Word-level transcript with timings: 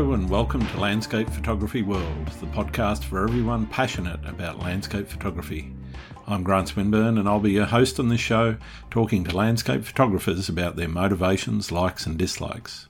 And 0.00 0.30
welcome 0.30 0.66
to 0.66 0.80
Landscape 0.80 1.28
Photography 1.28 1.82
World, 1.82 2.26
the 2.40 2.46
podcast 2.46 3.04
for 3.04 3.22
everyone 3.22 3.66
passionate 3.66 4.18
about 4.24 4.58
landscape 4.58 5.06
photography. 5.06 5.74
I'm 6.26 6.42
Grant 6.42 6.68
Swinburne, 6.68 7.18
and 7.18 7.28
I'll 7.28 7.38
be 7.38 7.52
your 7.52 7.66
host 7.66 8.00
on 8.00 8.08
this 8.08 8.18
show, 8.18 8.56
talking 8.90 9.24
to 9.24 9.36
landscape 9.36 9.84
photographers 9.84 10.48
about 10.48 10.76
their 10.76 10.88
motivations, 10.88 11.70
likes, 11.70 12.06
and 12.06 12.16
dislikes. 12.16 12.88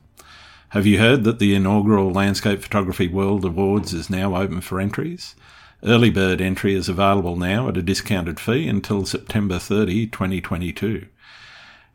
Have 0.69 0.87
you 0.87 1.01
heard 1.01 1.25
that 1.25 1.41
the 1.41 1.53
inaugural 1.53 2.13
Landscape 2.13 2.63
Photography 2.63 3.09
World 3.09 3.45
Awards 3.45 3.93
is 3.93 4.09
now 4.09 4.37
open 4.37 4.61
for 4.61 4.81
entries? 4.81 5.35
Early 5.83 6.11
bird 6.11 6.41
entry 6.41 6.75
is 6.75 6.89
available 6.89 7.35
now 7.35 7.69
at 7.69 7.77
a 7.77 7.83
discounted 7.83 8.39
fee 8.39 8.69
until 8.69 9.05
September 9.05 9.59
30, 9.59 10.07
2022. 10.07 11.07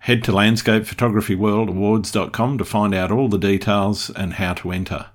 Head 0.06 0.24
to 0.26 0.32
landscapephotographyworldawards.com 0.34 2.58
to 2.60 2.64
find 2.64 2.94
out 2.94 3.12
all 3.12 3.28
the 3.28 3.40
details 3.40 4.12
and 4.12 4.34
how 4.34 4.54
to 4.54 4.72
enter. 4.72 5.08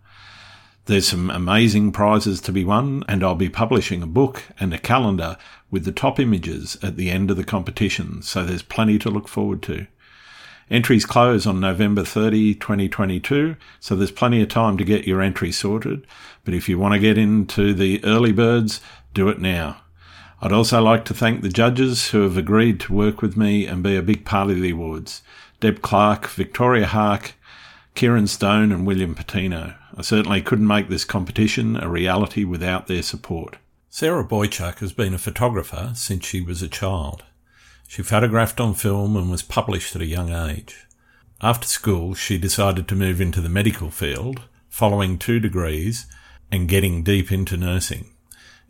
There's 0.86 1.06
some 1.06 1.30
amazing 1.30 1.92
prizes 1.92 2.40
to 2.40 2.50
be 2.50 2.64
won, 2.64 3.04
and 3.06 3.22
I'll 3.22 3.36
be 3.36 3.48
publishing 3.48 4.02
a 4.02 4.08
book 4.08 4.42
and 4.58 4.74
a 4.74 4.78
calendar 4.78 5.36
with 5.70 5.84
the 5.84 5.92
top 5.92 6.18
images 6.18 6.76
at 6.82 6.96
the 6.96 7.08
end 7.08 7.30
of 7.30 7.36
the 7.36 7.44
competition, 7.44 8.20
so 8.22 8.42
there's 8.42 8.62
plenty 8.62 8.98
to 8.98 9.10
look 9.10 9.28
forward 9.28 9.62
to. 9.62 9.86
Entries 10.68 11.06
close 11.06 11.46
on 11.46 11.60
November 11.60 12.04
30, 12.04 12.56
2022, 12.56 13.54
so 13.78 13.94
there's 13.94 14.10
plenty 14.10 14.42
of 14.42 14.48
time 14.48 14.76
to 14.76 14.82
get 14.82 15.06
your 15.06 15.22
entry 15.22 15.52
sorted. 15.52 16.04
But 16.44 16.54
if 16.54 16.68
you 16.68 16.80
want 16.80 16.94
to 16.94 16.98
get 16.98 17.16
into 17.16 17.74
the 17.74 18.02
early 18.02 18.32
birds, 18.32 18.80
do 19.14 19.28
it 19.28 19.38
now. 19.38 19.82
I'd 20.42 20.52
also 20.52 20.80
like 20.80 21.04
to 21.04 21.14
thank 21.14 21.42
the 21.42 21.50
judges 21.50 22.10
who 22.10 22.22
have 22.22 22.38
agreed 22.38 22.80
to 22.80 22.94
work 22.94 23.20
with 23.20 23.36
me 23.36 23.66
and 23.66 23.82
be 23.82 23.94
a 23.96 24.02
big 24.02 24.24
part 24.24 24.50
of 24.50 24.60
the 24.60 24.70
awards 24.70 25.22
Deb 25.60 25.82
Clark, 25.82 26.28
Victoria 26.28 26.86
Hark, 26.86 27.34
Kieran 27.94 28.26
Stone, 28.26 28.72
and 28.72 28.86
William 28.86 29.14
Patino. 29.14 29.74
I 29.94 30.00
certainly 30.00 30.40
couldn't 30.40 30.66
make 30.66 30.88
this 30.88 31.04
competition 31.04 31.76
a 31.76 31.88
reality 31.90 32.44
without 32.44 32.86
their 32.86 33.02
support. 33.02 33.56
Sarah 33.90 34.24
Boychuk 34.24 34.78
has 34.78 34.94
been 34.94 35.12
a 35.12 35.18
photographer 35.18 35.92
since 35.94 36.24
she 36.24 36.40
was 36.40 36.62
a 36.62 36.68
child. 36.68 37.24
She 37.86 38.02
photographed 38.02 38.60
on 38.60 38.72
film 38.72 39.16
and 39.16 39.30
was 39.30 39.42
published 39.42 39.94
at 39.94 40.00
a 40.00 40.06
young 40.06 40.32
age. 40.32 40.86
After 41.42 41.66
school, 41.66 42.14
she 42.14 42.38
decided 42.38 42.88
to 42.88 42.94
move 42.94 43.20
into 43.20 43.42
the 43.42 43.48
medical 43.48 43.90
field, 43.90 44.42
following 44.70 45.18
two 45.18 45.40
degrees 45.40 46.06
and 46.50 46.68
getting 46.68 47.02
deep 47.02 47.30
into 47.30 47.56
nursing. 47.56 48.09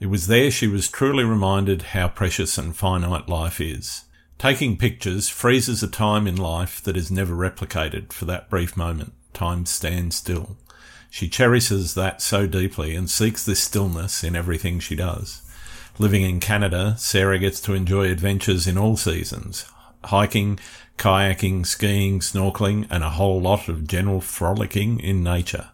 It 0.00 0.06
was 0.06 0.28
there 0.28 0.50
she 0.50 0.66
was 0.66 0.88
truly 0.88 1.24
reminded 1.24 1.82
how 1.82 2.08
precious 2.08 2.56
and 2.56 2.74
finite 2.74 3.28
life 3.28 3.60
is. 3.60 4.04
Taking 4.38 4.78
pictures 4.78 5.28
freezes 5.28 5.82
a 5.82 5.88
time 5.88 6.26
in 6.26 6.36
life 6.36 6.82
that 6.84 6.96
is 6.96 7.10
never 7.10 7.34
replicated 7.34 8.10
for 8.10 8.24
that 8.24 8.48
brief 8.48 8.78
moment. 8.78 9.12
Time 9.34 9.66
stands 9.66 10.16
still. 10.16 10.56
She 11.10 11.28
cherishes 11.28 11.92
that 11.94 12.22
so 12.22 12.46
deeply 12.46 12.94
and 12.96 13.10
seeks 13.10 13.44
this 13.44 13.60
stillness 13.60 14.24
in 14.24 14.34
everything 14.34 14.80
she 14.80 14.96
does. 14.96 15.42
Living 15.98 16.22
in 16.22 16.40
Canada, 16.40 16.94
Sarah 16.96 17.38
gets 17.38 17.60
to 17.60 17.74
enjoy 17.74 18.10
adventures 18.10 18.66
in 18.66 18.78
all 18.78 18.96
seasons 18.96 19.66
hiking, 20.04 20.58
kayaking, 20.96 21.66
skiing, 21.66 22.20
snorkeling, 22.20 22.86
and 22.88 23.04
a 23.04 23.10
whole 23.10 23.38
lot 23.38 23.68
of 23.68 23.86
general 23.86 24.22
frolicking 24.22 24.98
in 24.98 25.22
nature. 25.22 25.68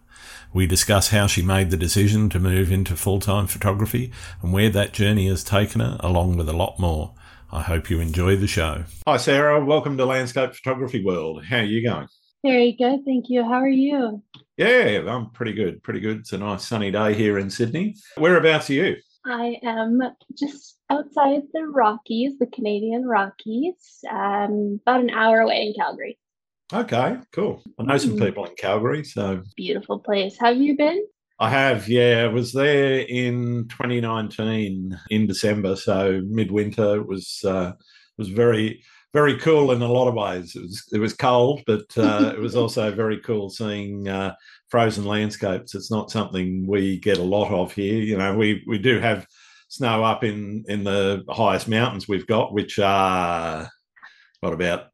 We 0.56 0.66
discuss 0.66 1.08
how 1.10 1.26
she 1.26 1.42
made 1.42 1.70
the 1.70 1.76
decision 1.76 2.30
to 2.30 2.38
move 2.38 2.72
into 2.72 2.96
full 2.96 3.20
time 3.20 3.46
photography 3.46 4.10
and 4.40 4.54
where 4.54 4.70
that 4.70 4.94
journey 4.94 5.28
has 5.28 5.44
taken 5.44 5.82
her, 5.82 5.98
along 6.00 6.38
with 6.38 6.48
a 6.48 6.54
lot 6.54 6.78
more. 6.78 7.12
I 7.52 7.60
hope 7.60 7.90
you 7.90 8.00
enjoy 8.00 8.36
the 8.36 8.46
show. 8.46 8.84
Hi, 9.06 9.18
Sarah. 9.18 9.62
Welcome 9.62 9.98
to 9.98 10.06
Landscape 10.06 10.54
Photography 10.54 11.04
World. 11.04 11.44
How 11.44 11.58
are 11.58 11.64
you 11.64 11.86
going? 11.86 12.08
Very 12.42 12.72
good. 12.72 13.04
Thank 13.04 13.26
you. 13.28 13.44
How 13.44 13.56
are 13.56 13.68
you? 13.68 14.22
Yeah, 14.56 15.04
I'm 15.06 15.28
pretty 15.28 15.52
good. 15.52 15.82
Pretty 15.82 16.00
good. 16.00 16.20
It's 16.20 16.32
a 16.32 16.38
nice 16.38 16.66
sunny 16.66 16.90
day 16.90 17.12
here 17.12 17.38
in 17.38 17.50
Sydney. 17.50 17.96
Whereabouts 18.16 18.70
are 18.70 18.72
you? 18.72 18.96
I 19.26 19.56
am 19.62 20.00
just 20.38 20.78
outside 20.88 21.42
the 21.52 21.66
Rockies, 21.66 22.38
the 22.38 22.46
Canadian 22.46 23.04
Rockies, 23.04 24.02
um, 24.10 24.80
about 24.86 25.00
an 25.00 25.10
hour 25.10 25.40
away 25.40 25.66
in 25.66 25.74
Calgary. 25.78 26.18
Okay, 26.72 27.16
cool. 27.32 27.62
I 27.78 27.84
know 27.84 27.96
some 27.96 28.16
mm. 28.16 28.26
people 28.26 28.44
in 28.44 28.54
Calgary, 28.56 29.04
so 29.04 29.42
beautiful 29.56 30.00
place. 30.00 30.36
Have 30.40 30.56
you 30.56 30.76
been? 30.76 31.04
I 31.38 31.50
have, 31.50 31.88
yeah. 31.88 32.22
I 32.24 32.32
was 32.32 32.52
there 32.52 33.00
in 33.00 33.68
2019 33.68 34.98
in 35.10 35.26
December, 35.26 35.76
so 35.76 36.22
midwinter. 36.26 36.96
It 36.96 37.06
was 37.06 37.44
uh, 37.44 37.72
was 38.18 38.28
very 38.28 38.82
very 39.12 39.38
cool 39.38 39.72
in 39.72 39.80
a 39.80 39.88
lot 39.88 40.08
of 40.08 40.14
ways. 40.14 40.56
It 40.56 40.62
was 40.62 40.84
it 40.92 40.98
was 40.98 41.12
cold, 41.12 41.62
but 41.66 41.86
uh, 41.96 42.32
it 42.36 42.40
was 42.40 42.56
also 42.56 42.90
very 42.90 43.20
cool 43.20 43.48
seeing 43.48 44.08
uh, 44.08 44.34
frozen 44.68 45.04
landscapes. 45.04 45.74
It's 45.74 45.90
not 45.90 46.10
something 46.10 46.66
we 46.66 46.98
get 46.98 47.18
a 47.18 47.22
lot 47.22 47.52
of 47.52 47.72
here. 47.72 48.02
You 48.02 48.18
know, 48.18 48.34
we 48.34 48.64
we 48.66 48.78
do 48.78 48.98
have 48.98 49.26
snow 49.68 50.02
up 50.02 50.24
in 50.24 50.64
in 50.66 50.82
the 50.82 51.24
highest 51.28 51.68
mountains 51.68 52.08
we've 52.08 52.26
got, 52.26 52.52
which 52.52 52.78
are 52.80 53.70
what 54.40 54.52
about 54.52 54.86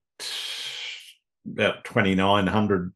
about 1.51 1.85
twenty 1.85 2.15
nine 2.15 2.47
hundred 2.47 2.93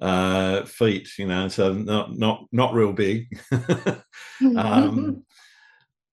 uh, 0.00 0.64
feet. 0.64 1.10
You 1.18 1.26
know, 1.26 1.48
so 1.48 1.72
not 1.72 2.16
not 2.16 2.46
not 2.52 2.74
real 2.74 2.92
big. 2.92 3.26
um, 4.56 5.24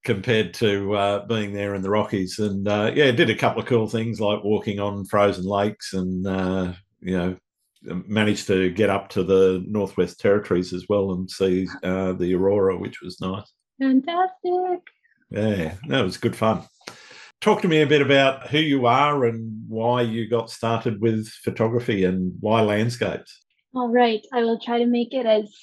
compared 0.04 0.54
to 0.54 0.94
uh, 0.94 1.26
being 1.26 1.52
there 1.52 1.74
in 1.76 1.82
the 1.82 1.90
Rockies, 1.90 2.40
and 2.40 2.68
uh, 2.68 2.92
yeah, 2.94 3.12
did 3.12 3.30
a 3.30 3.36
couple 3.36 3.62
of 3.62 3.68
cool 3.68 3.90
things 3.90 4.22
like 4.22 4.44
walking 4.44 4.80
on 4.80 5.06
frozen 5.06 5.46
lakes, 5.46 5.94
and 5.94 6.26
uh, 6.26 6.74
you 7.02 7.18
know, 7.18 7.36
managed 8.08 8.48
to 8.48 8.70
get 8.72 8.90
up 8.90 9.10
to 9.10 9.24
the 9.24 9.64
Northwest 9.68 10.20
Territories 10.20 10.74
as 10.74 10.86
well 10.88 11.12
and 11.12 11.30
see 11.30 11.68
uh, 11.84 12.14
the 12.14 12.34
aurora, 12.36 12.78
which 12.78 13.02
was 13.02 13.20
nice. 13.22 13.52
Fantastic. 13.80 14.82
Yeah, 15.32 15.74
that 15.88 16.04
was 16.04 16.18
good 16.18 16.36
fun. 16.36 16.64
Talk 17.42 17.62
to 17.62 17.68
me 17.68 17.82
a 17.82 17.88
bit 17.88 18.02
about 18.02 18.48
who 18.48 18.60
you 18.60 18.86
are 18.86 19.26
and 19.26 19.64
why 19.68 20.02
you 20.02 20.28
got 20.28 20.50
started 20.50 21.02
with 21.02 21.28
photography 21.28 22.04
and 22.04 22.34
why 22.40 22.62
landscapes. 22.62 23.42
All 23.76 23.90
right, 23.90 24.26
I 24.34 24.42
will 24.42 24.60
try 24.60 24.80
to 24.80 24.86
make 24.86 25.14
it 25.14 25.26
as 25.26 25.54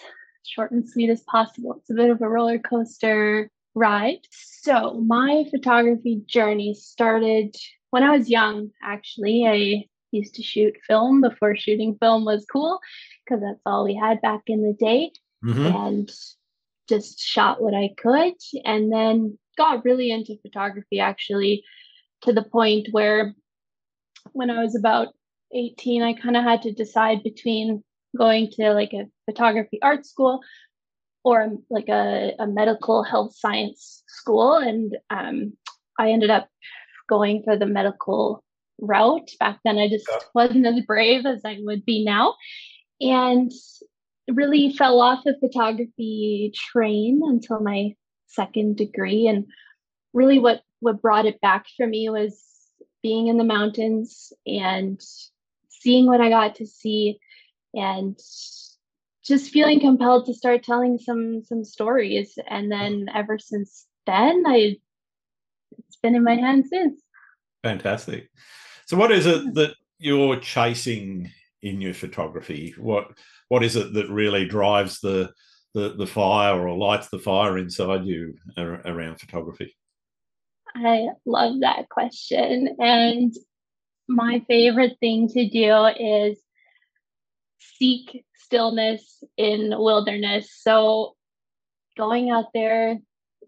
short 0.45 0.71
and 0.71 0.89
sweet 0.89 1.11
as 1.11 1.23
possible. 1.23 1.75
It's 1.79 1.91
a 1.91 1.95
bit 1.95 2.11
of 2.11 2.21
a 2.21 2.29
roller 2.29 2.59
coaster 2.59 3.51
ride. 3.75 4.19
So, 4.31 5.01
my 5.01 5.45
photography 5.51 6.23
journey 6.27 6.75
started 6.75 7.57
when 7.91 8.03
I 8.03 8.17
was 8.17 8.29
young, 8.29 8.71
actually. 8.83 9.47
I 9.47 9.87
used 10.13 10.35
to 10.35 10.43
shoot 10.43 10.75
film 10.87 11.21
before 11.21 11.57
shooting 11.57 11.97
film 11.99 12.25
was 12.25 12.45
cool 12.45 12.79
because 13.25 13.43
that's 13.43 13.63
all 13.67 13.85
we 13.85 13.95
had 13.95 14.21
back 14.21 14.43
in 14.47 14.63
the 14.63 14.75
day 14.75 15.11
mm-hmm. 15.45 15.75
and 15.75 16.11
just 16.89 17.19
shot 17.19 17.63
what 17.63 17.75
I 17.75 17.91
could 17.97 18.35
and 18.65 18.93
then 18.93 19.39
got 19.57 19.85
really 19.85 20.11
into 20.11 20.39
photography 20.43 21.01
actually 21.01 21.65
to 22.23 22.33
the 22.33 22.43
point 22.43 22.89
where 22.93 23.35
when 24.33 24.51
I 24.51 24.63
was 24.63 24.77
about 24.77 25.09
18 25.55 26.03
I 26.03 26.15
kind 26.15 26.37
of 26.37 26.45
had 26.45 26.63
to 26.63 26.73
decide 26.73 27.23
between 27.23 27.83
going 28.17 28.51
to 28.53 28.73
like 28.73 28.93
a 28.93 29.09
photography 29.27 29.79
art 29.83 30.07
school 30.07 30.41
or 31.25 31.53
like 31.71 31.89
a, 31.89 32.33
a 32.39 32.47
medical 32.47 33.03
health 33.03 33.35
science 33.37 34.03
school 34.09 34.57
and 34.57 34.97
um, 35.11 35.53
I 35.99 36.11
ended 36.11 36.31
up 36.31 36.49
going 37.09 37.43
for 37.45 37.57
the 37.57 37.67
medical 37.67 38.43
route. 38.81 39.31
Back 39.39 39.61
then, 39.65 39.79
I 39.79 39.89
just 39.89 40.09
wasn't 40.35 40.67
as 40.67 40.85
brave 40.87 41.27
as 41.27 41.43
I 41.45 41.59
would 41.61 41.85
be 41.85 42.05
now. 42.05 42.35
And 43.01 43.51
really 44.29 44.73
fell 44.73 45.01
off 45.01 45.25
the 45.25 45.37
photography 45.41 46.53
train 46.55 47.21
until 47.25 47.61
my 47.61 47.95
second 48.33 48.77
degree. 48.77 49.27
And 49.27 49.47
really, 50.13 50.39
what, 50.39 50.63
what 50.81 51.03
brought 51.03 51.27
it 51.27 51.41
back 51.41 51.67
for 51.77 51.87
me 51.87 52.09
was 52.09 52.43
being 53.03 53.29
in 53.29 53.39
the 53.39 53.45
mountains 53.45 54.33
and 54.47 55.01
seeing 55.69 56.07
what 56.07 56.21
I 56.21 56.29
got 56.29 56.57
to 56.57 56.67
see 56.67 57.19
and 57.75 58.19
just 59.25 59.51
feeling 59.51 59.81
compelled 59.81 60.27
to 60.27 60.35
start 60.35 60.63
telling 60.63 60.99
some 60.99 61.43
some 61.45 61.65
stories 61.65 62.39
and 62.49 62.71
then 62.71 63.07
ever 63.15 63.39
since 63.39 63.87
then 64.05 64.43
i 64.47 64.77
it's 65.79 65.97
been 66.03 66.15
in 66.15 66.25
my 66.25 66.35
hands 66.35 66.69
since 66.69 67.01
fantastic 67.63 68.29
so, 68.87 68.97
what 68.97 69.13
is 69.13 69.27
it 69.27 69.55
that 69.55 69.75
you're 69.99 70.39
chasing 70.39 71.31
in 71.63 71.81
your 71.81 71.95
photography? 71.95 72.75
What 72.77 73.13
what 73.49 73.63
is 73.63 73.77
it 73.77 73.95
that 73.95 74.11
really 74.11 74.45
drives 74.45 75.01
the 75.01 75.33
the, 75.75 75.95
the 75.97 76.07
fire 76.07 76.67
or 76.67 76.77
lights 76.77 77.09
the 77.09 77.19
fire 77.19 77.59
inside 77.59 78.05
you 78.05 78.35
around 78.59 79.21
photography? 79.21 79.75
I 80.75 81.09
love 81.27 81.61
that 81.61 81.89
question. 81.89 82.77
And 82.79 83.35
my 84.09 84.43
favorite 84.49 84.97
thing 85.01 85.29
to 85.29 85.49
do 85.49 85.87
is 85.99 86.39
seek 87.59 88.25
stillness 88.35 89.23
in 89.37 89.73
wilderness. 89.77 90.51
So 90.63 91.15
going 91.97 92.31
out 92.31 92.47
there 92.55 92.99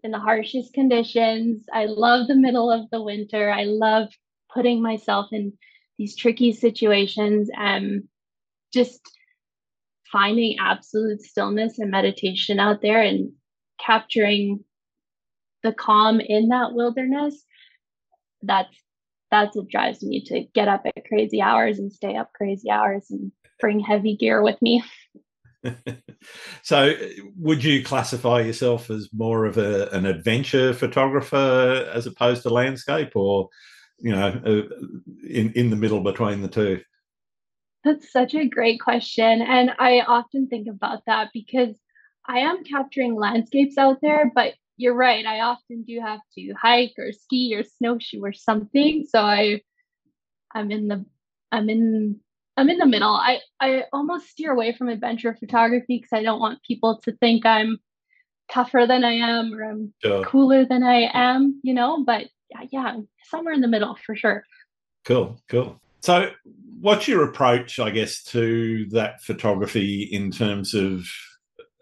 in 0.05 0.11
the 0.11 0.19
harshest 0.19 0.73
conditions. 0.73 1.65
I 1.73 1.85
love 1.85 2.27
the 2.27 2.35
middle 2.35 2.71
of 2.71 2.89
the 2.91 3.01
winter. 3.01 3.51
I 3.51 3.63
love 3.63 4.09
putting 4.53 4.81
myself 4.81 5.27
in 5.31 5.53
these 5.97 6.15
tricky 6.15 6.53
situations 6.53 7.49
and 7.57 8.03
just 8.71 9.01
finding 10.11 10.57
absolute 10.59 11.21
stillness 11.21 11.79
and 11.79 11.91
meditation 11.91 12.59
out 12.59 12.81
there 12.81 13.01
and 13.01 13.31
capturing 13.79 14.63
the 15.63 15.73
calm 15.73 16.19
in 16.19 16.49
that 16.49 16.73
wilderness 16.73 17.43
that's 18.43 18.75
that's 19.31 19.55
what 19.55 19.67
drives 19.67 20.03
me 20.03 20.23
to 20.23 20.45
get 20.53 20.67
up 20.67 20.83
at 20.85 21.05
crazy 21.07 21.41
hours 21.41 21.79
and 21.79 21.91
stay 21.91 22.15
up 22.15 22.31
crazy 22.33 22.69
hours 22.69 23.07
and 23.09 23.31
bring 23.59 23.79
heavy 23.79 24.15
gear 24.15 24.41
with 24.41 24.61
me. 24.61 24.83
So 26.63 26.95
would 27.37 27.63
you 27.63 27.83
classify 27.83 28.41
yourself 28.41 28.89
as 28.89 29.09
more 29.13 29.45
of 29.45 29.59
a, 29.59 29.87
an 29.89 30.07
adventure 30.07 30.73
photographer 30.73 31.87
as 31.93 32.07
opposed 32.07 32.41
to 32.43 32.49
landscape 32.49 33.11
or 33.15 33.49
you 33.99 34.11
know 34.11 34.41
uh, 34.43 34.85
in 35.27 35.51
in 35.53 35.69
the 35.69 35.75
middle 35.75 36.01
between 36.01 36.41
the 36.41 36.47
two 36.47 36.81
that's 37.85 38.11
such 38.11 38.33
a 38.33 38.49
great 38.49 38.81
question. 38.81 39.43
And 39.43 39.71
I 39.77 40.01
often 40.01 40.47
think 40.47 40.67
about 40.67 41.03
that 41.05 41.29
because 41.33 41.77
I 42.27 42.39
am 42.39 42.63
capturing 42.63 43.15
landscapes 43.15 43.77
out 43.77 43.99
there, 44.01 44.31
but 44.33 44.55
you're 44.75 44.95
right. 44.95 45.25
I 45.25 45.41
often 45.41 45.83
do 45.83 46.01
have 46.01 46.19
to 46.37 46.53
hike 46.59 46.95
or 46.97 47.11
ski 47.11 47.55
or 47.55 47.63
snowshoe 47.63 48.21
or 48.21 48.33
something. 48.33 49.05
So 49.07 49.21
I 49.21 49.61
I'm 50.53 50.71
in 50.71 50.87
the 50.87 51.05
I'm 51.51 51.69
in 51.69 52.19
I'm 52.57 52.69
in 52.69 52.79
the 52.79 52.87
middle. 52.87 53.13
I 53.13 53.39
I 53.59 53.83
almost 53.93 54.29
steer 54.29 54.51
away 54.51 54.73
from 54.73 54.89
adventure 54.89 55.35
photography 55.39 55.99
because 55.99 56.11
I 56.11 56.23
don't 56.23 56.39
want 56.39 56.63
people 56.63 56.99
to 57.03 57.11
think 57.13 57.45
I'm 57.45 57.77
tougher 58.51 58.85
than 58.87 59.03
I 59.03 59.13
am 59.13 59.53
or 59.53 59.63
I'm 59.63 59.93
cooler 60.23 60.65
than 60.65 60.83
I 60.83 61.09
am, 61.13 61.59
you 61.63 61.73
know, 61.73 62.03
but 62.03 62.25
yeah, 62.49 62.65
yeah, 62.71 62.97
somewhere 63.25 63.53
in 63.53 63.61
the 63.61 63.67
middle 63.67 63.95
for 64.05 64.15
sure. 64.15 64.43
Cool, 65.05 65.39
cool. 65.47 65.79
So, 66.05 66.29
what's 66.81 67.07
your 67.07 67.23
approach, 67.23 67.79
I 67.79 67.89
guess, 67.89 68.21
to 68.25 68.85
that 68.91 69.23
photography 69.23 70.03
in 70.03 70.29
terms 70.29 70.75
of 70.75 71.03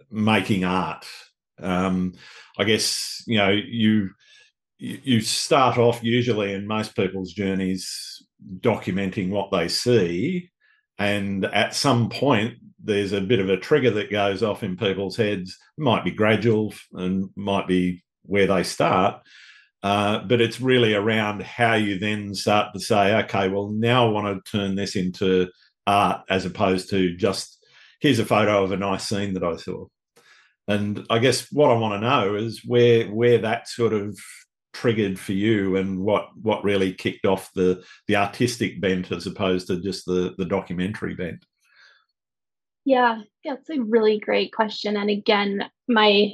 making 0.09 0.63
art? 0.63 1.05
Um, 1.59 2.13
I 2.57 2.63
guess 2.63 3.21
you 3.27 3.37
know 3.37 3.49
you 3.49 4.11
you 4.77 5.19
start 5.19 5.77
off 5.77 6.01
usually 6.01 6.53
in 6.53 6.67
most 6.67 6.95
people's 6.95 7.33
journeys 7.33 8.25
documenting 8.61 9.29
what 9.29 9.51
they 9.51 9.67
see, 9.67 10.51
and 10.97 11.43
at 11.43 11.75
some 11.75 12.07
point 12.07 12.53
there's 12.81 13.11
a 13.11 13.19
bit 13.19 13.41
of 13.41 13.49
a 13.49 13.57
trigger 13.57 13.91
that 13.91 14.09
goes 14.09 14.41
off 14.41 14.63
in 14.63 14.77
people's 14.77 15.17
heads. 15.17 15.57
It 15.77 15.81
might 15.81 16.05
be 16.05 16.11
gradual 16.11 16.73
and 16.93 17.29
might 17.35 17.67
be 17.67 18.05
where 18.21 18.47
they 18.47 18.63
start, 18.63 19.21
uh, 19.83 20.19
but 20.19 20.39
it's 20.39 20.61
really 20.61 20.93
around 20.93 21.43
how 21.43 21.73
you 21.73 21.99
then 21.99 22.33
start 22.33 22.73
to 22.73 22.79
say, 22.79 23.15
okay, 23.23 23.49
well, 23.49 23.69
now 23.69 24.07
I 24.07 24.09
want 24.09 24.45
to 24.45 24.51
turn 24.51 24.75
this 24.75 24.95
into 24.95 25.49
art 25.85 26.21
as 26.29 26.45
opposed 26.45 26.89
to 26.89 27.15
just 27.17 27.63
here's 27.99 28.19
a 28.19 28.25
photo 28.25 28.63
of 28.63 28.71
a 28.71 28.77
nice 28.77 29.07
scene 29.07 29.33
that 29.33 29.43
I 29.43 29.57
saw. 29.57 29.85
And 30.67 31.05
I 31.09 31.19
guess 31.19 31.51
what 31.51 31.71
I 31.71 31.77
want 31.77 32.01
to 32.01 32.07
know 32.07 32.35
is 32.35 32.61
where 32.65 33.07
where 33.07 33.39
that 33.39 33.67
sort 33.67 33.91
of 33.91 34.17
triggered 34.71 35.19
for 35.19 35.33
you 35.33 35.75
and 35.75 35.99
what 35.99 36.29
what 36.41 36.63
really 36.63 36.93
kicked 36.93 37.25
off 37.25 37.51
the 37.53 37.83
the 38.07 38.15
artistic 38.15 38.79
bent 38.79 39.11
as 39.11 39.27
opposed 39.27 39.67
to 39.67 39.81
just 39.81 40.05
the 40.05 40.33
the 40.37 40.45
documentary 40.45 41.15
bent. 41.15 41.45
Yeah, 42.85 43.21
that's 43.43 43.69
a 43.69 43.81
really 43.81 44.19
great 44.19 44.53
question. 44.53 44.95
And 44.95 45.09
again, 45.09 45.69
my 45.89 46.33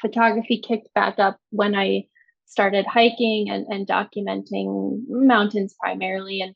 photography 0.00 0.60
kicked 0.66 0.92
back 0.94 1.18
up 1.18 1.38
when 1.50 1.74
I 1.74 2.06
started 2.48 2.86
hiking 2.86 3.50
and, 3.50 3.66
and 3.68 3.86
documenting 3.86 5.02
mountains 5.08 5.74
primarily. 5.78 6.40
And 6.40 6.54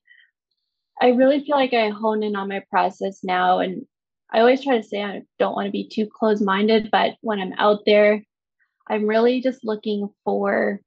I 1.01 1.11
really 1.11 1.45
feel 1.45 1.57
like 1.57 1.75
I 1.75 1.91
hone 1.91 2.23
in 2.23 2.35
on 2.35 2.49
my 2.49 2.63
process 2.71 3.21
now. 3.23 3.61
And 3.61 3.83
I 4.33 4.41
always 4.41 4.65
try 4.65 4.79
to 4.79 4.83
say 4.83 5.03
I 5.03 5.23
don't 5.39 5.55
want 5.55 5.67
to 5.67 5.73
be 5.73 5.89
too 5.89 6.09
close 6.13 6.41
minded, 6.41 6.91
but 6.91 7.15
when 7.21 7.39
I'm 7.39 7.53
out 7.59 7.81
there, 7.87 8.23
I'm 8.89 9.07
really 9.07 9.41
just 9.41 9.65
looking 9.65 10.09
for 10.25 10.81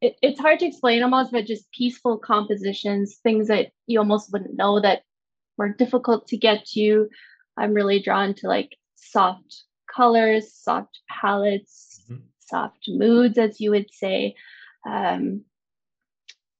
it, 0.00 0.16
it's 0.22 0.40
hard 0.40 0.60
to 0.60 0.66
explain 0.66 1.02
almost, 1.02 1.32
but 1.32 1.46
just 1.46 1.70
peaceful 1.72 2.18
compositions, 2.18 3.18
things 3.22 3.48
that 3.48 3.70
you 3.86 3.98
almost 3.98 4.32
wouldn't 4.32 4.56
know 4.56 4.80
that 4.80 5.02
were 5.56 5.70
difficult 5.70 6.28
to 6.28 6.36
get 6.36 6.64
to. 6.74 7.08
I'm 7.56 7.74
really 7.74 8.00
drawn 8.00 8.34
to 8.34 8.48
like 8.48 8.76
soft 8.94 9.64
colors, 9.92 10.52
soft 10.54 11.00
palettes, 11.10 11.87
soft 12.48 12.84
moods, 12.88 13.38
as 13.38 13.60
you 13.60 13.70
would 13.70 13.92
say. 13.92 14.34
Um, 14.88 15.42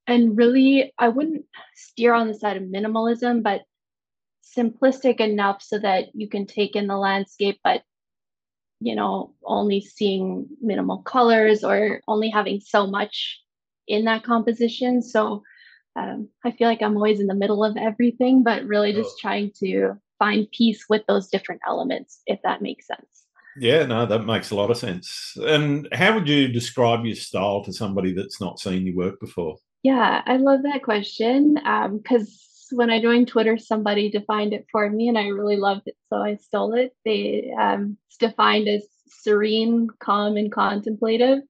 and 0.07 0.37
really, 0.37 0.93
I 0.99 1.09
wouldn't 1.09 1.45
steer 1.75 2.15
on 2.15 2.29
the 2.29 2.35
side 2.35 2.57
of 2.57 2.63
minimalism, 2.63 3.43
but 3.43 3.63
simplistic 4.57 5.21
enough 5.21 5.63
so 5.63 5.79
that 5.79 6.09
you 6.15 6.29
can 6.29 6.47
take 6.47 6.77
in 6.77 6.87
the 6.87 6.97
landscape, 6.97 7.61
but 7.63 7.83
you 8.81 8.95
know, 8.95 9.35
only 9.45 9.81
seeing 9.81 10.47
minimal 10.61 10.99
colors 10.99 11.65
or 11.65 12.01
only 12.07 12.31
having 12.31 12.61
so 12.61 12.87
much 12.87 13.41
in 13.89 14.05
that 14.05 14.23
composition. 14.23 15.03
So 15.03 15.43
um, 15.97 16.29
I 16.45 16.53
feel 16.53 16.69
like 16.69 16.83
I'm 16.83 16.97
always 16.97 17.21
in 17.21 17.27
the 17.27 17.35
middle 17.35 17.65
of 17.65 17.77
everything, 17.77 18.45
but 18.45 18.65
really 18.65 18.93
just 18.93 19.15
oh. 19.15 19.21
trying 19.21 19.53
to 19.61 19.95
find 20.19 20.51
peace 20.53 20.85
with 20.89 21.03
those 21.07 21.29
different 21.29 21.61
elements, 21.67 22.23
if 22.27 22.41
that 22.43 22.63
makes 22.63 22.87
sense. 22.87 23.25
Yeah, 23.61 23.87
no, 23.87 24.07
that 24.07 24.25
makes 24.25 24.51
a 24.51 24.55
lot 24.55 24.71
of 24.71 24.77
sense. 24.77 25.37
And 25.37 25.89
how 25.93 26.15
would 26.15 26.29
you 26.29 26.49
describe 26.49 27.05
your 27.05 27.17
style 27.17 27.63
to 27.65 27.73
somebody 27.73 28.13
that's 28.13 28.41
not 28.41 28.61
seen 28.61 28.87
your 28.87 28.97
work 28.97 29.21
before? 29.21 29.57
Yeah, 29.83 30.23
I 30.27 30.37
love 30.37 30.61
that 30.65 30.83
question 30.83 31.55
because 31.55 32.69
um, 32.73 32.77
when 32.77 32.91
I 32.91 33.01
joined 33.01 33.29
Twitter, 33.29 33.57
somebody 33.57 34.11
defined 34.11 34.53
it 34.53 34.67
for 34.71 34.89
me, 34.91 35.09
and 35.09 35.17
I 35.17 35.29
really 35.29 35.57
loved 35.57 35.83
it, 35.87 35.97
so 36.11 36.17
I 36.17 36.37
stole 36.37 36.75
it. 36.75 36.93
They 37.05 37.53
um, 37.59 37.97
it's 38.09 38.17
defined 38.17 38.69
as 38.69 38.87
serene, 39.09 39.89
calm, 40.01 40.37
and 40.37 40.53
contemplative, 40.53 41.41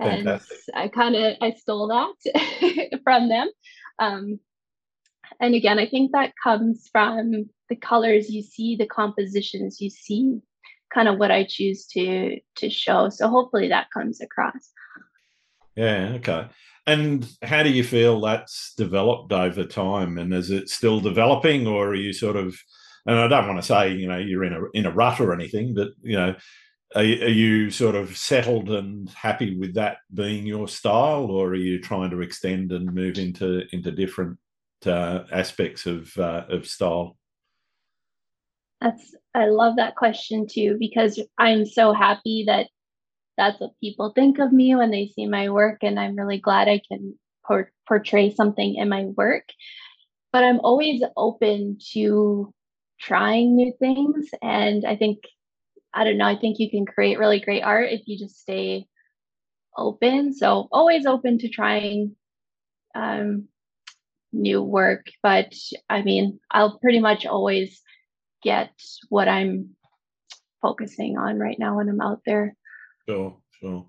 Fantastic. 0.00 0.58
and 0.72 0.84
I 0.84 0.88
kind 0.88 1.16
of 1.16 1.36
I 1.40 1.52
stole 1.52 1.88
that 1.88 3.00
from 3.04 3.28
them. 3.28 3.50
Um, 3.98 4.40
and 5.40 5.54
again, 5.54 5.78
I 5.78 5.86
think 5.88 6.12
that 6.12 6.32
comes 6.42 6.88
from 6.92 7.50
the 7.68 7.76
colors 7.76 8.30
you 8.30 8.42
see, 8.42 8.76
the 8.76 8.86
compositions 8.86 9.80
you 9.80 9.90
see, 9.90 10.40
kind 10.92 11.08
of 11.08 11.18
what 11.18 11.30
I 11.30 11.44
choose 11.44 11.86
to 11.88 12.38
to 12.56 12.70
show. 12.70 13.08
So 13.08 13.28
hopefully 13.28 13.68
that 13.68 13.90
comes 13.92 14.20
across. 14.20 14.70
Yeah, 15.76 16.12
okay. 16.16 16.46
And 16.86 17.26
how 17.42 17.62
do 17.62 17.70
you 17.70 17.82
feel 17.82 18.20
that's 18.20 18.74
developed 18.76 19.32
over 19.32 19.64
time? 19.64 20.18
And 20.18 20.34
is 20.34 20.50
it 20.50 20.68
still 20.68 21.00
developing, 21.00 21.66
or 21.66 21.88
are 21.88 21.94
you 21.94 22.12
sort 22.12 22.36
of? 22.36 22.56
And 23.06 23.18
I 23.18 23.28
don't 23.28 23.46
want 23.46 23.60
to 23.60 23.66
say 23.66 23.92
you 23.92 24.06
know 24.06 24.18
you're 24.18 24.44
in 24.44 24.52
a 24.52 24.60
in 24.74 24.86
a 24.86 24.90
rut 24.90 25.20
or 25.20 25.32
anything, 25.32 25.74
but 25.74 25.88
you 26.02 26.16
know, 26.16 26.34
are, 26.94 27.02
are 27.02 27.02
you 27.02 27.70
sort 27.70 27.94
of 27.94 28.16
settled 28.16 28.70
and 28.70 29.08
happy 29.10 29.56
with 29.58 29.74
that 29.74 29.98
being 30.12 30.46
your 30.46 30.68
style, 30.68 31.30
or 31.30 31.48
are 31.48 31.54
you 31.54 31.80
trying 31.80 32.10
to 32.10 32.20
extend 32.20 32.72
and 32.72 32.94
move 32.94 33.18
into 33.18 33.62
into 33.72 33.90
different 33.90 34.38
uh, 34.86 35.24
aspects 35.32 35.86
of 35.86 36.16
uh, 36.18 36.44
of 36.48 36.66
style? 36.66 37.16
That's 38.80 39.14
I 39.34 39.46
love 39.46 39.76
that 39.76 39.96
question 39.96 40.46
too 40.46 40.76
because 40.78 41.20
I'm 41.38 41.66
so 41.66 41.92
happy 41.92 42.44
that 42.46 42.68
that's 43.36 43.60
what 43.60 43.78
people 43.80 44.12
think 44.14 44.38
of 44.38 44.52
me 44.52 44.76
when 44.76 44.90
they 44.90 45.08
see 45.08 45.26
my 45.26 45.50
work 45.50 45.78
and 45.82 45.98
I'm 45.98 46.16
really 46.16 46.38
glad 46.38 46.68
I 46.68 46.80
can 46.88 47.18
por- 47.44 47.72
portray 47.88 48.32
something 48.32 48.76
in 48.76 48.88
my 48.88 49.06
work. 49.06 49.48
But 50.32 50.44
I'm 50.44 50.60
always 50.60 51.02
open 51.16 51.78
to 51.92 52.52
trying 53.00 53.56
new 53.56 53.72
things 53.78 54.28
and 54.40 54.84
I 54.84 54.96
think 54.96 55.18
I 55.92 56.04
don't 56.04 56.18
know, 56.18 56.26
I 56.26 56.36
think 56.36 56.58
you 56.58 56.70
can 56.70 56.86
create 56.86 57.18
really 57.18 57.40
great 57.40 57.62
art 57.62 57.90
if 57.90 58.02
you 58.06 58.18
just 58.18 58.40
stay 58.40 58.86
open. 59.76 60.32
So 60.34 60.68
always 60.72 61.06
open 61.06 61.38
to 61.38 61.48
trying 61.48 62.16
um, 62.94 63.48
new 64.32 64.62
work, 64.62 65.06
but 65.22 65.54
I 65.88 66.02
mean, 66.02 66.40
I'll 66.50 66.78
pretty 66.80 66.98
much 67.00 67.26
always 67.26 67.80
get 68.44 68.70
what 69.08 69.28
I'm 69.28 69.74
focusing 70.62 71.18
on 71.18 71.38
right 71.38 71.58
now 71.58 71.76
when 71.76 71.88
I'm 71.88 72.00
out 72.00 72.20
there. 72.24 72.54
Sure, 73.08 73.36
sure. 73.60 73.86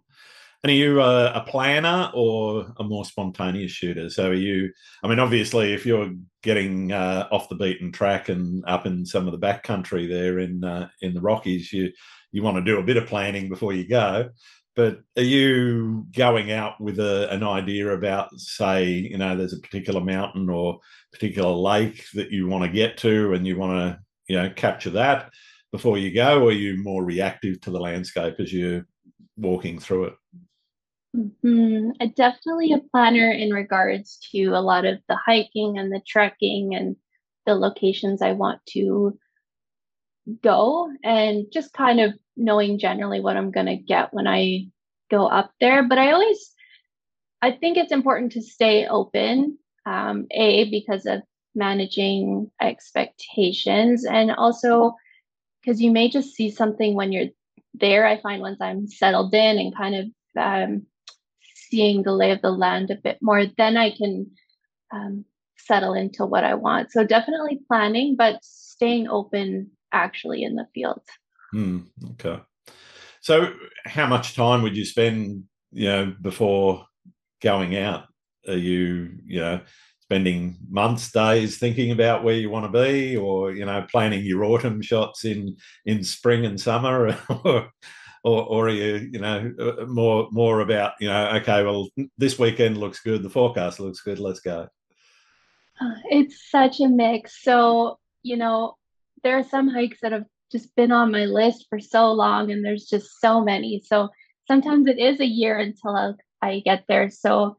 And 0.63 0.71
are 0.71 0.73
you 0.73 0.99
a, 0.99 1.31
a, 1.31 1.41
planner 1.41 2.09
or 2.15 2.73
a 2.77 2.83
more 2.83 3.05
spontaneous 3.05 3.71
shooter? 3.71 4.09
So 4.09 4.31
are 4.31 4.33
you? 4.33 4.71
I 5.03 5.07
mean, 5.07 5.19
obviously, 5.19 5.73
if 5.73 5.85
you're 5.85 6.11
getting 6.41 6.91
uh, 6.91 7.27
off 7.31 7.49
the 7.49 7.55
beaten 7.55 7.91
track 7.91 8.29
and 8.29 8.63
up 8.65 8.87
in 8.87 9.05
some 9.05 9.27
of 9.27 9.31
the 9.31 9.37
back 9.37 9.61
country 9.61 10.07
there 10.07 10.39
in 10.39 10.63
uh, 10.63 10.89
in 11.01 11.13
the 11.13 11.21
Rockies, 11.21 11.71
you 11.71 11.91
you 12.31 12.41
want 12.41 12.57
to 12.57 12.63
do 12.63 12.79
a 12.79 12.83
bit 12.83 12.97
of 12.97 13.05
planning 13.05 13.47
before 13.47 13.73
you 13.73 13.87
go. 13.87 14.29
But 14.75 15.01
are 15.15 15.23
you 15.23 16.07
going 16.17 16.51
out 16.51 16.81
with 16.81 16.99
a, 16.99 17.31
an 17.31 17.43
idea 17.43 17.93
about, 17.93 18.37
say, 18.37 18.85
you 18.85 19.17
know, 19.17 19.37
there's 19.37 19.53
a 19.53 19.59
particular 19.59 20.01
mountain 20.01 20.49
or 20.49 20.79
particular 21.13 21.51
lake 21.51 22.05
that 22.15 22.31
you 22.31 22.47
want 22.47 22.63
to 22.65 22.69
get 22.71 22.97
to, 22.97 23.33
and 23.33 23.45
you 23.45 23.55
want 23.55 23.71
to 23.73 23.99
you 24.27 24.35
know 24.35 24.49
capture 24.49 24.91
that 24.91 25.31
before 25.71 25.97
you 25.97 26.13
go, 26.13 26.43
or 26.43 26.49
are 26.49 26.51
you 26.51 26.81
more 26.81 27.03
reactive 27.03 27.59
to 27.61 27.71
the 27.71 27.79
landscape 27.79 28.35
as 28.39 28.53
you're 28.53 28.85
walking 29.37 29.79
through 29.79 30.05
it? 30.05 30.13
Mm-hmm. 31.15 31.91
definitely 32.15 32.73
a 32.73 32.79
planner 32.91 33.31
in 33.31 33.51
regards 33.51 34.19
to 34.31 34.47
a 34.47 34.59
lot 34.59 34.85
of 34.85 34.99
the 35.07 35.15
hiking 35.15 35.77
and 35.77 35.91
the 35.91 36.01
trekking 36.05 36.75
and 36.75 36.97
the 37.45 37.55
locations 37.55 38.21
I 38.21 38.33
want 38.33 38.59
to 38.69 39.17
go 40.43 40.91
and 41.03 41.45
just 41.53 41.73
kind 41.73 41.99
of 41.99 42.13
knowing 42.35 42.79
generally 42.79 43.21
what 43.21 43.37
I'm 43.37 43.51
going 43.51 43.67
to 43.67 43.77
get 43.77 44.13
when 44.13 44.27
I 44.27 44.67
go 45.09 45.27
up 45.27 45.51
there. 45.61 45.87
But 45.87 45.99
I 45.99 46.11
always, 46.11 46.51
I 47.41 47.51
think 47.51 47.77
it's 47.77 47.91
important 47.91 48.33
to 48.33 48.41
stay 48.41 48.87
open, 48.87 49.57
um, 49.85 50.25
A, 50.31 50.69
because 50.69 51.05
of 51.05 51.21
managing 51.55 52.51
expectations, 52.61 54.05
and 54.05 54.31
also 54.31 54.95
because 55.61 55.81
you 55.81 55.91
may 55.91 56.09
just 56.09 56.35
see 56.35 56.51
something 56.51 56.95
when 56.95 57.11
you're 57.11 57.29
there. 57.73 58.05
I 58.05 58.21
find 58.21 58.41
once 58.41 58.61
I'm 58.61 58.87
settled 58.87 59.33
in 59.33 59.57
and 59.57 59.75
kind 59.75 59.95
of 59.95 60.05
um, 60.37 60.85
seeing 61.69 62.03
the 62.03 62.11
lay 62.11 62.31
of 62.31 62.41
the 62.41 62.51
land 62.51 62.91
a 62.91 62.95
bit 62.95 63.17
more, 63.21 63.45
then 63.57 63.77
I 63.77 63.91
can 63.91 64.31
um, 64.93 65.25
settle 65.57 65.93
into 65.93 66.25
what 66.25 66.43
I 66.43 66.53
want. 66.53 66.91
So 66.91 67.03
definitely 67.03 67.59
planning, 67.67 68.15
but 68.15 68.39
staying 68.43 69.07
open 69.07 69.71
actually 69.91 70.43
in 70.43 70.55
the 70.55 70.67
field. 70.73 71.01
Mm, 71.53 71.87
okay. 72.11 72.41
So, 73.21 73.53
how 73.85 74.05
much 74.05 74.35
time 74.35 74.61
would 74.61 74.77
you 74.77 74.85
spend, 74.85 75.45
you 75.71 75.87
know, 75.87 76.15
before 76.21 76.85
going 77.41 77.75
out? 77.75 78.03
Are 78.47 78.57
you, 78.57 79.17
you 79.25 79.39
know, 79.39 79.61
spending 80.05 80.55
months, 80.69 81.11
days 81.11 81.57
thinking 81.57 81.91
about 81.91 82.23
where 82.23 82.35
you 82.35 82.49
want 82.49 82.71
to 82.71 82.83
be, 82.83 83.17
or 83.17 83.51
you 83.51 83.65
know, 83.65 83.85
planning 83.89 84.23
your 84.23 84.43
autumn 84.43 84.81
shots 84.81 85.25
in 85.25 85.55
in 85.85 86.03
spring 86.03 86.45
and 86.45 86.59
summer, 86.59 87.17
or 87.43 87.71
or, 88.25 88.43
or 88.43 88.65
are 88.67 88.69
you, 88.69 89.09
you 89.11 89.19
know, 89.19 89.53
uh, 89.59 89.85
more 89.85 90.27
more 90.31 90.61
about, 90.61 90.93
you 90.99 91.07
know, 91.07 91.27
okay, 91.35 91.63
well, 91.63 91.87
this 92.17 92.39
weekend 92.39 92.77
looks 92.77 92.99
good, 93.01 93.21
the 93.21 93.29
forecast 93.29 93.79
looks 93.79 94.01
good, 94.01 94.19
let's 94.19 94.39
go. 94.39 94.67
It's 96.05 96.49
such 96.49 96.79
a 96.79 96.87
mix. 96.87 97.43
So, 97.43 97.99
you 98.23 98.37
know, 98.37 98.77
there 99.23 99.37
are 99.37 99.43
some 99.43 99.67
hikes 99.67 99.99
that 100.01 100.11
have 100.11 100.25
just 100.51 100.75
been 100.75 100.91
on 100.91 101.11
my 101.11 101.25
list 101.25 101.67
for 101.69 101.79
so 101.79 102.11
long 102.11 102.51
and 102.51 102.65
there's 102.65 102.85
just 102.85 103.19
so 103.19 103.43
many. 103.43 103.83
So 103.85 104.09
sometimes 104.47 104.87
it 104.87 104.97
is 104.97 105.19
a 105.19 105.25
year 105.25 105.59
until 105.59 105.95
I'll, 105.95 106.17
I 106.41 106.61
get 106.65 106.85
there. 106.87 107.09
So 107.09 107.55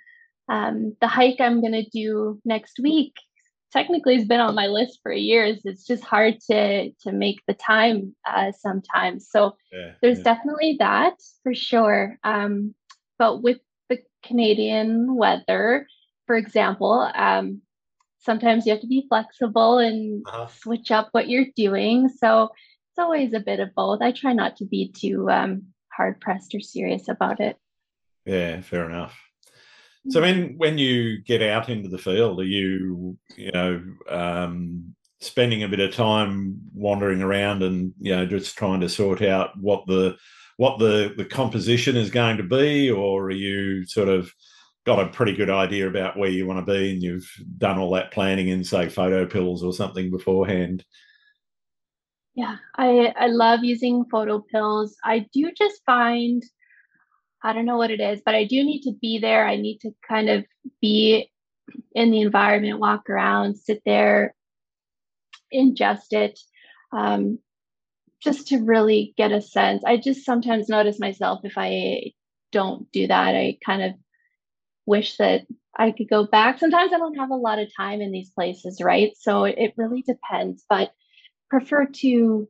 um, 0.49 0.97
the 1.00 1.09
hike 1.09 1.41
I'm 1.41 1.61
going 1.61 1.73
to 1.73 1.88
do 1.91 2.41
next 2.45 2.79
week 2.79 3.15
technically 3.73 4.17
has 4.17 4.26
been 4.26 4.41
on 4.41 4.55
my 4.55 4.67
list 4.67 5.00
for 5.03 5.12
years. 5.12 5.61
It's 5.65 5.87
just 5.87 6.05
hard 6.05 6.41
to 6.50 6.91
to 6.91 7.12
make 7.12 7.41
the 7.47 7.55
time 7.55 8.15
uh, 8.26 8.53
sometimes. 8.53 9.29
So 9.29 9.57
yeah, 9.73 9.93
there's 10.00 10.19
yeah. 10.19 10.25
definitely 10.25 10.76
that 10.79 11.15
for 11.43 11.55
sure. 11.55 12.19
Um, 12.25 12.75
but 13.19 13.43
with 13.43 13.59
the 13.88 13.99
Canadian 14.23 15.17
weather, 15.17 15.87
for 16.26 16.37
example, 16.37 17.11
um, 17.15 17.62
sometimes 18.21 18.67
you 18.67 18.73
have 18.73 18.83
to 18.83 18.87
be 18.87 19.07
flexible 19.09 19.79
and 19.79 20.25
uh-huh. 20.26 20.47
switch 20.49 20.91
up 20.91 21.09
what 21.12 21.29
you're 21.29 21.47
doing. 21.57 22.09
So 22.09 22.45
it's 22.45 22.99
always 22.99 23.33
a 23.33 23.41
bit 23.41 23.61
of 23.61 23.75
both. 23.75 24.03
I 24.03 24.12
try 24.12 24.33
not 24.33 24.57
to 24.57 24.65
be 24.65 24.93
too 24.93 25.31
um, 25.31 25.67
hard 25.93 26.21
pressed 26.21 26.55
or 26.55 26.61
serious 26.61 27.09
about 27.09 27.41
it. 27.41 27.57
Yeah, 28.25 28.61
fair 28.61 28.87
enough. 28.87 29.25
So 30.09 30.21
when 30.21 30.55
when 30.57 30.79
you 30.79 31.23
get 31.23 31.43
out 31.43 31.69
into 31.69 31.89
the 31.89 31.99
field, 31.99 32.41
are 32.41 32.45
you 32.45 33.17
you 33.37 33.53
know 33.53 33.83
um, 34.09 34.95
spending 35.21 35.63
a 35.63 35.69
bit 35.69 35.81
of 35.81 35.95
time 35.95 36.61
wandering 36.75 37.23
around 37.23 37.63
and 37.63 37.93
you 37.99 38.15
know 38.15 38.27
just 38.27 38.57
trying 38.57 38.81
to 38.81 38.89
sort 38.89 39.23
out 39.23 39.59
what 39.59 39.87
the 39.87 40.17
what 40.57 40.79
the 40.79 41.15
the 41.17 41.25
composition 41.25 41.97
is 41.97 42.11
going 42.11 42.37
to 42.37 42.43
be, 42.43 42.91
or 42.91 43.25
are 43.25 43.31
you 43.31 43.85
sort 43.87 44.09
of 44.09 44.33
got 44.87 45.01
a 45.01 45.09
pretty 45.09 45.35
good 45.35 45.51
idea 45.51 45.89
about 45.89 46.17
where 46.17 46.31
you 46.31 46.47
want 46.47 46.65
to 46.65 46.73
be 46.73 46.93
and 46.93 47.03
you've 47.03 47.29
done 47.59 47.77
all 47.77 47.91
that 47.91 48.13
planning 48.13 48.49
in 48.49 48.63
say 48.63 48.87
PhotoPills 48.87 49.63
or 49.63 49.73
something 49.73 50.13
beforehand 50.13 50.85
yeah 52.37 52.57
i 52.77 53.13
i 53.19 53.27
love 53.27 53.65
using 53.65 54.05
PhotoPills. 54.05 54.93
i 55.05 55.27
do 55.33 55.51
just 55.59 55.83
find 55.85 56.45
i 57.43 57.52
don't 57.52 57.66
know 57.66 57.76
what 57.76 57.90
it 57.90 58.00
is 58.00 58.21
but 58.25 58.35
i 58.35 58.45
do 58.45 58.62
need 58.64 58.83
to 58.83 58.93
be 59.00 59.19
there 59.19 59.47
i 59.47 59.57
need 59.57 59.78
to 59.78 59.90
kind 60.07 60.28
of 60.28 60.45
be 60.81 61.31
in 61.95 62.11
the 62.11 62.21
environment 62.21 62.78
walk 62.78 63.09
around 63.11 63.57
sit 63.57 63.83
there 63.85 64.35
ingest 65.52 66.12
it 66.12 66.38
um, 66.93 67.38
just 68.23 68.49
to 68.49 68.59
really 68.59 69.14
get 69.16 69.33
a 69.33 69.40
sense 69.40 69.83
i 69.85 69.97
just 69.97 70.25
sometimes 70.25 70.69
notice 70.69 70.99
myself 70.99 71.40
if 71.45 71.55
i 71.57 72.12
don't 72.52 72.90
do 72.93 73.07
that 73.07 73.35
i 73.35 73.57
kind 73.64 73.83
of 73.83 73.93
wish 74.87 75.16
that 75.16 75.43
I 75.78 75.90
could 75.90 76.09
go 76.09 76.26
back. 76.26 76.59
Sometimes 76.59 76.93
I 76.93 76.99
don't 76.99 77.19
have 77.19 77.31
a 77.31 77.37
lot 77.37 77.59
of 77.59 77.69
time 77.76 78.00
in 78.00 78.12
these 78.12 78.31
places, 78.31 78.81
right? 78.81 79.12
So 79.19 79.45
it 79.45 79.75
really 79.76 80.02
depends, 80.02 80.64
but 80.69 80.93
prefer 81.50 81.87
to 81.87 82.49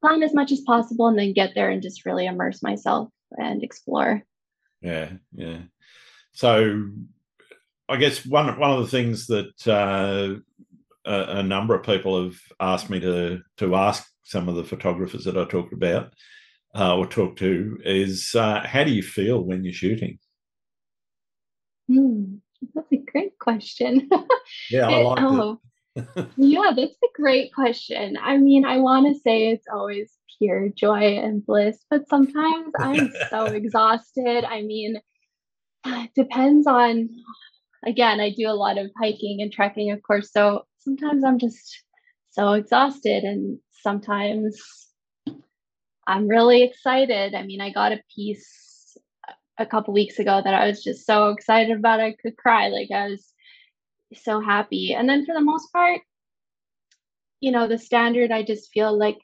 plan 0.00 0.22
as 0.22 0.34
much 0.34 0.52
as 0.52 0.60
possible 0.60 1.08
and 1.08 1.18
then 1.18 1.32
get 1.32 1.54
there 1.54 1.70
and 1.70 1.82
just 1.82 2.04
really 2.04 2.26
immerse 2.26 2.62
myself 2.62 3.08
and 3.38 3.62
explore. 3.62 4.22
Yeah, 4.80 5.12
yeah. 5.32 5.58
So 6.32 6.90
I 7.88 7.96
guess 7.96 8.24
one 8.26 8.58
one 8.58 8.70
of 8.70 8.80
the 8.80 8.90
things 8.90 9.26
that 9.26 9.66
uh, 9.66 10.40
a, 11.04 11.38
a, 11.38 11.42
number 11.42 11.74
of 11.74 11.84
people 11.84 12.24
have 12.24 12.36
asked 12.60 12.90
me 12.90 13.00
to 13.00 13.40
to 13.58 13.74
ask 13.76 14.06
some 14.24 14.48
of 14.48 14.56
the 14.56 14.64
photographers 14.64 15.24
that 15.24 15.36
I 15.36 15.44
talked 15.44 15.72
about 15.72 16.14
uh, 16.74 16.96
or 16.96 17.06
talk 17.06 17.36
to 17.36 17.78
is 17.84 18.34
uh, 18.34 18.60
how 18.66 18.84
do 18.84 18.92
you 18.92 19.02
feel 19.02 19.42
when 19.42 19.64
you're 19.64 19.72
shooting? 19.72 20.18
Hmm, 21.88 22.36
that's 22.74 22.92
a 22.92 22.96
great 22.96 23.38
question. 23.38 24.08
Yeah, 24.70 24.88
I 24.88 25.02
like 25.02 25.20
oh. 25.20 25.60
Yeah, 26.36 26.72
that's 26.74 26.96
a 27.04 27.14
great 27.14 27.52
question. 27.54 28.16
I 28.20 28.38
mean, 28.38 28.64
I 28.64 28.78
want 28.78 29.06
to 29.06 29.20
say 29.20 29.48
it's 29.48 29.66
always 29.72 30.12
pure 30.38 30.68
joy 30.70 31.18
and 31.18 31.44
bliss, 31.44 31.78
but 31.90 32.08
sometimes 32.08 32.72
I'm 32.78 33.12
so 33.30 33.44
exhausted. 33.54 34.44
I 34.44 34.62
mean, 34.62 35.00
it 35.84 36.10
depends 36.14 36.66
on, 36.66 37.10
again, 37.84 38.20
I 38.20 38.30
do 38.30 38.48
a 38.48 38.54
lot 38.54 38.78
of 38.78 38.90
hiking 39.00 39.42
and 39.42 39.52
trekking, 39.52 39.90
of 39.90 40.02
course. 40.02 40.32
So 40.32 40.66
sometimes 40.78 41.24
I'm 41.24 41.38
just 41.38 41.82
so 42.30 42.52
exhausted, 42.52 43.24
and 43.24 43.58
sometimes 43.82 44.60
I'm 46.06 46.26
really 46.26 46.62
excited. 46.62 47.34
I 47.34 47.42
mean, 47.42 47.60
I 47.60 47.70
got 47.70 47.92
a 47.92 48.02
piece 48.14 48.96
a 49.58 49.66
couple 49.66 49.92
weeks 49.92 50.18
ago 50.18 50.40
that 50.42 50.54
I 50.54 50.66
was 50.66 50.82
just 50.82 51.06
so 51.06 51.28
excited 51.28 51.76
about. 51.76 52.00
I 52.00 52.14
could 52.14 52.36
cry. 52.36 52.68
Like 52.68 52.90
I 52.90 53.08
was 53.08 53.31
so 54.14 54.40
happy. 54.40 54.94
And 54.94 55.08
then 55.08 55.24
for 55.24 55.34
the 55.34 55.40
most 55.40 55.72
part, 55.72 56.00
you 57.40 57.50
know, 57.50 57.66
the 57.66 57.78
standard, 57.78 58.30
I 58.30 58.42
just 58.42 58.70
feel 58.72 58.96
like 58.96 59.18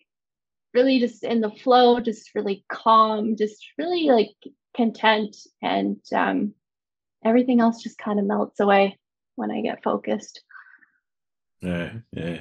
really 0.74 0.98
just 0.98 1.24
in 1.24 1.40
the 1.40 1.50
flow, 1.50 2.00
just 2.00 2.34
really 2.34 2.64
calm, 2.68 3.36
just 3.36 3.64
really 3.78 4.04
like 4.10 4.34
content. 4.76 5.36
And 5.62 6.00
um, 6.14 6.54
everything 7.24 7.60
else 7.60 7.82
just 7.82 7.98
kind 7.98 8.18
of 8.18 8.26
melts 8.26 8.60
away 8.60 8.98
when 9.36 9.50
I 9.50 9.60
get 9.60 9.82
focused. 9.82 10.42
Yeah, 11.60 11.92
yeah. 12.12 12.40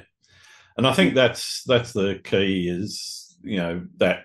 And 0.76 0.86
I 0.86 0.92
think 0.92 1.14
that's 1.14 1.64
that's 1.64 1.92
the 1.92 2.20
key 2.22 2.68
is, 2.68 3.36
you 3.42 3.56
know, 3.56 3.86
that 3.96 4.22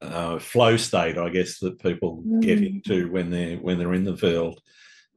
uh, 0.00 0.38
flow 0.38 0.76
state, 0.76 1.18
I 1.18 1.28
guess, 1.28 1.58
that 1.58 1.82
people 1.82 2.22
mm. 2.26 2.40
get 2.40 2.62
into 2.62 3.10
when 3.10 3.30
they're 3.30 3.56
when 3.56 3.78
they're 3.78 3.94
in 3.94 4.04
the 4.04 4.16
field, 4.16 4.60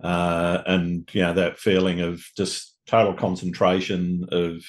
uh, 0.04 0.62
and 0.66 1.10
you 1.14 1.22
know 1.22 1.34
that 1.34 1.60
feeling 1.60 2.02
of 2.02 2.24
just 2.38 2.76
total 2.86 3.14
concentration 3.14 4.26
of 4.32 4.64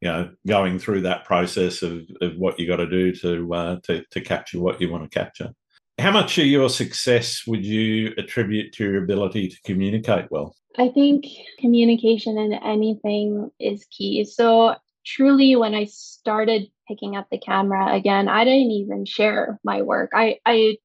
you 0.00 0.08
know 0.08 0.30
going 0.46 0.78
through 0.78 1.02
that 1.02 1.24
process 1.24 1.82
of, 1.82 2.02
of 2.20 2.36
what 2.36 2.58
you 2.58 2.66
got 2.66 2.76
to 2.76 2.88
do 2.88 3.12
to, 3.14 3.54
uh, 3.54 3.76
to 3.82 4.04
to 4.10 4.20
capture 4.20 4.60
what 4.60 4.80
you 4.80 4.90
want 4.90 5.10
to 5.10 5.18
capture. 5.18 5.52
How 5.98 6.12
much 6.12 6.38
of 6.38 6.46
your 6.46 6.70
success 6.70 7.42
would 7.46 7.64
you 7.64 8.12
attribute 8.16 8.72
to 8.74 8.84
your 8.84 9.02
ability 9.02 9.48
to 9.48 9.56
communicate 9.64 10.30
well? 10.30 10.54
I 10.78 10.90
think 10.90 11.24
communication 11.58 12.38
in 12.38 12.52
anything 12.52 13.50
is 13.58 13.84
key. 13.90 14.24
So 14.24 14.76
truly 15.04 15.56
when 15.56 15.74
I 15.74 15.86
started 15.86 16.70
picking 16.86 17.16
up 17.16 17.26
the 17.30 17.38
camera 17.38 17.94
again, 17.94 18.28
I 18.28 18.44
didn't 18.44 18.70
even 18.70 19.04
share 19.06 19.58
my 19.64 19.82
work. 19.82 20.12
I, 20.14 20.38
I 20.46 20.76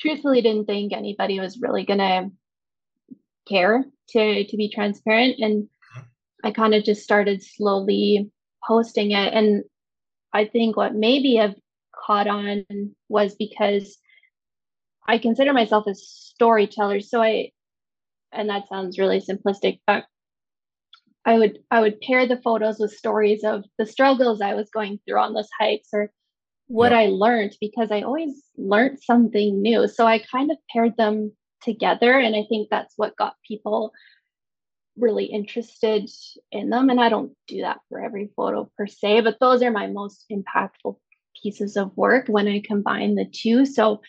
truthfully 0.00 0.40
didn't 0.40 0.64
think 0.64 0.92
anybody 0.92 1.38
was 1.38 1.60
really 1.60 1.84
gonna 1.84 2.30
care 3.46 3.84
to 4.10 4.44
to 4.44 4.56
be 4.56 4.70
transparent. 4.70 5.36
And 5.38 5.68
I 6.44 6.50
kind 6.50 6.74
of 6.74 6.84
just 6.84 7.02
started 7.02 7.42
slowly 7.42 8.30
posting 8.66 9.12
it. 9.12 9.32
And 9.32 9.64
I 10.32 10.44
think 10.46 10.76
what 10.76 10.94
maybe 10.94 11.40
i've 11.40 11.54
caught 12.06 12.26
on 12.26 12.64
was 13.08 13.34
because 13.34 13.98
I 15.08 15.18
consider 15.18 15.52
myself 15.52 15.86
a 15.86 15.94
storyteller. 15.94 17.00
So 17.00 17.22
I 17.22 17.52
and 18.32 18.48
that 18.50 18.68
sounds 18.68 18.98
really 18.98 19.20
simplistic, 19.20 19.80
but 19.86 20.04
I 21.24 21.38
would 21.38 21.58
I 21.70 21.80
would 21.80 22.00
pair 22.00 22.26
the 22.26 22.40
photos 22.40 22.78
with 22.78 22.92
stories 22.92 23.44
of 23.44 23.64
the 23.78 23.86
struggles 23.86 24.40
I 24.40 24.54
was 24.54 24.70
going 24.70 25.00
through 25.04 25.18
on 25.18 25.34
those 25.34 25.48
hikes 25.58 25.88
or 25.92 26.12
what. 26.68 26.92
I 26.92 27.06
learned 27.06 27.56
because 27.60 27.90
I 27.90 28.02
always 28.02 28.42
learned 28.56 28.98
something 29.02 29.60
new. 29.60 29.88
So 29.88 30.06
I 30.06 30.18
kind 30.18 30.50
of 30.50 30.58
paired 30.72 30.96
them 30.96 31.32
together 31.66 32.18
and 32.18 32.34
I 32.34 32.44
think 32.48 32.68
that's 32.70 32.94
what 32.96 33.16
got 33.16 33.34
people 33.46 33.92
really 34.96 35.26
interested 35.26 36.08
in 36.50 36.70
them. 36.70 36.88
And 36.90 37.00
I 37.00 37.08
don't 37.08 37.32
do 37.46 37.62
that 37.62 37.80
for 37.88 38.02
every 38.02 38.30
photo 38.34 38.70
per 38.76 38.86
se, 38.86 39.20
but 39.20 39.38
those 39.40 39.62
are 39.62 39.70
my 39.70 39.86
most 39.88 40.24
impactful 40.30 40.96
pieces 41.42 41.76
of 41.76 41.96
work 41.96 42.28
when 42.28 42.48
I 42.48 42.62
combine 42.64 43.14
the 43.14 43.26
two. 43.26 43.66
So 43.66 44.00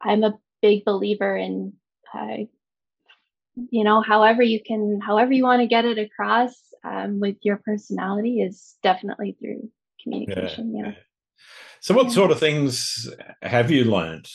I'm 0.00 0.22
a 0.22 0.38
big 0.62 0.84
believer 0.84 1.36
in, 1.36 1.72
uh, 2.14 2.44
you 3.70 3.84
know, 3.84 4.00
however 4.00 4.42
you 4.42 4.60
can, 4.64 5.00
however 5.00 5.32
you 5.32 5.42
want 5.42 5.62
to 5.62 5.66
get 5.66 5.84
it 5.84 5.98
across 5.98 6.54
um, 6.84 7.20
with 7.20 7.36
your 7.42 7.56
personality 7.56 8.40
is 8.40 8.76
definitely 8.82 9.36
through 9.40 9.70
communication. 10.02 10.76
Yeah. 10.76 10.86
yeah. 10.86 10.92
So, 11.80 11.94
what 11.94 12.06
yeah. 12.06 12.12
sort 12.12 12.30
of 12.30 12.38
things 12.38 13.08
have 13.42 13.70
you 13.70 13.84
learned? 13.84 14.28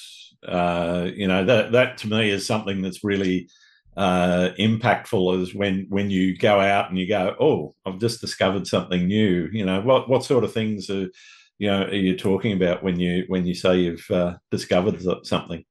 Uh, 0.48 1.12
you 1.14 1.28
know, 1.28 1.44
that 1.46 1.72
that 1.72 1.98
to 2.00 2.08
me 2.08 2.30
is 2.30 2.46
something 2.46 2.82
that's 2.82 3.04
really 3.04 3.50
uh, 3.98 4.50
impactful. 4.60 5.42
Is 5.42 5.56
when 5.56 5.88
when 5.90 6.10
you 6.10 6.38
go 6.38 6.60
out 6.60 6.90
and 6.90 7.00
you 7.00 7.08
go, 7.08 7.36
oh, 7.40 7.76
I've 7.86 8.00
just 8.00 8.22
discovered 8.22 8.68
something 8.68 9.08
new. 9.08 9.50
You 9.52 9.66
know, 9.66 9.82
what 9.82 10.10
what 10.10 10.24
sort 10.24 10.44
of 10.44 10.54
things 10.54 10.90
are 10.90 11.10
you 11.58 11.70
know 11.70 11.84
are 11.84 11.94
you 11.94 12.18
talking 12.18 12.54
about 12.54 12.84
when 12.84 13.00
you 13.00 13.26
when 13.28 13.46
you 13.46 13.54
say 13.56 13.80
you've 13.80 14.10
uh, 14.12 14.36
discovered 14.52 15.02
something? 15.26 15.64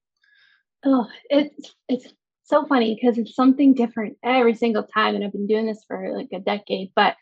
Oh, 0.85 1.07
it's 1.31 1.75
it's 1.89 2.13
so 2.45 2.67
funny 2.67 2.95
because 2.95 3.19
it's 3.19 3.35
something 3.35 3.75
different 3.75 4.17
every 4.23 4.55
single 4.55 4.83
time, 4.85 5.15
and 5.15 5.25
I've 5.25 5.33
been 5.33 5.47
doing 5.47 5.67
this 5.67 5.85
for 5.87 6.13
like 6.17 6.29
a 6.33 6.41
decade. 6.41 6.93
But 6.95 7.17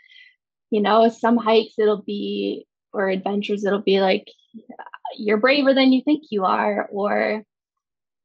you 0.71 0.81
know, 0.81 1.09
some 1.09 1.37
hikes 1.37 1.75
it'll 1.79 2.03
be 2.03 2.67
or 2.93 3.09
adventures 3.09 3.65
it'll 3.65 3.83
be 3.83 4.01
like 4.01 4.27
you're 5.17 5.39
braver 5.39 5.75
than 5.75 5.93
you 5.93 6.03
think 6.03 6.25
you 6.31 6.45
are, 6.45 6.87
or 6.91 7.43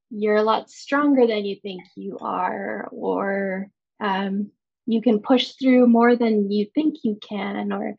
you're 0.10 0.38
a 0.38 0.44
lot 0.44 0.70
stronger 0.70 1.28
than 1.28 1.46
you 1.46 1.58
think 1.62 1.84
you 1.96 2.18
are, 2.20 2.88
or 2.92 3.68
um, 4.00 4.52
you 4.86 5.02
can 5.02 5.20
push 5.20 5.54
through 5.54 5.88
more 5.88 6.16
than 6.16 6.52
you 6.52 6.68
think 6.74 6.98
you 7.04 7.18
can, 7.22 7.72
or 7.74 7.96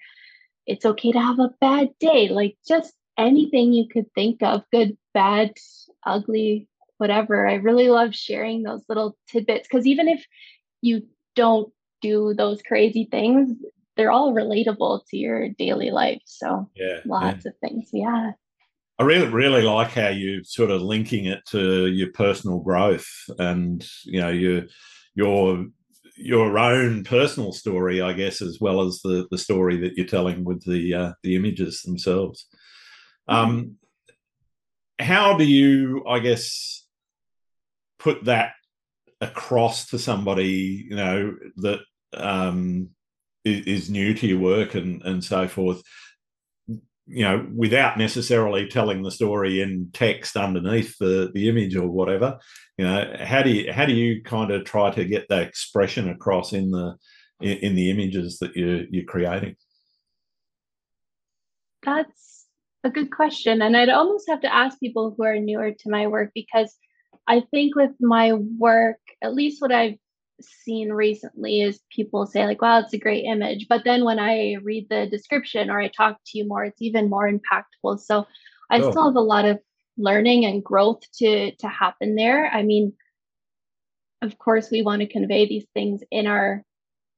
it's 0.66 0.86
okay 0.86 1.12
to 1.12 1.20
have 1.20 1.38
a 1.38 1.54
bad 1.60 1.90
day. 2.00 2.28
Like 2.28 2.56
just 2.66 2.92
anything 3.16 3.72
you 3.72 3.88
could 3.88 4.12
think 4.14 4.42
of 4.42 4.62
good, 4.72 4.96
bad, 5.12 5.52
ugly, 6.06 6.68
whatever. 6.98 7.46
I 7.46 7.54
really 7.54 7.88
love 7.88 8.14
sharing 8.14 8.62
those 8.62 8.84
little 8.88 9.16
tidbits 9.28 9.68
because 9.68 9.86
even 9.86 10.08
if 10.08 10.24
you 10.80 11.06
don't 11.34 11.72
do 12.00 12.34
those 12.34 12.62
crazy 12.62 13.08
things, 13.10 13.56
they're 13.96 14.10
all 14.12 14.32
relatable 14.32 15.00
to 15.08 15.16
your 15.16 15.48
daily 15.48 15.90
life. 15.90 16.22
So 16.24 16.70
yeah, 16.74 17.00
lots 17.04 17.44
yeah. 17.44 17.50
of 17.50 17.56
things. 17.58 17.90
Yeah. 17.92 18.32
I 18.98 19.04
really, 19.04 19.28
really 19.28 19.62
like 19.62 19.92
how 19.92 20.08
you 20.08 20.42
sort 20.42 20.70
of 20.70 20.82
linking 20.82 21.26
it 21.26 21.44
to 21.50 21.86
your 21.86 22.10
personal 22.12 22.58
growth 22.58 23.08
and 23.38 23.86
you 24.04 24.20
know 24.20 24.30
your 24.30 24.64
your 25.14 25.66
your 26.16 26.58
own 26.58 27.04
personal 27.04 27.52
story, 27.52 28.02
I 28.02 28.12
guess, 28.12 28.42
as 28.42 28.58
well 28.60 28.80
as 28.80 29.00
the 29.02 29.28
the 29.30 29.38
story 29.38 29.76
that 29.78 29.96
you're 29.96 30.06
telling 30.06 30.44
with 30.44 30.64
the 30.64 30.94
uh, 30.94 31.12
the 31.22 31.36
images 31.36 31.82
themselves. 31.82 32.46
Um, 33.28 33.76
how 34.98 35.36
do 35.36 35.44
you, 35.44 36.04
I 36.08 36.18
guess, 36.18 36.84
put 38.00 38.24
that 38.24 38.52
across 39.20 39.86
to 39.90 39.98
somebody, 39.98 40.86
you 40.88 40.96
know, 40.96 41.36
that 41.58 41.80
um, 42.14 42.90
is, 43.44 43.66
is 43.66 43.90
new 43.90 44.12
to 44.14 44.26
your 44.26 44.40
work 44.40 44.74
and 44.74 45.02
and 45.02 45.22
so 45.22 45.46
forth? 45.46 45.82
You 47.08 47.24
know, 47.24 47.46
without 47.54 47.96
necessarily 47.96 48.68
telling 48.68 49.02
the 49.02 49.10
story 49.10 49.62
in 49.62 49.88
text 49.92 50.36
underneath 50.36 50.96
the, 50.98 51.30
the 51.32 51.48
image 51.48 51.74
or 51.74 51.88
whatever, 51.88 52.38
you 52.76 52.84
know, 52.84 53.16
how 53.20 53.42
do 53.42 53.50
you 53.50 53.72
how 53.72 53.86
do 53.86 53.94
you 53.94 54.22
kind 54.22 54.50
of 54.50 54.64
try 54.64 54.90
to 54.90 55.04
get 55.04 55.26
that 55.28 55.42
expression 55.42 56.10
across 56.10 56.52
in 56.52 56.70
the 56.70 56.96
in, 57.40 57.58
in 57.58 57.74
the 57.74 57.90
images 57.90 58.38
that 58.38 58.54
you're 58.54 58.84
you're 58.90 59.04
creating? 59.04 59.56
That's 61.82 62.46
a 62.84 62.90
good 62.90 63.10
question, 63.10 63.62
and 63.62 63.76
I'd 63.76 63.88
almost 63.88 64.28
have 64.28 64.42
to 64.42 64.54
ask 64.54 64.78
people 64.78 65.14
who 65.16 65.24
are 65.24 65.38
newer 65.38 65.72
to 65.72 65.90
my 65.90 66.06
work 66.08 66.32
because 66.34 66.74
I 67.26 67.40
think 67.50 67.74
with 67.74 67.92
my 68.00 68.34
work, 68.34 69.00
at 69.22 69.34
least 69.34 69.62
what 69.62 69.72
I've 69.72 69.98
seen 70.40 70.92
recently 70.92 71.62
is 71.62 71.80
people 71.94 72.26
say 72.26 72.44
like 72.44 72.62
wow 72.62 72.78
it's 72.78 72.92
a 72.92 72.98
great 72.98 73.24
image. 73.24 73.66
But 73.68 73.82
then 73.84 74.04
when 74.04 74.18
i 74.18 74.56
read 74.62 74.88
the 74.88 75.06
description 75.06 75.70
or 75.70 75.80
i 75.80 75.88
talk 75.88 76.18
to 76.26 76.38
you 76.38 76.46
more 76.46 76.64
it's 76.64 76.82
even 76.82 77.10
more 77.10 77.30
impactful. 77.30 78.00
So 78.00 78.26
i 78.70 78.78
oh. 78.78 78.90
still 78.90 79.06
have 79.06 79.16
a 79.16 79.20
lot 79.20 79.44
of 79.44 79.58
learning 79.96 80.44
and 80.44 80.64
growth 80.64 81.00
to 81.18 81.54
to 81.56 81.68
happen 81.68 82.14
there. 82.14 82.50
I 82.52 82.62
mean 82.62 82.92
of 84.22 84.38
course 84.38 84.70
we 84.70 84.82
want 84.82 85.00
to 85.00 85.08
convey 85.08 85.46
these 85.46 85.66
things 85.74 86.02
in 86.10 86.26
our 86.26 86.64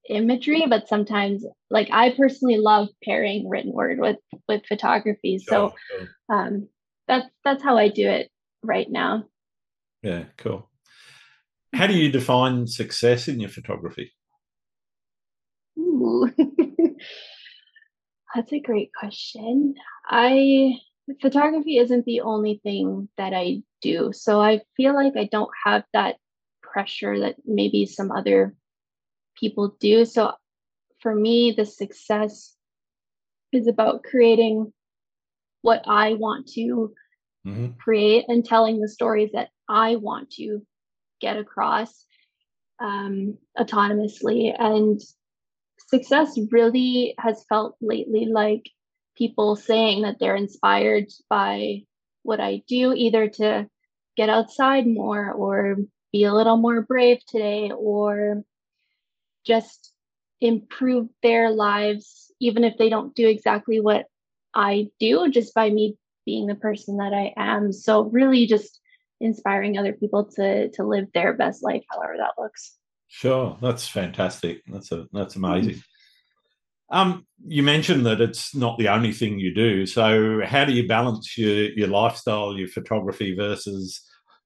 imagery 0.08 0.64
but 0.68 0.88
sometimes 0.88 1.44
like 1.70 1.88
i 1.92 2.10
personally 2.10 2.56
love 2.56 2.88
pairing 3.04 3.48
written 3.48 3.72
word 3.72 3.98
with 3.98 4.18
with 4.48 4.64
photography. 4.66 5.38
So 5.38 5.74
um 6.28 6.68
that's 7.06 7.28
that's 7.44 7.62
how 7.62 7.76
i 7.76 7.88
do 7.88 8.08
it 8.08 8.30
right 8.62 8.90
now. 8.90 9.24
Yeah 10.02 10.24
cool 10.38 10.69
how 11.72 11.86
do 11.86 11.94
you 11.94 12.10
define 12.10 12.66
success 12.66 13.28
in 13.28 13.40
your 13.40 13.50
photography? 13.50 14.12
Ooh, 15.78 16.30
that's 18.34 18.52
a 18.52 18.60
great 18.60 18.90
question. 18.98 19.74
I 20.06 20.74
photography 21.20 21.78
isn't 21.78 22.04
the 22.04 22.20
only 22.20 22.60
thing 22.62 23.08
that 23.16 23.32
I 23.32 23.62
do, 23.82 24.12
so 24.12 24.40
I 24.40 24.60
feel 24.76 24.94
like 24.94 25.14
I 25.16 25.28
don't 25.30 25.50
have 25.64 25.84
that 25.92 26.16
pressure 26.62 27.18
that 27.20 27.36
maybe 27.44 27.86
some 27.86 28.10
other 28.10 28.54
people 29.38 29.76
do. 29.80 30.04
So 30.04 30.32
for 31.00 31.14
me, 31.14 31.54
the 31.56 31.64
success 31.64 32.54
is 33.52 33.66
about 33.66 34.04
creating 34.04 34.72
what 35.62 35.82
I 35.86 36.14
want 36.14 36.46
to 36.54 36.94
mm-hmm. 37.46 37.72
create 37.78 38.24
and 38.28 38.44
telling 38.44 38.80
the 38.80 38.88
stories 38.88 39.30
that 39.32 39.48
I 39.68 39.96
want 39.96 40.30
to 40.32 40.60
get 41.20 41.36
across 41.36 42.04
um, 42.80 43.38
autonomously. 43.58 44.54
And 44.58 45.00
success 45.88 46.38
really 46.50 47.14
has 47.18 47.44
felt 47.48 47.76
lately 47.80 48.26
like 48.26 48.70
people 49.16 49.56
saying 49.56 50.02
that 50.02 50.18
they're 50.18 50.36
inspired 50.36 51.06
by 51.28 51.82
what 52.22 52.40
I 52.40 52.62
do, 52.66 52.92
either 52.94 53.28
to 53.28 53.68
get 54.16 54.28
outside 54.28 54.86
more 54.86 55.30
or 55.32 55.76
be 56.12 56.24
a 56.24 56.34
little 56.34 56.56
more 56.56 56.82
brave 56.82 57.24
today 57.26 57.70
or 57.70 58.42
just 59.46 59.92
improve 60.40 61.08
their 61.22 61.50
lives, 61.50 62.32
even 62.40 62.64
if 62.64 62.76
they 62.78 62.88
don't 62.88 63.14
do 63.14 63.28
exactly 63.28 63.80
what 63.80 64.06
I 64.54 64.88
do, 64.98 65.30
just 65.30 65.54
by 65.54 65.70
me 65.70 65.96
being 66.26 66.46
the 66.46 66.54
person 66.54 66.96
that 66.96 67.12
I 67.12 67.32
am. 67.36 67.72
So, 67.72 68.02
really, 68.02 68.46
just 68.46 68.79
inspiring 69.20 69.78
other 69.78 69.92
people 69.92 70.24
to 70.36 70.70
to 70.70 70.84
live 70.84 71.06
their 71.14 71.34
best 71.34 71.62
life, 71.62 71.82
however 71.90 72.14
that 72.18 72.40
looks. 72.40 72.76
Sure, 73.08 73.58
that's 73.60 73.88
fantastic. 73.88 74.62
That's 74.66 74.92
a 74.92 75.06
that's 75.12 75.36
amazing. 75.36 75.74
Mm-hmm. 75.74 75.80
Um, 76.92 77.26
you 77.46 77.62
mentioned 77.62 78.04
that 78.06 78.20
it's 78.20 78.54
not 78.54 78.76
the 78.78 78.88
only 78.88 79.12
thing 79.12 79.38
you 79.38 79.54
do. 79.54 79.86
So, 79.86 80.40
how 80.44 80.64
do 80.64 80.72
you 80.72 80.88
balance 80.88 81.38
your 81.38 81.70
your 81.70 81.88
lifestyle, 81.88 82.56
your 82.56 82.68
photography 82.68 83.34
versus, 83.34 84.00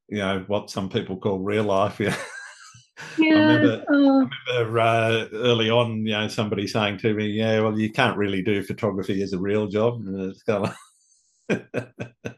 you 0.09 0.19
know, 0.19 0.45
what 0.47 0.71
some 0.71 0.89
people 0.89 1.17
call 1.17 1.39
real 1.39 1.65
life? 1.65 2.01
Yeah. 3.19 3.35
I 3.35 3.55
remember, 3.55 3.85
uh, 3.91 4.53
I 4.55 4.61
remember 4.61 4.81
uh, 4.81 5.27
early 5.33 5.69
on, 5.71 6.07
you 6.07 6.13
know, 6.13 6.29
somebody 6.29 6.67
saying 6.67 6.99
to 6.99 7.13
me, 7.13 7.27
"Yeah, 7.27 7.61
well, 7.61 7.79
you 7.79 7.91
can't 7.91 8.17
really 8.17 8.43
do 8.43 8.63
photography 8.63 9.21
as 9.23 9.33
a 9.33 9.39
real 9.39 9.67
job." 9.67 10.01
And 10.07 10.31
it's 10.31 10.43
kind 10.45 10.73
of 11.49 11.65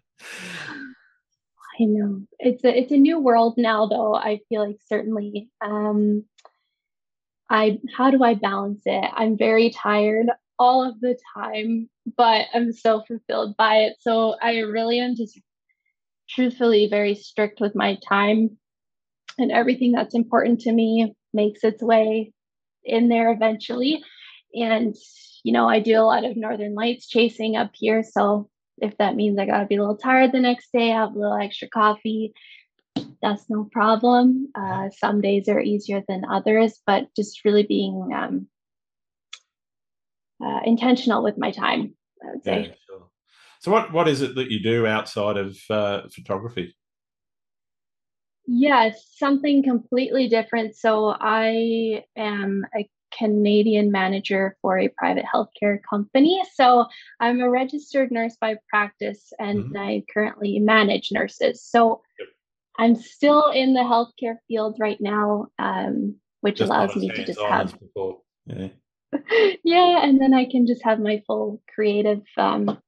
I 1.78 1.84
know 1.84 2.22
it's 2.38 2.64
a 2.64 2.78
it's 2.78 2.92
a 2.92 2.96
new 2.96 3.18
world 3.18 3.54
now, 3.58 3.86
though. 3.86 4.14
I 4.14 4.40
feel 4.48 4.66
like 4.66 4.78
certainly. 4.88 5.50
Um, 5.60 6.24
I 7.50 7.78
how 7.96 8.10
do 8.10 8.22
I 8.22 8.34
balance 8.34 8.82
it? 8.86 9.04
I'm 9.12 9.36
very 9.36 9.70
tired 9.70 10.26
all 10.58 10.88
of 10.88 11.00
the 11.00 11.18
time, 11.34 11.88
but 12.16 12.46
I'm 12.54 12.72
so 12.72 13.02
fulfilled 13.06 13.56
by 13.56 13.76
it. 13.78 13.96
So 14.00 14.36
I 14.40 14.58
really 14.60 15.00
am 15.00 15.16
just 15.16 15.38
truthfully 16.28 16.88
very 16.88 17.14
strict 17.14 17.60
with 17.60 17.74
my 17.74 17.98
time, 18.08 18.56
and 19.38 19.52
everything 19.52 19.92
that's 19.92 20.14
important 20.14 20.60
to 20.60 20.72
me 20.72 21.14
makes 21.34 21.62
its 21.62 21.82
way 21.82 22.32
in 22.84 23.08
there 23.08 23.32
eventually. 23.32 24.02
And 24.54 24.96
you 25.44 25.52
know, 25.52 25.68
I 25.68 25.80
do 25.80 25.98
a 25.98 26.02
lot 26.02 26.24
of 26.24 26.36
northern 26.36 26.74
lights 26.74 27.08
chasing 27.08 27.56
up 27.56 27.72
here, 27.74 28.02
so 28.02 28.48
if 28.78 28.96
that 28.98 29.16
means 29.16 29.38
I 29.38 29.46
got 29.46 29.60
to 29.60 29.66
be 29.66 29.76
a 29.76 29.80
little 29.80 29.96
tired 29.96 30.32
the 30.32 30.40
next 30.40 30.70
day, 30.72 30.88
have 30.88 31.14
a 31.14 31.18
little 31.18 31.38
extra 31.38 31.68
coffee, 31.68 32.32
that's 33.22 33.48
no 33.48 33.64
problem. 33.64 34.48
Uh, 34.54 34.90
some 34.90 35.20
days 35.20 35.48
are 35.48 35.60
easier 35.60 36.02
than 36.08 36.24
others, 36.24 36.80
but 36.86 37.08
just 37.16 37.44
really 37.44 37.64
being 37.64 38.10
um, 38.14 38.48
uh, 40.44 40.60
intentional 40.64 41.22
with 41.22 41.38
my 41.38 41.50
time, 41.50 41.94
I 42.22 42.32
would 42.32 42.44
say. 42.44 42.62
Yeah, 42.62 42.74
sure. 42.86 43.08
So, 43.60 43.70
what, 43.70 43.92
what 43.92 44.08
is 44.08 44.22
it 44.22 44.34
that 44.34 44.50
you 44.50 44.62
do 44.62 44.86
outside 44.86 45.36
of 45.36 45.58
uh, 45.70 46.02
photography? 46.12 46.74
Yes, 48.46 49.04
something 49.16 49.62
completely 49.62 50.28
different. 50.28 50.76
So 50.76 51.08
I 51.08 52.04
am 52.14 52.64
a 52.76 52.88
Canadian 53.16 53.90
manager 53.90 54.56
for 54.62 54.78
a 54.78 54.88
private 54.88 55.24
healthcare 55.24 55.78
company. 55.88 56.42
So 56.54 56.86
I'm 57.20 57.40
a 57.40 57.50
registered 57.50 58.10
nurse 58.10 58.36
by 58.40 58.56
practice 58.68 59.32
and 59.38 59.64
mm-hmm. 59.64 59.76
I 59.76 60.02
currently 60.12 60.58
manage 60.58 61.10
nurses. 61.12 61.62
So 61.62 62.02
yep. 62.18 62.28
I'm 62.78 62.94
still 62.94 63.50
in 63.50 63.74
the 63.74 63.80
healthcare 63.80 64.36
field 64.48 64.76
right 64.78 65.00
now, 65.00 65.46
um, 65.58 66.16
which 66.40 66.58
just 66.58 66.70
allows 66.70 66.94
me 66.94 67.08
to 67.08 67.24
just 67.24 67.40
have. 67.40 67.76
Yeah. 68.46 68.68
yeah, 69.64 70.04
and 70.04 70.20
then 70.20 70.34
I 70.34 70.44
can 70.44 70.66
just 70.66 70.84
have 70.84 71.00
my 71.00 71.22
full 71.26 71.62
creative 71.74 72.22
um, 72.36 72.78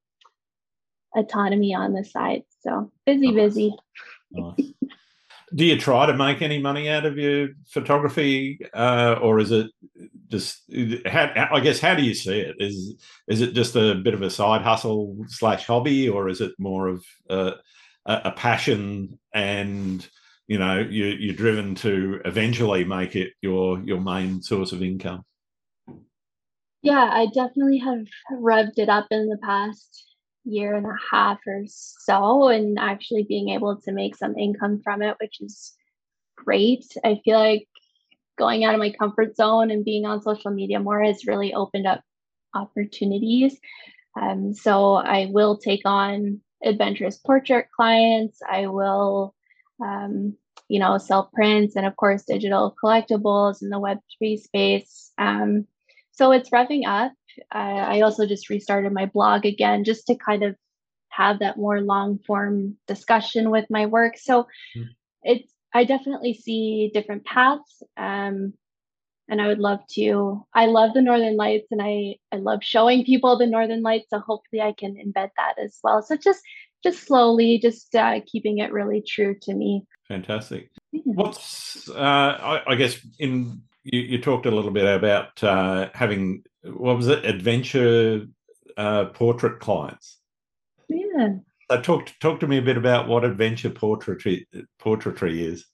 autonomy 1.17 1.75
on 1.75 1.95
the 1.95 2.05
side. 2.05 2.43
So 2.61 2.93
busy, 3.07 3.33
nice. 3.33 3.55
busy. 3.55 3.77
Nice 4.31 4.73
do 5.55 5.65
you 5.65 5.79
try 5.79 6.07
to 6.07 6.15
make 6.15 6.43
any 6.43 6.61
money 6.61 6.89
out 6.89 7.07
of 7.07 7.17
your 7.17 7.49
photography, 7.69 8.59
uh, 8.75 9.17
or 9.21 9.39
is 9.39 9.51
it 9.51 9.71
just? 10.29 10.63
How, 11.07 11.49
I 11.53 11.61
guess 11.61 11.81
how 11.81 11.95
do 11.95 12.03
you 12.03 12.15
see 12.15 12.41
it? 12.41 12.57
Is 12.59 12.97
is 13.29 13.41
it 13.41 13.55
just 13.55 13.77
a 13.77 13.95
bit 13.95 14.15
of 14.15 14.23
a 14.23 14.31
side 14.31 14.63
hustle 14.63 15.17
slash 15.29 15.67
hobby, 15.67 16.09
or 16.09 16.29
is 16.29 16.41
it 16.41 16.53
more 16.59 16.89
of 16.89 17.05
a, 17.29 17.55
a 18.07 18.33
passion 18.33 19.19
and 19.33 20.07
you 20.47 20.59
know 20.59 20.81
you, 20.81 21.07
you're 21.07 21.35
driven 21.35 21.75
to 21.77 22.21
eventually 22.25 22.85
make 22.85 23.17
it 23.17 23.33
your 23.41 23.81
your 23.81 24.01
main 24.01 24.43
source 24.43 24.73
of 24.73 24.83
income? 24.83 25.25
Yeah, 26.83 27.11
I 27.13 27.27
definitely 27.27 27.79
have 27.79 28.07
revved 28.33 28.79
it 28.79 28.89
up 28.89 29.07
in 29.11 29.29
the 29.29 29.39
past 29.43 30.05
year 30.45 30.75
and 30.75 30.87
a 30.87 30.97
half 31.11 31.39
or 31.47 31.65
so 31.67 32.49
and 32.49 32.79
actually 32.79 33.25
being 33.25 33.51
able 33.51 33.77
to 33.77 33.93
make 33.93 34.17
some 34.17 34.37
income 34.37 34.81
from 34.83 35.03
it, 35.03 35.17
which 35.21 35.41
is 35.41 35.75
great. 36.37 36.85
I 37.05 37.21
feel 37.25 37.39
like 37.39 37.69
going 38.39 38.65
out 38.65 38.75
of 38.75 38.81
my 38.81 38.91
comfort 38.91 39.37
zone 39.37 39.71
and 39.71 39.85
being 39.85 40.07
on 40.07 40.23
social 40.23 40.51
media 40.51 40.81
more 40.81 41.03
has 41.03 41.27
really 41.27 41.53
opened 41.53 41.87
up 41.87 42.03
opportunities. 42.55 43.59
Um, 44.21 44.55
so 44.55 44.95
I 44.95 45.29
will 45.31 45.59
take 45.59 45.83
on 45.85 46.41
adventurous 46.65 47.19
portrait 47.19 47.69
clients. 47.75 48.41
I 48.49 48.67
will, 48.67 49.35
um, 49.85 50.37
you 50.69 50.79
know, 50.79 50.99
sell 50.99 51.31
prints 51.33 51.77
and 51.77 51.87
of 51.87 51.97
course 51.97 52.25
digital 52.25 52.75
collectibles 52.83 53.63
in 53.63 53.69
the 53.69 53.81
Web3 53.81 54.39
space. 54.41 55.13
Um, 55.19 55.67
so 56.13 56.33
it's 56.33 56.51
revving 56.51 56.87
up. 56.87 57.13
I 57.51 58.01
also 58.01 58.27
just 58.27 58.51
restarted 58.51 58.93
my 58.93 59.07
blog 59.07 59.47
again 59.47 59.85
just 59.85 60.07
to 60.07 60.17
kind 60.17 60.43
of 60.43 60.57
have 61.11 61.41
that 61.41 61.57
more 61.57 61.81
long 61.81 62.19
form 62.27 62.77
discussion 62.87 63.51
with 63.51 63.67
my 63.71 63.87
work. 63.87 64.17
So 64.17 64.47
mm. 64.77 64.85
it's 65.23 65.53
I 65.75 65.85
definitely 65.85 66.35
see 66.35 66.91
different 66.95 67.25
paths. 67.25 67.83
Um, 67.97 68.55
and 69.29 69.43
I 69.43 69.47
would 69.47 69.59
love 69.59 69.81
to. 69.91 70.47
I 70.55 70.67
love 70.67 70.95
the 70.95 71.03
Northern 71.03 71.37
Lights, 71.37 71.67
and 71.71 71.83
I 71.83 72.17
I 72.33 72.37
love 72.37 72.61
showing 72.63 73.05
people 73.05 73.37
the 73.37 73.47
Northern 73.47 73.83
Lights. 73.83 74.07
So 74.11 74.21
hopefully, 74.21 74.63
I 74.63 74.73
can 74.73 74.95
embed 74.95 75.31
that 75.37 75.55
as 75.63 75.79
well. 75.83 76.03
So 76.03 76.17
just 76.17 76.41
just 76.83 77.07
slowly, 77.07 77.59
just 77.59 77.95
uh, 77.95 78.21
keeping 78.27 78.59
it 78.59 78.73
really 78.73 79.03
true 79.07 79.37
to 79.43 79.55
me. 79.55 79.85
Fantastic. 80.07 80.71
Yeah. 80.93 81.03
What's 81.05 81.91
uh, 81.91 81.95
I, 81.95 82.63
I, 82.73 82.75
guess 82.77 82.99
in 83.19 83.63
you, 83.93 84.01
you, 84.01 84.21
talked 84.21 84.47
a 84.47 84.51
little 84.51 84.71
bit 84.71 84.87
about 84.87 85.43
uh, 85.43 85.89
having 85.95 86.43
what 86.63 86.97
was 86.97 87.09
it? 87.09 87.25
Adventure 87.25 88.27
uh, 88.77 89.07
portrait 89.07 89.61
clients. 89.61 90.19
Yeah. 90.89 91.37
So 91.71 91.81
talk 91.81 92.13
talk 92.21 92.41
to 92.41 92.47
me 92.47 92.59
a 92.59 92.63
bit 92.63 92.77
about 92.77 93.09
what 93.09 93.25
adventure 93.25 93.71
portraiture 93.71 94.39
portraiture 94.79 95.27
is. 95.27 95.67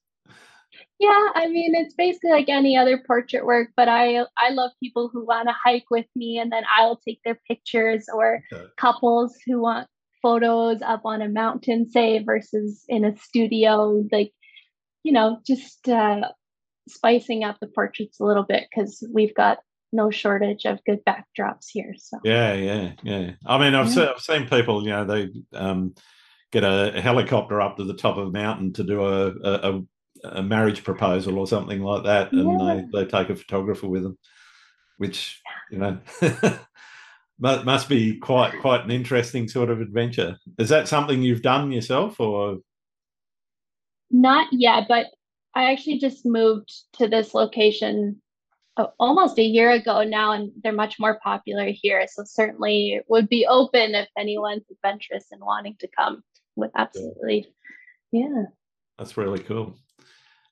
Yeah 0.99 1.29
i 1.35 1.49
mean 1.49 1.75
it's 1.75 1.95
basically 1.95 2.31
like 2.31 2.49
any 2.49 2.77
other 2.77 3.03
portrait 3.07 3.45
work 3.45 3.69
but 3.77 3.89
i 3.89 4.25
i 4.39 4.51
love 4.51 4.71
people 4.81 5.11
who 5.13 5.25
want 5.25 5.49
to 5.49 5.55
hike 5.63 5.91
with 5.91 6.07
me 6.15 6.39
and 6.39 6.51
then 6.53 6.63
i'll 6.77 6.97
take 6.97 7.21
their 7.25 7.39
pictures 7.47 8.07
or 8.13 8.43
okay. 8.53 8.67
couples 8.77 9.37
who 9.47 9.61
want 9.61 9.89
photos 10.23 10.81
up 10.83 11.03
on 11.05 11.21
a 11.21 11.29
mountain 11.29 11.89
say 11.89 12.23
versus 12.23 12.85
in 12.89 13.05
a 13.05 13.17
studio 13.17 14.05
like 14.13 14.33
you 15.03 15.13
know 15.13 15.41
just 15.47 15.89
uh 15.89 16.31
spicing 16.89 17.45
up 17.45 17.59
the 17.61 17.67
portraits 17.67 18.21
a 18.21 18.25
little 18.25 18.43
bit 18.43 18.67
because 18.71 19.07
we've 19.13 19.35
got 19.35 19.59
no 19.93 20.11
shortage 20.11 20.65
of 20.65 20.85
good 20.85 21.01
backdrops 21.05 21.67
here. 21.73 21.95
So 21.97 22.19
yeah, 22.25 22.55
yeah, 22.55 22.93
yeah. 23.03 23.31
I 23.47 23.59
mean, 23.59 23.75
I've, 23.75 23.87
yeah. 23.87 23.93
seen, 23.93 24.09
I've 24.09 24.21
seen 24.21 24.49
people, 24.49 24.83
you 24.83 24.91
know, 24.91 25.05
they 25.05 25.31
um, 25.55 25.95
get 26.53 26.65
a, 26.65 26.97
a, 26.97 27.01
helicopter 27.01 27.61
up 27.61 27.77
to 27.77 27.85
the 27.85 27.95
top 27.95 28.17
of 28.17 28.29
a 28.29 28.33
mountain 28.33 28.73
to 28.75 28.83
do 28.83 29.05
a, 29.05 29.29
a, 29.29 29.83
a 30.25 30.43
marriage 30.43 30.85
proposal 30.85 31.39
or 31.39 31.47
something 31.47 31.81
like 31.81 32.05
that, 32.05 32.33
and 32.33 32.61
yeah. 32.61 32.83
they, 32.93 33.05
they 33.05 33.11
take 33.11 33.31
a 33.31 33.37
photographer 33.37 33.87
with 33.87 34.03
them, 34.03 34.19
which 34.99 35.41
you 35.71 35.79
know. 35.79 35.99
must 37.39 37.89
be 37.89 38.17
quite 38.19 38.59
quite 38.61 38.85
an 38.85 38.93
interesting 38.93 39.49
sort 39.49 39.69
of 39.69 39.81
adventure. 39.81 40.39
Is 40.57 40.69
that 40.69 40.87
something 40.87 41.21
you've 41.21 41.43
done 41.43 41.73
yourself, 41.73 42.21
or 42.21 42.59
not 44.11 44.47
yet? 44.53 44.85
But 44.89 45.07
I 45.55 45.71
actually 45.71 45.99
just 45.99 46.27
moved 46.27 46.73
to 46.95 47.07
this 47.07 47.35
location 47.35 48.21
almost 48.99 49.39
a 49.39 49.43
year 49.43 49.71
ago 49.71 50.03
now, 50.03 50.33
and 50.33 50.51
they're 50.63 50.73
much 50.73 50.99
more 50.99 51.19
popular 51.23 51.71
here. 51.71 52.07
So 52.11 52.25
certainly 52.27 53.01
would 53.09 53.29
be 53.29 53.47
open 53.47 53.95
if 53.95 54.09
anyone's 54.19 54.65
adventurous 54.71 55.27
and 55.31 55.41
wanting 55.41 55.77
to 55.81 55.89
come. 55.97 56.23
With 56.57 56.71
absolutely, 56.77 57.49
yeah. 58.13 58.45
That's 58.99 59.17
really 59.17 59.41
cool. 59.41 59.77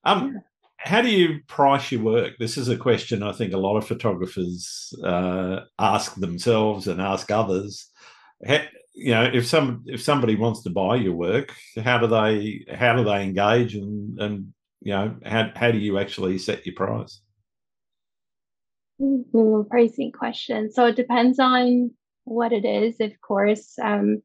Um, 0.05 0.35
yeah. 0.35 0.41
how 0.79 1.03
do 1.03 1.11
you 1.11 1.41
price 1.47 1.93
your 1.93 2.03
work? 2.03 2.33
This 2.39 2.57
is 2.57 2.69
a 2.69 2.77
question 2.77 3.23
I 3.23 3.33
think 3.33 3.53
a 3.53 3.59
lot 3.59 3.77
of 3.77 3.87
photographers 3.87 4.93
uh, 5.05 5.61
ask 5.79 6.17
themselves 6.17 6.89
and 6.89 7.01
ask 7.01 7.31
others. 7.31 7.89
How, 8.45 8.63
you 8.95 9.13
know, 9.13 9.31
if 9.33 9.47
some 9.47 9.85
if 9.87 10.03
somebody 10.03 10.35
wants 10.35 10.63
to 10.65 10.71
buy 10.71 10.97
your 10.97 11.15
work, 11.15 11.55
how 11.83 11.99
do 11.99 12.09
they 12.09 12.67
how 12.75 12.97
do 12.97 13.05
they 13.05 13.23
engage 13.23 13.75
and 13.77 14.19
and 14.19 14.53
you 14.85 14.93
know 14.93 15.17
how 15.25 15.51
how 15.55 15.71
do 15.71 15.79
you 15.79 15.99
actually 15.99 16.39
set 16.39 16.67
your 16.67 16.75
price? 16.75 17.21
Mm-hmm. 19.01 19.69
Pricing 19.69 20.13
question. 20.13 20.71
So 20.71 20.87
it 20.87 20.97
depends 20.97 21.39
on 21.39 21.93
what 22.25 22.53
it 22.53 22.65
is, 22.65 23.01
of 23.01 23.13
course. 23.21 23.79
Um, 23.83 24.23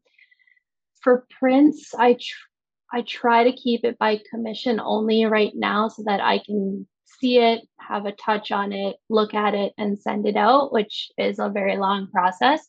for 1.01 1.25
prints, 1.39 1.93
I 1.97 2.13
tr- 2.13 2.93
I 2.93 3.01
try 3.01 3.43
to 3.43 3.51
keep 3.51 3.83
it 3.83 3.97
by 3.97 4.21
commission 4.29 4.79
only 4.79 5.25
right 5.25 5.53
now, 5.55 5.87
so 5.89 6.03
that 6.05 6.21
I 6.21 6.39
can 6.39 6.87
see 7.19 7.39
it, 7.39 7.61
have 7.79 8.05
a 8.05 8.11
touch 8.11 8.51
on 8.51 8.71
it, 8.73 8.97
look 9.09 9.33
at 9.33 9.53
it, 9.53 9.73
and 9.77 9.99
send 9.99 10.27
it 10.27 10.35
out, 10.35 10.71
which 10.71 11.09
is 11.17 11.39
a 11.39 11.49
very 11.49 11.77
long 11.77 12.07
process. 12.11 12.65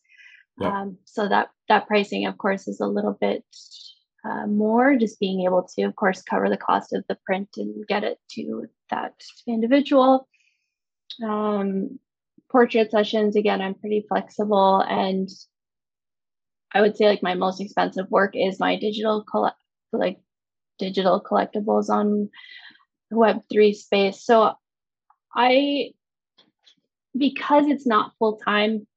Yeah. 0.59 0.81
Um, 0.81 0.97
so 1.05 1.27
that 1.27 1.49
that 1.67 1.87
pricing, 1.87 2.25
of 2.25 2.37
course, 2.37 2.67
is 2.67 2.79
a 2.79 2.87
little 2.87 3.17
bit 3.19 3.43
uh, 4.23 4.47
more. 4.47 4.95
Just 4.95 5.19
being 5.19 5.41
able 5.41 5.67
to, 5.75 5.83
of 5.83 5.95
course, 5.95 6.21
cover 6.21 6.49
the 6.49 6.57
cost 6.57 6.93
of 6.93 7.03
the 7.07 7.17
print 7.25 7.49
and 7.57 7.87
get 7.87 8.03
it 8.03 8.19
to 8.31 8.67
that 8.89 9.13
individual 9.47 10.27
um, 11.23 11.99
portrait 12.49 12.89
sessions 12.91 13.35
again 13.35 13.61
i'm 13.61 13.75
pretty 13.75 14.05
flexible 14.07 14.81
and 14.81 15.29
i 16.73 16.81
would 16.81 16.97
say 16.97 17.05
like 17.05 17.21
my 17.21 17.35
most 17.35 17.61
expensive 17.61 18.09
work 18.09 18.35
is 18.35 18.59
my 18.59 18.75
digital 18.75 19.23
collect 19.23 19.57
like 19.91 20.17
digital 20.79 21.21
collectibles 21.21 21.89
on 21.89 22.29
web3 23.13 23.75
space 23.75 24.23
so 24.23 24.53
i 25.35 25.91
because 27.17 27.67
it's 27.67 27.85
not 27.85 28.13
full 28.17 28.37
time 28.37 28.87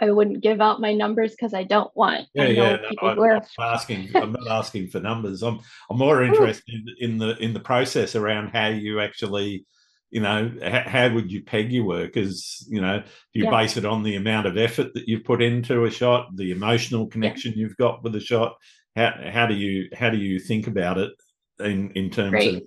I 0.00 0.10
wouldn't 0.10 0.42
give 0.42 0.60
out 0.60 0.80
my 0.80 0.92
numbers 0.92 1.30
because 1.32 1.54
I 1.54 1.62
don't 1.62 1.94
want. 1.96 2.26
Yeah, 2.34 2.48
yeah. 2.48 2.76
No, 3.00 3.08
I'm, 3.08 3.18
I'm, 3.18 3.42
asking. 3.58 4.10
I'm 4.14 4.32
not 4.32 4.48
asking 4.48 4.88
for 4.88 5.00
numbers. 5.00 5.42
I'm 5.42 5.60
I'm 5.90 5.98
more 5.98 6.22
oh. 6.22 6.26
interested 6.26 6.88
in 6.98 7.18
the 7.18 7.36
in 7.38 7.54
the 7.54 7.60
process 7.60 8.14
around 8.14 8.48
how 8.48 8.68
you 8.68 9.00
actually 9.00 9.64
you 10.10 10.20
know 10.20 10.50
how 10.62 11.12
would 11.12 11.32
you 11.32 11.42
peg 11.42 11.72
your 11.72 11.84
work 11.84 12.16
as 12.16 12.64
you 12.68 12.80
know 12.80 13.00
do 13.00 13.40
you 13.40 13.44
yeah. 13.44 13.50
base 13.50 13.76
it 13.76 13.84
on 13.84 14.02
the 14.02 14.14
amount 14.14 14.46
of 14.46 14.56
effort 14.56 14.94
that 14.94 15.08
you've 15.08 15.24
put 15.24 15.42
into 15.42 15.84
a 15.84 15.90
shot 15.90 16.28
the 16.36 16.52
emotional 16.52 17.06
connection 17.06 17.52
yeah. 17.52 17.58
you've 17.58 17.76
got 17.76 18.02
with 18.04 18.12
the 18.12 18.20
shot 18.20 18.54
how, 18.94 19.12
how 19.30 19.46
do 19.46 19.54
you 19.54 19.88
how 19.92 20.08
do 20.08 20.16
you 20.16 20.38
think 20.38 20.68
about 20.68 20.96
it 20.96 21.10
in 21.58 21.90
in 21.92 22.08
terms 22.08 22.30
Great. 22.30 22.54
of 22.56 22.62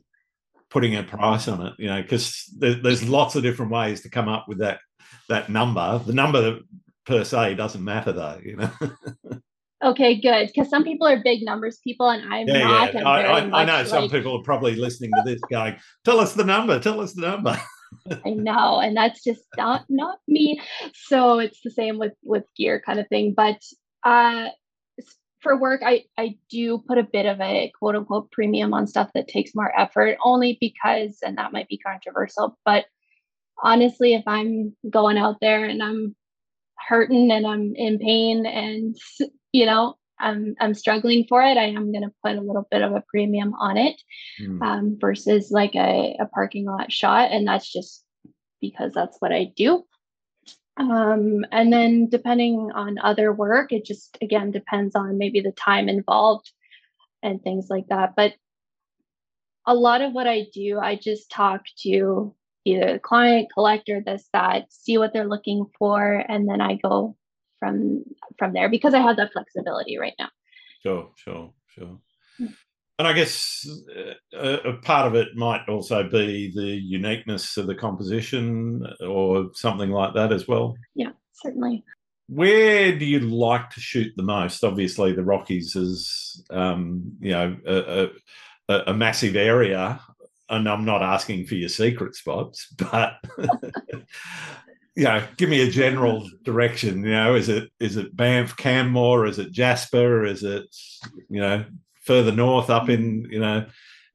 putting 0.69 0.95
a 0.95 1.03
price 1.03 1.47
on 1.47 1.65
it 1.65 1.73
you 1.79 1.87
know 1.87 2.01
because 2.01 2.43
there, 2.57 2.75
there's 2.75 3.07
lots 3.07 3.35
of 3.35 3.43
different 3.43 3.71
ways 3.71 4.01
to 4.01 4.09
come 4.09 4.27
up 4.27 4.45
with 4.47 4.59
that 4.59 4.79
that 5.29 5.49
number 5.49 5.99
the 6.05 6.13
number 6.13 6.59
per 7.05 7.23
se 7.23 7.55
doesn't 7.55 7.83
matter 7.83 8.11
though 8.11 8.39
you 8.43 8.55
know 8.55 8.71
Okay, 9.81 10.19
good. 10.19 10.47
Because 10.47 10.69
some 10.69 10.83
people 10.83 11.07
are 11.07 11.21
big 11.23 11.41
numbers 11.41 11.79
people, 11.81 12.09
and 12.09 12.21
I'm 12.33 12.47
yeah, 12.47 12.67
not. 12.67 12.93
Yeah. 12.93 13.07
I, 13.07 13.21
I, 13.21 13.61
I, 13.61 13.65
know 13.65 13.83
some 13.85 14.09
people 14.09 14.37
are 14.37 14.43
probably 14.43 14.75
listening 14.75 15.11
to 15.15 15.23
this 15.23 15.39
going, 15.49 15.77
"Tell 16.03 16.19
us 16.19 16.33
the 16.33 16.43
number. 16.43 16.79
Tell 16.79 16.99
us 16.99 17.13
the 17.13 17.21
number." 17.21 17.57
I 18.25 18.31
know, 18.31 18.79
and 18.81 18.95
that's 18.95 19.23
just 19.23 19.43
not 19.57 19.85
not 19.87 20.19
me. 20.27 20.59
So 20.93 21.39
it's 21.39 21.61
the 21.63 21.71
same 21.71 21.97
with 21.97 22.11
with 22.23 22.43
gear 22.57 22.81
kind 22.85 22.99
of 22.99 23.07
thing. 23.07 23.33
But 23.35 23.61
uh, 24.03 24.49
for 25.39 25.57
work, 25.57 25.81
I, 25.85 26.03
I 26.17 26.35
do 26.49 26.83
put 26.85 26.97
a 26.97 27.03
bit 27.03 27.25
of 27.25 27.39
a 27.39 27.71
quote 27.79 27.95
unquote 27.95 28.31
premium 28.31 28.73
on 28.73 28.85
stuff 28.85 29.09
that 29.13 29.29
takes 29.29 29.55
more 29.55 29.71
effort, 29.79 30.17
only 30.25 30.57
because, 30.59 31.19
and 31.23 31.37
that 31.37 31.53
might 31.53 31.69
be 31.69 31.77
controversial, 31.77 32.57
but 32.65 32.85
honestly, 33.61 34.13
if 34.13 34.23
I'm 34.27 34.75
going 34.89 35.17
out 35.17 35.37
there 35.41 35.65
and 35.65 35.81
I'm 35.83 36.15
hurting 36.87 37.31
and 37.31 37.45
I'm 37.45 37.73
in 37.75 37.99
pain 37.99 38.45
and, 38.45 38.95
you 39.51 39.65
know, 39.65 39.95
I'm, 40.19 40.55
I'm 40.59 40.73
struggling 40.73 41.25
for 41.29 41.41
it, 41.41 41.57
I 41.57 41.65
am 41.65 41.91
going 41.91 42.03
to 42.03 42.13
put 42.23 42.35
a 42.35 42.41
little 42.41 42.67
bit 42.69 42.81
of 42.81 42.93
a 42.93 43.03
premium 43.07 43.53
on 43.53 43.77
it 43.77 44.01
mm. 44.41 44.61
um, 44.61 44.97
versus 44.99 45.49
like 45.49 45.75
a, 45.75 46.17
a 46.19 46.25
parking 46.25 46.65
lot 46.65 46.91
shot. 46.91 47.31
And 47.31 47.47
that's 47.47 47.71
just 47.71 48.03
because 48.59 48.93
that's 48.93 49.17
what 49.19 49.31
I 49.31 49.51
do. 49.55 49.85
Um, 50.77 51.45
and 51.51 51.71
then 51.73 52.07
depending 52.09 52.71
on 52.73 52.99
other 52.99 53.33
work, 53.33 53.73
it 53.73 53.85
just 53.85 54.17
again 54.21 54.51
depends 54.51 54.95
on 54.95 55.17
maybe 55.17 55.41
the 55.41 55.51
time 55.51 55.89
involved 55.89 56.51
and 57.21 57.41
things 57.41 57.67
like 57.69 57.87
that. 57.89 58.15
But 58.15 58.33
a 59.65 59.73
lot 59.73 60.01
of 60.01 60.13
what 60.13 60.25
I 60.25 60.47
do, 60.53 60.79
I 60.79 60.95
just 60.95 61.29
talk 61.29 61.63
to 61.83 62.33
either 62.69 62.93
the 62.93 62.99
client, 62.99 63.49
collector, 63.53 64.01
this, 64.05 64.27
that, 64.33 64.71
see 64.71 64.97
what 64.97 65.13
they're 65.13 65.27
looking 65.27 65.65
for, 65.77 66.23
and 66.27 66.47
then 66.47 66.61
I 66.61 66.75
go 66.75 67.15
from 67.59 68.03
from 68.37 68.53
there 68.53 68.69
because 68.69 68.93
I 68.93 68.99
have 68.99 69.17
that 69.17 69.33
flexibility 69.33 69.97
right 69.97 70.13
now. 70.17 70.29
Sure, 70.81 71.11
sure, 71.15 71.53
sure. 71.67 71.99
And 72.99 73.07
I 73.07 73.13
guess 73.13 73.65
uh, 74.37 74.57
a 74.65 74.73
part 74.73 75.07
of 75.07 75.15
it 75.15 75.29
might 75.35 75.61
also 75.69 76.03
be 76.03 76.51
the 76.53 76.65
uniqueness 76.65 77.55
of 77.55 77.67
the 77.67 77.75
composition 77.75 78.85
or 78.99 79.51
something 79.53 79.89
like 79.89 80.13
that 80.15 80.33
as 80.33 80.49
well. 80.49 80.75
Yeah, 80.95 81.11
certainly. 81.31 81.85
Where 82.27 82.97
do 82.97 83.05
you 83.05 83.21
like 83.21 83.69
to 83.71 83.79
shoot 83.79 84.11
the 84.17 84.23
most? 84.23 84.65
Obviously, 84.65 85.13
the 85.13 85.23
Rockies 85.23 85.77
is, 85.77 86.43
um, 86.49 87.13
you 87.21 87.31
know, 87.31 87.57
a, 87.65 88.09
a, 88.67 88.83
a 88.87 88.93
massive 88.93 89.37
area, 89.37 90.01
and 90.49 90.67
I'm 90.67 90.85
not 90.85 91.01
asking 91.01 91.45
for 91.45 91.55
your 91.55 91.69
secret 91.69 92.15
spots, 92.15 92.67
but 92.77 93.17
you 94.95 95.03
know, 95.03 95.23
give 95.37 95.49
me 95.49 95.61
a 95.61 95.71
general 95.71 96.29
direction. 96.43 97.03
You 97.03 97.11
know, 97.11 97.35
is 97.35 97.49
it 97.49 97.71
is 97.79 97.97
it 97.97 98.15
Banff, 98.15 98.57
Canmore? 98.57 99.25
Is 99.25 99.39
it 99.39 99.51
Jasper? 99.51 100.25
Is 100.25 100.43
it 100.43 100.63
you 101.29 101.41
know 101.41 101.65
further 102.03 102.31
north, 102.31 102.69
up 102.69 102.89
in 102.89 103.27
you 103.29 103.39
know, 103.39 103.65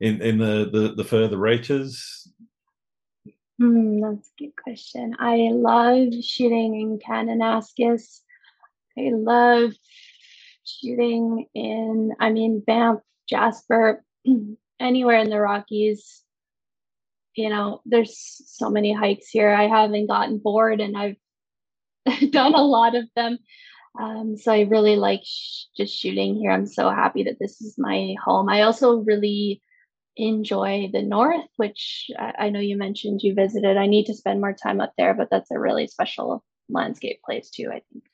in 0.01 0.21
in 0.21 0.39
the 0.39 0.69
the, 0.71 0.95
the 0.97 1.05
further 1.05 1.37
reaches? 1.37 2.29
Hmm, 3.59 4.01
that's 4.01 4.29
a 4.29 4.45
good 4.45 4.57
question. 4.63 5.15
I 5.19 5.49
love 5.53 6.13
shooting 6.23 6.81
in 6.81 6.99
Kananaskis. 6.99 8.21
I 8.99 9.11
love 9.13 9.73
shooting 10.65 11.47
in, 11.55 12.15
I 12.19 12.31
mean, 12.31 12.61
Banff, 12.61 13.01
Jasper, 13.29 14.05
anywhere 14.81 15.19
in 15.19 15.31
the 15.31 15.41
Rockies. 15.41 16.24
You 17.37 17.51
know, 17.51 17.81
there's 17.85 18.43
so 18.47 18.71
many 18.71 18.93
hikes 18.93 19.29
here. 19.29 19.51
I 19.51 19.67
haven't 19.67 20.07
gotten 20.07 20.39
bored 20.39 20.81
and 20.81 20.97
I've 20.97 21.17
done 22.31 22.55
a 22.55 22.63
lot 22.63 22.95
of 22.95 23.05
them. 23.17 23.39
Um, 23.99 24.37
so 24.37 24.53
I 24.53 24.63
really 24.63 24.97
like 24.97 25.21
sh- 25.25 25.65
just 25.77 25.95
shooting 25.95 26.37
here. 26.37 26.51
I'm 26.51 26.67
so 26.67 26.91
happy 26.91 27.25
that 27.25 27.39
this 27.39 27.61
is 27.61 27.77
my 27.79 28.15
home. 28.25 28.49
I 28.49 28.63
also 28.63 28.99
really 28.99 29.63
enjoy 30.17 30.91
the 30.93 31.03
north, 31.03 31.47
which 31.57 32.11
I, 32.19 32.33
I 32.39 32.51
know 32.51 32.61
you 32.61 32.77
mentioned 32.77 33.23
you 33.23 33.35
visited. 33.35 33.77
I 33.77 33.87
need 33.87 34.07
to 34.07 34.15
spend 34.15 34.41
more 34.41 34.53
time 34.53 34.81
up 34.81 34.93
there, 34.97 35.15
but 35.15 35.29
that's 35.31 35.51
a 35.51 35.59
really 35.59 35.87
special 35.87 36.45
landscape 36.69 37.21
place 37.25 37.51
too. 37.51 37.69
I 37.69 37.83
think. 37.93 38.05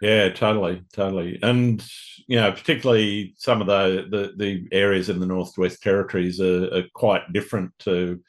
Yeah, 0.00 0.30
totally, 0.30 0.82
totally, 0.94 1.38
and 1.42 1.84
you 2.26 2.36
know, 2.40 2.52
particularly 2.52 3.34
some 3.36 3.60
of 3.60 3.66
the 3.66 4.06
the, 4.10 4.32
the 4.36 4.68
areas 4.72 5.10
in 5.10 5.20
the 5.20 5.26
Northwest 5.26 5.82
Territories 5.82 6.40
are, 6.40 6.74
are 6.74 6.84
quite 6.94 7.32
different 7.32 7.72
to, 7.80 8.20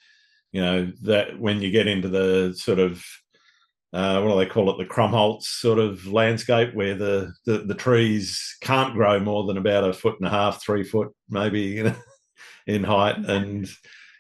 you 0.51 0.61
know, 0.61 0.91
that 1.03 1.39
when 1.39 1.61
you 1.61 1.71
get 1.71 1.87
into 1.87 2.09
the 2.09 2.53
sort 2.57 2.79
of 2.79 3.03
uh, 3.93 4.21
what 4.21 4.31
do 4.31 4.37
they 4.37 4.45
call 4.45 4.69
it? 4.71 4.77
The 4.77 4.93
Krummholz 4.93 5.43
sort 5.43 5.77
of 5.77 6.07
landscape 6.07 6.73
where 6.73 6.95
the, 6.95 7.33
the, 7.45 7.59
the 7.59 7.75
trees 7.75 8.55
can't 8.61 8.93
grow 8.93 9.19
more 9.19 9.45
than 9.45 9.57
about 9.57 9.83
a 9.83 9.91
foot 9.91 10.15
and 10.17 10.27
a 10.27 10.31
half, 10.31 10.63
three 10.63 10.83
foot 10.83 11.09
maybe 11.29 11.61
you 11.61 11.83
know, 11.83 11.95
in 12.67 12.83
height, 12.83 13.17
and 13.17 13.67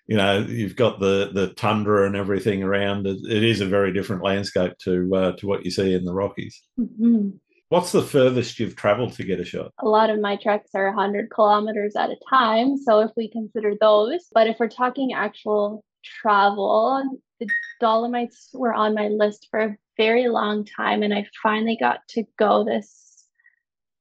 you 0.07 0.17
know 0.17 0.39
you've 0.39 0.75
got 0.75 0.99
the 0.99 1.31
the 1.33 1.53
tundra 1.53 2.05
and 2.05 2.15
everything 2.15 2.63
around. 2.63 3.07
it, 3.07 3.17
it 3.29 3.43
is 3.43 3.61
a 3.61 3.65
very 3.65 3.93
different 3.93 4.23
landscape 4.23 4.73
to 4.83 5.15
uh, 5.15 5.31
to 5.33 5.47
what 5.47 5.63
you 5.63 5.71
see 5.71 5.93
in 5.93 6.03
the 6.03 6.13
Rockies. 6.13 6.61
Mm-hmm. 6.77 7.29
What's 7.69 7.93
the 7.93 8.01
furthest 8.01 8.59
you've 8.59 8.75
travelled 8.75 9.13
to 9.13 9.23
get 9.23 9.39
a 9.39 9.45
shot? 9.45 9.71
A 9.79 9.87
lot 9.87 10.09
of 10.09 10.19
my 10.19 10.35
treks 10.35 10.71
are 10.75 10.93
100 10.93 11.29
kilometers 11.29 11.95
at 11.95 12.09
a 12.09 12.17
time. 12.29 12.75
So 12.75 12.99
if 12.99 13.11
we 13.15 13.31
consider 13.31 13.75
those, 13.79 14.25
but 14.33 14.47
if 14.47 14.57
we're 14.59 14.67
talking 14.67 15.13
actual 15.13 15.81
travel, 16.03 17.19
the 17.39 17.47
Dolomites 17.79 18.49
were 18.53 18.73
on 18.73 18.93
my 18.93 19.07
list 19.07 19.47
for 19.49 19.59
a 19.59 19.77
very 19.97 20.27
long 20.27 20.65
time, 20.65 21.03
and 21.03 21.13
I 21.13 21.25
finally 21.41 21.77
got 21.79 21.99
to 22.09 22.23
go 22.37 22.63
this 22.63 23.25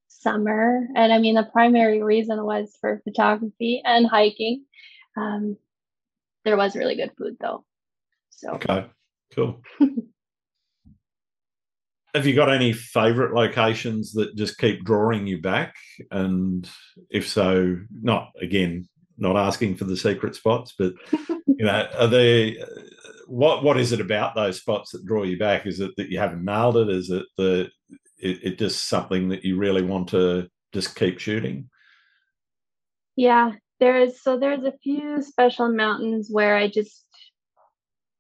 summer. 0.09 0.87
And 0.95 1.13
I 1.13 1.19
mean, 1.19 1.35
the 1.35 1.49
primary 1.53 2.03
reason 2.03 2.43
was 2.45 2.77
for 2.81 3.01
photography 3.05 3.83
and 3.85 4.07
hiking. 4.07 4.65
Um, 5.17 5.57
there 6.45 6.57
was 6.57 6.77
really 6.77 6.97
good 6.97 7.13
food 7.19 7.37
though. 7.41 7.65
So 8.31 8.53
okay, 8.53 8.87
cool. 9.35 9.61
Have 12.15 12.27
you 12.27 12.35
got 12.35 12.53
any 12.53 12.73
favorite 12.73 13.35
locations 13.35 14.13
that 14.15 14.35
just 14.35 14.59
keep 14.59 14.85
drawing 14.85 15.29
you 15.29 15.41
back? 15.41 15.77
And 16.11 16.69
if 17.09 17.29
so, 17.29 17.77
not 18.03 18.31
again, 18.41 18.89
not 19.21 19.37
asking 19.37 19.77
for 19.77 19.85
the 19.85 19.97
secret 19.97 20.35
spots, 20.35 20.75
but 20.79 20.95
you 21.47 21.65
know, 21.65 21.89
are 21.99 22.09
there 22.09 22.53
what 23.27 23.63
what 23.63 23.79
is 23.79 23.93
it 23.93 24.01
about 24.01 24.35
those 24.35 24.59
spots 24.59 24.91
that 24.91 25.07
draw 25.07 25.23
you 25.23 25.39
back? 25.39 25.67
Is 25.67 25.81
it 25.81 25.93
that 25.97 26.09
you 26.09 26.19
haven't 26.19 26.45
nailed 26.45 26.77
it? 26.77 26.89
Is 26.89 27.11
it 27.11 27.27
the 27.37 27.71
it, 28.19 28.39
it 28.43 28.59
just 28.59 28.89
something 28.89 29.29
that 29.29 29.45
you 29.45 29.57
really 29.57 29.83
want 29.83 30.09
to 30.09 30.49
just 30.73 30.97
keep 30.97 31.19
shooting? 31.19 31.71
Yeah, 33.17 33.53
there's 33.79 34.21
so 34.23 34.39
there's 34.39 34.65
a 34.65 34.75
few 34.83 35.23
special 35.23 35.73
mountains 35.73 36.29
where 36.31 36.57
I 36.57 36.69
just 36.69 37.05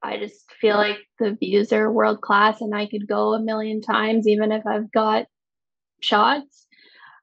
I 0.02 0.18
just 0.18 0.50
feel 0.60 0.76
like 0.76 0.98
the 1.18 1.36
views 1.38 1.72
are 1.72 1.92
world 1.92 2.20
class 2.20 2.60
and 2.60 2.74
I 2.74 2.86
could 2.86 3.06
go 3.06 3.34
a 3.34 3.40
million 3.40 3.82
times 3.82 4.26
even 4.26 4.52
if 4.52 4.66
I've 4.66 4.90
got 4.92 5.26
shots. 6.00 6.66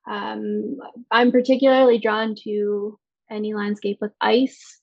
Um, 0.10 0.78
I'm 1.10 1.32
particularly 1.32 2.00
drawn 2.00 2.36
to 2.44 3.00
any 3.30 3.54
landscape 3.54 3.98
with 4.02 4.12
ice. 4.22 4.80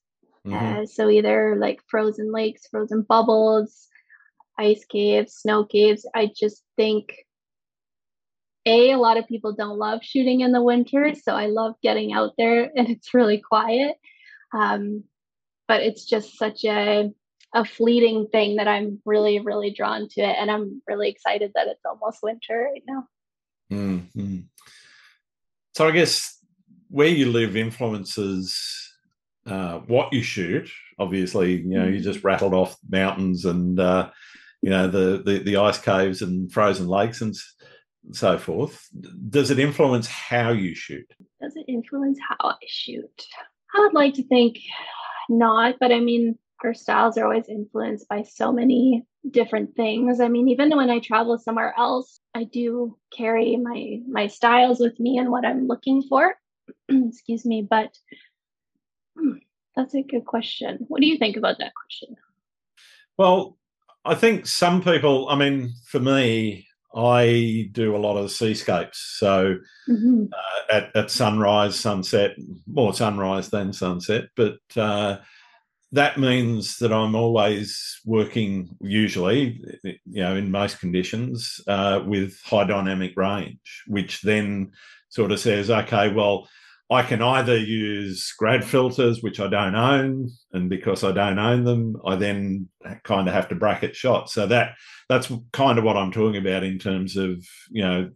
Mm-hmm. 0.47 0.83
Uh, 0.83 0.87
so 0.87 1.09
either 1.09 1.57
like 1.59 1.81
frozen 1.89 2.33
lakes, 2.33 2.67
frozen 2.71 3.03
bubbles, 3.03 3.89
ice 4.59 4.85
caves, 4.85 5.35
snow 5.35 5.65
caves. 5.65 6.07
I 6.15 6.31
just 6.35 6.63
think 6.77 7.15
a 8.67 8.93
a 8.93 8.99
lot 8.99 9.17
of 9.17 9.27
people 9.27 9.53
don't 9.53 9.79
love 9.79 10.01
shooting 10.03 10.41
in 10.41 10.53
the 10.53 10.63
winter, 10.63 11.15
so 11.15 11.35
I 11.35 11.47
love 11.47 11.75
getting 11.83 12.13
out 12.13 12.33
there 12.37 12.71
and 12.77 12.89
it's 12.89 13.15
really 13.15 13.39
quiet. 13.39 13.97
Um, 14.53 15.05
but 15.67 15.83
it's 15.83 16.05
just 16.05 16.39
such 16.39 16.65
a 16.65 17.11
a 17.57 17.65
fleeting 17.65 18.27
thing 18.33 18.57
that 18.57 18.69
I'm 18.69 19.01
really 19.05 19.41
really 19.41 19.71
drawn 19.71 20.09
to 20.11 20.21
it, 20.21 20.37
and 20.39 20.51
I'm 20.51 20.83
really 20.87 21.09
excited 21.09 21.53
that 21.55 21.69
it's 21.69 21.85
almost 21.85 22.23
winter 22.23 22.71
right 22.73 22.83
now. 22.87 23.09
Mm-hmm. 23.73 24.41
So 25.75 25.89
I 25.89 25.91
guess 25.91 26.39
where 26.95 27.09
you 27.09 27.29
live 27.33 27.57
influences 27.57 28.93
uh, 29.49 29.79
what 29.89 30.13
you 30.13 30.23
shoot. 30.23 30.71
Obviously, 30.97 31.57
you 31.57 31.77
know, 31.77 31.87
you 31.87 31.99
mm. 31.99 32.05
just 32.05 32.23
rattled 32.23 32.55
off 32.55 32.77
mountains 32.89 33.45
and 33.45 33.81
uh, 33.81 34.11
you 34.63 34.71
know 34.71 34.87
the, 34.87 35.21
the, 35.27 35.39
the 35.41 35.57
ice 35.57 35.79
caves 35.79 36.23
and 36.23 36.53
frozen 36.53 36.87
lakes 36.87 37.21
and 37.21 37.35
so 38.13 38.39
forth. 38.39 38.89
Does 39.29 39.51
it 39.51 39.59
influence 39.59 40.07
how 40.07 40.51
you 40.51 40.77
shoot? 40.77 41.13
Does 41.43 41.57
it 41.57 41.65
influence 41.67 42.21
how 42.29 42.51
I 42.51 42.57
shoot? 42.69 43.27
I 43.75 43.81
would 43.81 43.93
like 43.93 44.15
to 44.15 44.29
think 44.29 44.61
not, 45.29 45.75
but 45.81 45.91
I 45.91 45.99
mean, 45.99 46.39
our 46.63 46.75
styles 46.75 47.19
are 47.19 47.25
always 47.25 47.49
influenced 47.49 48.09
by 48.09 48.23
so 48.23 48.53
many 48.53 49.05
different 49.29 49.75
things. 49.75 50.21
I 50.21 50.29
mean, 50.29 50.49
even 50.49 50.71
when 50.77 50.91
I 50.91 51.01
travel 51.01 51.39
somewhere 51.39 51.75
else, 51.77 52.21
I 52.37 52.45
do 52.45 52.97
carry 53.13 53.57
my 53.57 53.99
my 54.09 54.29
styles 54.29 54.79
with 54.79 55.01
me 55.01 55.19
and 55.19 55.33
what 55.33 55.45
I'm 55.45 55.67
looking 55.67 56.05
for. 56.09 56.37
Excuse 56.89 57.45
me, 57.45 57.67
but 57.69 57.97
Hmm, 59.17 59.33
that's 59.77 59.95
a 59.95 60.03
good 60.03 60.25
question. 60.25 60.85
What 60.89 61.01
do 61.01 61.07
you 61.07 61.19
think 61.19 61.37
about 61.37 61.59
that 61.59 61.75
question? 61.75 62.17
Well, 63.17 63.59
I 64.05 64.15
think 64.15 64.47
some 64.47 64.83
people, 64.83 65.29
I 65.29 65.37
mean, 65.37 65.73
for 65.87 66.01
me, 66.01 66.67
I 66.95 67.69
do 67.73 67.97
a 67.97 67.99
lot 67.99 68.17
of 68.17 68.31
seascapes. 68.31 69.17
So 69.19 69.57
mm-hmm. 69.89 70.25
uh, 70.33 70.75
at, 70.75 70.95
at, 70.95 71.11
sunrise, 71.11 71.79
sunset, 71.79 72.37
more 72.67 72.95
sunrise 72.95 73.51
than 73.51 73.73
sunset. 73.73 74.27
But 74.37 74.59
uh, 74.77 75.19
that 75.91 76.19
means 76.19 76.79
that 76.79 76.93
I'm 76.93 77.17
always 77.17 78.01
working, 78.05 78.77
usually, 78.81 79.61
you 79.83 80.23
know, 80.23 80.37
in 80.37 80.51
most 80.53 80.79
conditions, 80.79 81.61
uh, 81.67 82.01
with 82.05 82.41
high 82.45 82.65
dynamic 82.65 83.15
range, 83.17 83.85
which 83.87 84.21
then 84.23 84.73
sort 85.15 85.31
of 85.31 85.39
says, 85.39 85.71
okay, 85.71 86.13
well, 86.13 86.49
I 86.91 87.03
can 87.03 87.23
either 87.23 87.57
use 87.57 88.33
grad 88.37 88.65
filters, 88.65 89.23
which 89.23 89.41
I 89.41 89.47
don't 89.47 89.75
own, 89.75 90.31
and 90.53 90.69
because 90.69 91.03
I 91.03 91.13
don't 91.13 91.39
own 91.39 91.65
them, 91.65 91.97
I 92.05 92.17
then 92.17 92.69
kind 93.05 93.27
of 93.27 93.33
have 93.33 93.49
to 93.49 93.55
bracket 93.55 93.97
shots. 93.97 94.35
So 94.35 94.47
that 94.49 94.75
that's 95.09 95.31
kind 95.53 95.79
of 95.79 95.85
what 95.85 95.97
I'm 95.97 96.13
talking 96.13 96.41
about 96.41 96.63
in 96.63 96.79
terms 96.79 97.17
of 97.17 97.45
you 97.71 97.83
know 97.83 98.11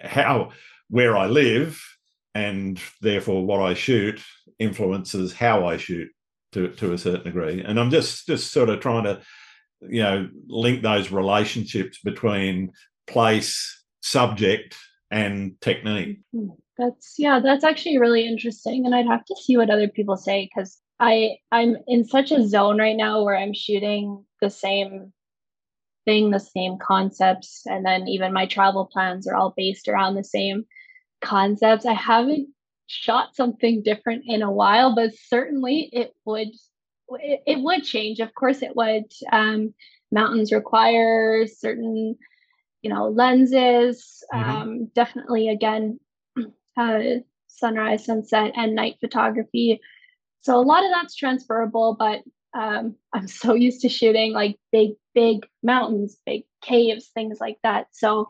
how 0.00 0.52
where 0.88 1.16
I 1.16 1.26
live 1.26 1.82
and 2.34 2.80
therefore 3.00 3.44
what 3.44 3.60
I 3.60 3.74
shoot 3.74 4.22
influences 4.58 5.32
how 5.32 5.66
I 5.66 5.76
shoot 5.76 6.08
to 6.52 6.68
to 6.68 6.92
a 6.92 6.98
certain 6.98 7.24
degree. 7.24 7.62
And 7.62 7.80
I'm 7.80 7.90
just 7.90 8.26
just 8.26 8.52
sort 8.52 8.68
of 8.68 8.78
trying 8.80 9.04
to 9.04 9.20
you 9.80 10.02
know 10.02 10.28
link 10.46 10.82
those 10.82 11.10
relationships 11.10 11.98
between 12.04 12.72
place, 13.08 13.84
subject, 14.00 14.76
and 15.12 15.60
technique. 15.60 16.20
Hmm. 16.34 16.48
That's 16.78 17.14
yeah, 17.18 17.38
that's 17.38 17.64
actually 17.64 17.98
really 17.98 18.26
interesting, 18.26 18.86
and 18.86 18.94
I'd 18.94 19.06
have 19.06 19.24
to 19.26 19.36
see 19.36 19.56
what 19.56 19.70
other 19.70 19.88
people 19.88 20.16
say 20.16 20.48
because 20.52 20.80
I 20.98 21.36
I'm 21.52 21.76
in 21.86 22.04
such 22.04 22.32
a 22.32 22.48
zone 22.48 22.78
right 22.78 22.96
now 22.96 23.22
where 23.22 23.36
I'm 23.36 23.52
shooting 23.52 24.24
the 24.40 24.50
same 24.50 25.12
thing, 26.06 26.30
the 26.30 26.40
same 26.40 26.78
concepts, 26.78 27.62
and 27.66 27.84
then 27.84 28.08
even 28.08 28.32
my 28.32 28.46
travel 28.46 28.88
plans 28.90 29.28
are 29.28 29.36
all 29.36 29.52
based 29.54 29.86
around 29.86 30.14
the 30.14 30.24
same 30.24 30.64
concepts. 31.20 31.84
I 31.84 31.92
haven't 31.92 32.48
shot 32.86 33.36
something 33.36 33.82
different 33.82 34.24
in 34.26 34.42
a 34.42 34.50
while, 34.50 34.94
but 34.94 35.12
certainly 35.28 35.90
it 35.92 36.12
would 36.24 36.48
it, 37.20 37.42
it 37.46 37.60
would 37.60 37.84
change. 37.84 38.18
Of 38.18 38.34
course, 38.34 38.62
it 38.62 38.74
would. 38.74 39.12
Um, 39.30 39.74
mountains 40.10 40.52
require 40.52 41.46
certain 41.46 42.16
you 42.82 42.90
know 42.90 43.08
lenses 43.08 44.22
mm-hmm. 44.32 44.50
um, 44.50 44.90
definitely 44.94 45.48
again 45.48 45.98
uh, 46.76 47.00
sunrise, 47.62 48.04
sunset, 48.04 48.52
and 48.56 48.74
night 48.74 48.96
photography. 49.00 49.80
So 50.40 50.58
a 50.58 50.62
lot 50.62 50.84
of 50.84 50.90
that's 50.90 51.14
transferable, 51.14 51.96
but 51.98 52.22
um, 52.58 52.96
I'm 53.12 53.28
so 53.28 53.54
used 53.54 53.82
to 53.82 53.88
shooting 53.88 54.32
like 54.32 54.58
big, 54.70 54.92
big 55.14 55.46
mountains, 55.62 56.16
big 56.26 56.44
caves, 56.62 57.08
things 57.14 57.38
like 57.40 57.58
that. 57.62 57.88
So 57.92 58.28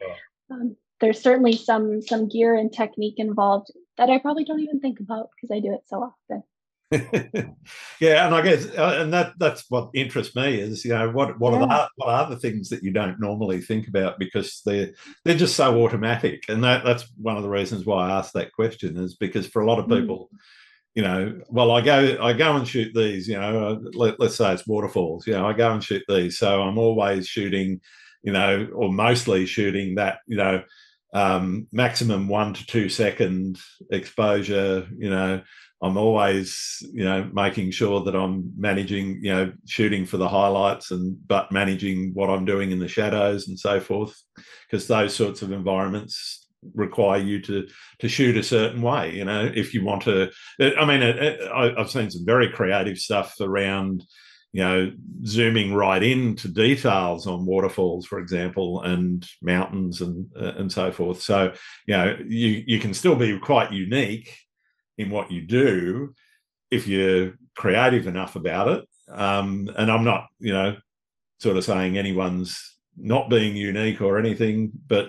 um, 0.51 0.77
there's 1.01 1.21
certainly 1.21 1.57
some 1.57 2.03
some 2.03 2.29
gear 2.29 2.55
and 2.55 2.73
technique 2.73 3.19
involved 3.19 3.73
that 3.99 4.11
I 4.11 4.19
probably 4.19 4.45
don't 4.45 4.61
even 4.61 4.81
think 4.81 5.01
about 5.01 5.31
because 5.35 5.55
I 5.55 5.61
do 5.61 5.75
it 5.75 5.83
so 5.87 5.97
often. 5.97 6.45
yeah, 8.01 8.27
and 8.27 8.35
I 8.35 8.43
guess, 8.43 8.67
uh, 8.77 8.99
and 9.01 9.13
that 9.15 9.33
that's 9.39 9.65
what 9.71 9.91
interests 9.95 10.37
me 10.37 10.61
is 10.61 10.85
you 10.85 10.93
know 10.93 11.11
what 11.11 11.39
what 11.41 11.53
yeah. 11.53 11.61
are 11.61 11.67
the, 11.67 11.89
what 11.97 12.09
are 12.09 12.31
the 12.31 12.39
things 12.39 12.69
that 12.69 12.83
you 12.83 12.91
don't 12.91 13.19
normally 13.19 13.61
think 13.63 13.89
about 13.89 14.19
because 14.19 14.61
they're 14.67 14.93
they're 15.25 15.37
just 15.37 15.57
so 15.57 15.83
automatic, 15.83 16.45
and 16.49 16.63
that 16.65 16.85
that's 16.85 17.11
one 17.17 17.37
of 17.37 17.43
the 17.43 17.49
reasons 17.49 17.87
why 17.87 18.09
I 18.09 18.19
asked 18.19 18.35
that 18.35 18.53
question 18.53 18.99
is 18.99 19.15
because 19.15 19.47
for 19.47 19.63
a 19.63 19.67
lot 19.67 19.79
of 19.79 19.87
mm. 19.87 20.01
people. 20.01 20.29
Mm. 20.33 20.39
You 20.95 21.03
know, 21.03 21.41
well, 21.49 21.71
I 21.71 21.81
go, 21.81 22.19
I 22.21 22.35
go 22.35 22.55
and 22.55 22.69
shoot 22.69 22.93
these. 22.95 23.27
You 23.27 23.41
know, 23.41 23.67
uh, 23.67 23.79
let, 23.95 24.21
let's 24.21 24.37
say 24.37 24.53
it's 24.53 24.67
waterfalls. 24.67 25.27
You 25.27 25.33
know, 25.33 25.47
I 25.47 25.55
go 25.55 25.73
and 25.73 25.83
shoot 25.83 26.03
these, 26.07 26.37
so 26.37 26.61
I'm 26.61 26.77
always 26.77 27.27
shooting, 27.27 27.81
you 28.23 28.31
know, 28.31 28.69
or 28.75 28.93
mostly 28.93 29.47
shooting 29.47 29.95
that, 29.95 30.19
you 30.27 30.37
know, 30.37 30.63
um, 31.13 31.67
maximum 31.73 32.29
one 32.29 32.55
to 32.55 32.67
two 32.67 32.89
second 32.89 33.59
exposure, 33.91 34.87
you 34.97 35.11
know, 35.11 35.43
I'm 35.83 35.97
always, 35.97 36.79
you 36.93 37.05
know, 37.05 37.29
making 37.33 37.73
sure 37.73 38.05
that 38.05 38.15
I'm 38.15 38.53
managing, 38.57 39.19
you 39.23 39.35
know, 39.35 39.53
shooting 39.67 40.07
for 40.07 40.17
the 40.17 40.29
highlights 40.29 40.93
and 40.93 41.17
but 41.27 41.51
managing 41.51 42.15
what 42.15 42.31
I'm 42.31 42.45
doing 42.45 42.71
in 42.71 42.79
the 42.79 42.87
shadows 42.87 43.49
and 43.49 43.59
so 43.59 43.81
forth, 43.81 44.15
because 44.71 44.87
those 44.87 45.15
sorts 45.15 45.43
of 45.43 45.51
environments 45.51 46.49
require 46.75 47.19
you 47.19 47.43
to 47.43 47.67
to 47.99 48.09
shoot 48.09 48.37
a 48.37 48.45
certain 48.45 48.81
way. 48.81 49.13
You 49.13 49.25
know, 49.25 49.51
if 49.53 49.75
you 49.75 49.85
want 49.85 50.03
to, 50.03 50.31
I 50.61 50.85
mean, 50.85 51.03
it, 51.03 51.17
it, 51.17 51.51
I've 51.53 51.91
seen 51.91 52.11
some 52.11 52.25
very 52.25 52.49
creative 52.49 52.99
stuff 52.99 53.35
around, 53.41 54.05
you 54.53 54.63
know, 54.63 54.93
zooming 55.25 55.73
right 55.73 56.03
into 56.03 56.49
details 56.49 57.27
on 57.27 57.47
waterfalls, 57.47 58.07
for 58.07 58.19
example, 58.19 58.83
and 58.83 59.27
mountains 59.41 60.03
and 60.03 60.27
uh, 60.39 60.53
and 60.57 60.71
so 60.71 60.93
forth. 60.93 61.23
So, 61.23 61.55
you 61.87 61.97
know, 61.97 62.17
you 62.27 62.63
you 62.67 62.79
can 62.79 62.93
still 62.93 63.17
be 63.17 63.39
quite 63.39 63.73
unique 63.73 64.37
in 64.99 65.11
what 65.11 65.31
you 65.31 65.43
do 65.43 66.15
if 66.71 66.87
you're 66.87 67.33
creative 67.57 68.07
enough 68.07 68.37
about 68.37 68.69
it. 68.69 68.89
Um, 69.09 69.71
and 69.77 69.91
I'm 69.91 70.05
not, 70.05 70.29
you 70.39 70.53
know, 70.53 70.77
sort 71.39 71.57
of 71.57 71.65
saying 71.65 71.97
anyone's 71.97 72.77
not 72.97 73.31
being 73.31 73.57
unique 73.57 74.03
or 74.03 74.19
anything, 74.19 74.71
but 74.87 75.09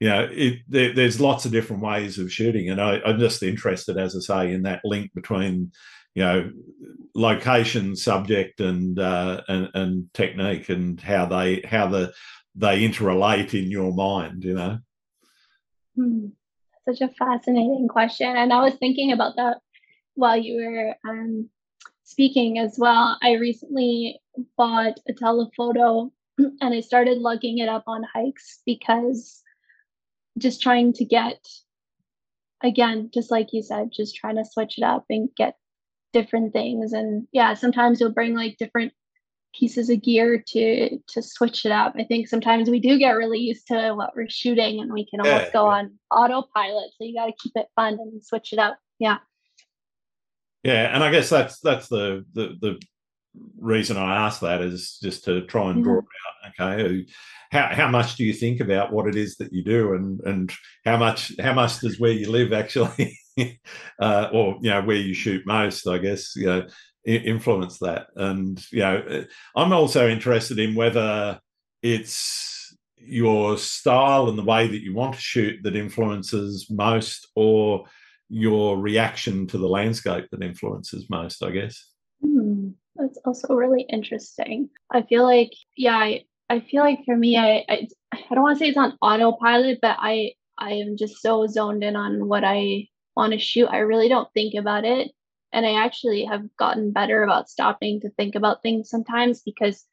you 0.00 0.08
know, 0.08 0.28
it, 0.32 0.58
there, 0.68 0.92
there's 0.92 1.20
lots 1.20 1.44
of 1.44 1.52
different 1.52 1.82
ways 1.82 2.18
of 2.18 2.32
shooting, 2.32 2.70
and 2.70 2.80
I, 2.80 3.00
I'm 3.06 3.20
just 3.20 3.44
interested, 3.44 3.96
as 3.96 4.16
I 4.16 4.18
say, 4.18 4.52
in 4.52 4.62
that 4.62 4.80
link 4.84 5.12
between 5.14 5.70
you 6.14 6.22
know 6.22 6.50
location 7.14 7.94
subject 7.94 8.60
and 8.60 8.98
uh, 8.98 9.42
and, 9.48 9.68
and 9.74 10.14
technique 10.14 10.68
and 10.68 11.00
how 11.00 11.26
they 11.26 11.60
how 11.60 11.86
the 11.86 12.12
they 12.54 12.86
interrelate 12.86 13.54
in 13.54 13.70
your 13.70 13.92
mind 13.92 14.44
you 14.44 14.54
know 14.54 14.78
hmm 15.94 16.28
such 16.84 17.00
a 17.00 17.12
fascinating 17.14 17.88
question. 17.88 18.36
And 18.36 18.52
I 18.52 18.62
was 18.62 18.74
thinking 18.74 19.12
about 19.12 19.36
that 19.36 19.58
while 20.14 20.36
you 20.36 20.56
were 20.56 20.94
um, 21.08 21.48
speaking 22.04 22.58
as 22.58 22.76
well. 22.78 23.18
I 23.22 23.34
recently 23.34 24.20
bought 24.56 24.98
a 25.08 25.12
telephoto 25.12 26.12
and 26.38 26.74
I 26.74 26.80
started 26.80 27.18
lugging 27.18 27.58
it 27.58 27.68
up 27.68 27.84
on 27.86 28.04
hikes 28.12 28.60
because 28.66 29.42
just 30.38 30.62
trying 30.62 30.92
to 30.94 31.04
get, 31.04 31.46
again, 32.62 33.10
just 33.12 33.30
like 33.30 33.52
you 33.52 33.62
said, 33.62 33.90
just 33.92 34.16
trying 34.16 34.36
to 34.36 34.44
switch 34.44 34.78
it 34.78 34.84
up 34.84 35.04
and 35.10 35.28
get 35.36 35.56
different 36.12 36.52
things. 36.52 36.92
And 36.92 37.26
yeah, 37.32 37.54
sometimes 37.54 38.00
you'll 38.00 38.12
bring 38.12 38.34
like 38.34 38.56
different 38.58 38.92
pieces 39.54 39.90
of 39.90 40.02
gear 40.02 40.42
to 40.48 40.98
to 41.08 41.22
switch 41.22 41.64
it 41.64 41.72
up. 41.72 41.94
I 41.96 42.04
think 42.04 42.28
sometimes 42.28 42.70
we 42.70 42.80
do 42.80 42.98
get 42.98 43.12
really 43.12 43.38
used 43.38 43.66
to 43.68 43.92
what 43.94 44.16
we're 44.16 44.28
shooting 44.28 44.80
and 44.80 44.92
we 44.92 45.06
can 45.06 45.20
almost 45.20 45.46
yeah, 45.46 45.52
go 45.52 45.64
yeah. 45.66 45.76
on 45.76 45.98
autopilot. 46.10 46.90
So 46.96 47.04
you 47.04 47.14
got 47.14 47.26
to 47.26 47.32
keep 47.38 47.52
it 47.56 47.66
fun 47.76 47.94
and 47.94 48.24
switch 48.24 48.52
it 48.52 48.58
up. 48.58 48.78
Yeah. 48.98 49.18
Yeah, 50.62 50.94
and 50.94 51.02
I 51.02 51.10
guess 51.10 51.28
that's 51.28 51.58
that's 51.60 51.88
the 51.88 52.24
the 52.34 52.56
the 52.60 52.80
reason 53.58 53.96
I 53.96 54.26
ask 54.26 54.40
that 54.40 54.60
is 54.60 54.98
just 55.02 55.24
to 55.24 55.44
try 55.46 55.70
and 55.70 55.82
draw 55.82 56.00
mm-hmm. 56.00 56.66
out. 56.66 56.76
Okay, 56.76 57.06
how 57.50 57.68
how 57.74 57.88
much 57.88 58.16
do 58.16 58.24
you 58.24 58.32
think 58.32 58.60
about 58.60 58.92
what 58.92 59.08
it 59.08 59.16
is 59.16 59.36
that 59.36 59.52
you 59.52 59.64
do, 59.64 59.94
and 59.94 60.20
and 60.20 60.52
how 60.84 60.96
much 60.96 61.32
how 61.40 61.52
much 61.52 61.80
does 61.80 61.98
where 61.98 62.12
you 62.12 62.30
live 62.30 62.52
actually, 62.52 63.18
uh, 64.00 64.28
or 64.32 64.58
you 64.60 64.70
know 64.70 64.82
where 64.82 64.96
you 64.96 65.14
shoot 65.14 65.46
most? 65.46 65.86
I 65.86 65.98
guess 65.98 66.34
you 66.36 66.46
know 66.46 66.66
influence 67.04 67.78
that. 67.78 68.08
And 68.16 68.64
you 68.70 68.80
know, 68.80 69.24
I'm 69.56 69.72
also 69.72 70.08
interested 70.08 70.58
in 70.58 70.74
whether 70.74 71.40
it's 71.82 72.76
your 72.96 73.58
style 73.58 74.28
and 74.28 74.38
the 74.38 74.44
way 74.44 74.68
that 74.68 74.82
you 74.82 74.94
want 74.94 75.14
to 75.14 75.20
shoot 75.20 75.60
that 75.62 75.76
influences 75.76 76.68
most, 76.70 77.28
or 77.34 77.84
your 78.28 78.78
reaction 78.78 79.46
to 79.48 79.58
the 79.58 79.68
landscape 79.68 80.26
that 80.30 80.42
influences 80.42 81.06
most. 81.10 81.42
I 81.42 81.50
guess. 81.50 81.92
Mm, 82.24 82.74
that's 82.96 83.18
also 83.24 83.54
really 83.54 83.84
interesting. 83.88 84.70
I 84.90 85.02
feel 85.02 85.24
like, 85.24 85.52
yeah, 85.76 85.96
I, 85.96 86.24
I 86.48 86.60
feel 86.60 86.82
like 86.82 87.00
for 87.04 87.16
me, 87.16 87.36
I, 87.36 87.64
I, 87.68 87.88
I 88.12 88.34
don't 88.34 88.42
want 88.42 88.58
to 88.58 88.64
say 88.64 88.68
it's 88.68 88.78
on 88.78 88.96
autopilot, 89.02 89.78
but 89.80 89.96
I, 89.98 90.32
I 90.58 90.72
am 90.74 90.96
just 90.96 91.20
so 91.20 91.46
zoned 91.46 91.82
in 91.82 91.96
on 91.96 92.28
what 92.28 92.44
I 92.44 92.86
want 93.16 93.32
to 93.32 93.38
shoot. 93.38 93.66
I 93.66 93.78
really 93.78 94.08
don't 94.08 94.32
think 94.32 94.54
about 94.54 94.84
it 94.84 95.12
and 95.52 95.66
I 95.66 95.84
actually 95.84 96.24
have 96.24 96.56
gotten 96.56 96.92
better 96.92 97.22
about 97.22 97.50
stopping 97.50 98.00
to 98.00 98.10
think 98.10 98.34
about 98.34 98.62
things 98.62 98.88
sometimes 98.88 99.42
because 99.42 99.84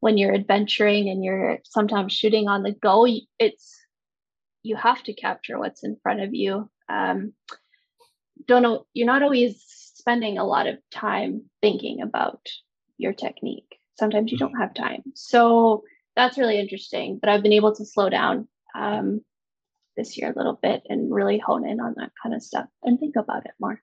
when 0.00 0.16
you're 0.16 0.34
adventuring 0.34 1.08
and 1.08 1.24
you're 1.24 1.58
sometimes 1.64 2.12
shooting 2.12 2.48
on 2.48 2.62
the 2.62 2.72
go, 2.72 3.06
it's 3.38 3.78
you 4.62 4.76
have 4.76 5.02
to 5.04 5.12
capture 5.12 5.58
what's 5.58 5.82
in 5.82 5.96
front 6.02 6.20
of 6.20 6.34
you. 6.34 6.70
Um, 6.88 7.32
don't 8.46 8.62
know, 8.62 8.86
you're 8.94 9.06
not 9.06 9.22
always 9.22 9.62
spending 9.94 10.38
a 10.38 10.44
lot 10.44 10.66
of 10.66 10.78
time 10.90 11.42
thinking 11.60 12.00
about 12.00 12.40
your 12.96 13.12
technique. 13.12 13.78
Sometimes 13.98 14.30
you 14.30 14.38
don't 14.38 14.58
have 14.58 14.74
time. 14.74 15.02
So 15.14 15.82
that's 16.14 16.38
really 16.38 16.58
interesting. 16.58 17.18
But 17.20 17.28
I've 17.28 17.42
been 17.42 17.52
able 17.52 17.74
to 17.74 17.84
slow 17.84 18.08
down 18.08 18.48
um, 18.74 19.24
this 19.96 20.16
year 20.16 20.32
a 20.32 20.38
little 20.38 20.58
bit 20.62 20.82
and 20.88 21.12
really 21.12 21.38
hone 21.38 21.68
in 21.68 21.80
on 21.80 21.94
that 21.96 22.12
kind 22.22 22.34
of 22.34 22.42
stuff 22.42 22.66
and 22.82 22.98
think 22.98 23.16
about 23.16 23.44
it 23.46 23.52
more. 23.60 23.80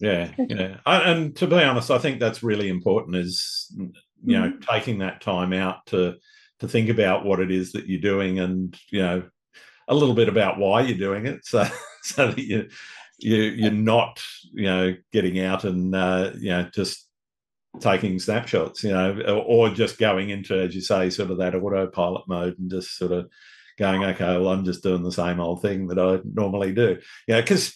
Yeah, 0.00 0.30
yeah, 0.38 0.76
and 0.86 1.34
to 1.36 1.46
be 1.46 1.56
honest, 1.56 1.90
I 1.90 1.98
think 1.98 2.20
that's 2.20 2.42
really 2.42 2.68
important. 2.68 3.16
Is 3.16 3.74
you 3.76 4.38
know 4.38 4.50
mm-hmm. 4.50 4.60
taking 4.72 4.98
that 4.98 5.20
time 5.20 5.52
out 5.52 5.86
to 5.86 6.14
to 6.60 6.68
think 6.68 6.88
about 6.88 7.24
what 7.24 7.40
it 7.40 7.50
is 7.50 7.72
that 7.72 7.88
you're 7.88 8.00
doing, 8.00 8.38
and 8.38 8.78
you 8.90 9.02
know 9.02 9.24
a 9.88 9.94
little 9.94 10.14
bit 10.14 10.28
about 10.28 10.58
why 10.58 10.82
you're 10.82 10.98
doing 10.98 11.26
it, 11.26 11.44
so 11.44 11.66
so 12.02 12.30
that 12.30 12.38
you 12.38 12.68
you 13.18 13.36
you're 13.36 13.72
not 13.72 14.22
you 14.52 14.66
know 14.66 14.94
getting 15.12 15.40
out 15.40 15.64
and 15.64 15.92
uh, 15.96 16.30
you 16.38 16.50
know 16.50 16.68
just 16.72 17.08
taking 17.80 18.18
snapshots, 18.18 18.82
you 18.82 18.90
know, 18.90 19.42
or 19.46 19.70
just 19.70 19.98
going 19.98 20.30
into, 20.30 20.54
as 20.54 20.74
you 20.74 20.80
say, 20.80 21.10
sort 21.10 21.30
of 21.30 21.38
that 21.38 21.54
autopilot 21.54 22.26
mode 22.26 22.58
and 22.58 22.70
just 22.70 22.96
sort 22.96 23.12
of 23.12 23.28
going, 23.78 24.04
okay, 24.04 24.36
well, 24.36 24.48
I'm 24.48 24.64
just 24.64 24.82
doing 24.82 25.02
the 25.02 25.12
same 25.12 25.40
old 25.40 25.62
thing 25.62 25.86
that 25.88 25.98
I 25.98 26.20
normally 26.34 26.72
do. 26.72 26.98
Yeah, 27.26 27.40
because 27.40 27.72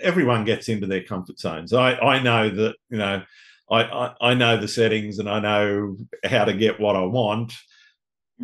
everyone 0.00 0.44
gets 0.44 0.68
into 0.68 0.86
their 0.86 1.02
comfort 1.02 1.38
zones. 1.38 1.72
I, 1.72 1.94
I 1.94 2.22
know 2.22 2.50
that, 2.50 2.74
you 2.90 2.98
know, 2.98 3.22
I, 3.70 3.82
I, 3.82 4.14
I 4.20 4.34
know 4.34 4.56
the 4.56 4.68
settings 4.68 5.18
and 5.18 5.28
I 5.28 5.40
know 5.40 5.96
how 6.24 6.44
to 6.44 6.52
get 6.52 6.80
what 6.80 6.96
I 6.96 7.02
want. 7.02 7.54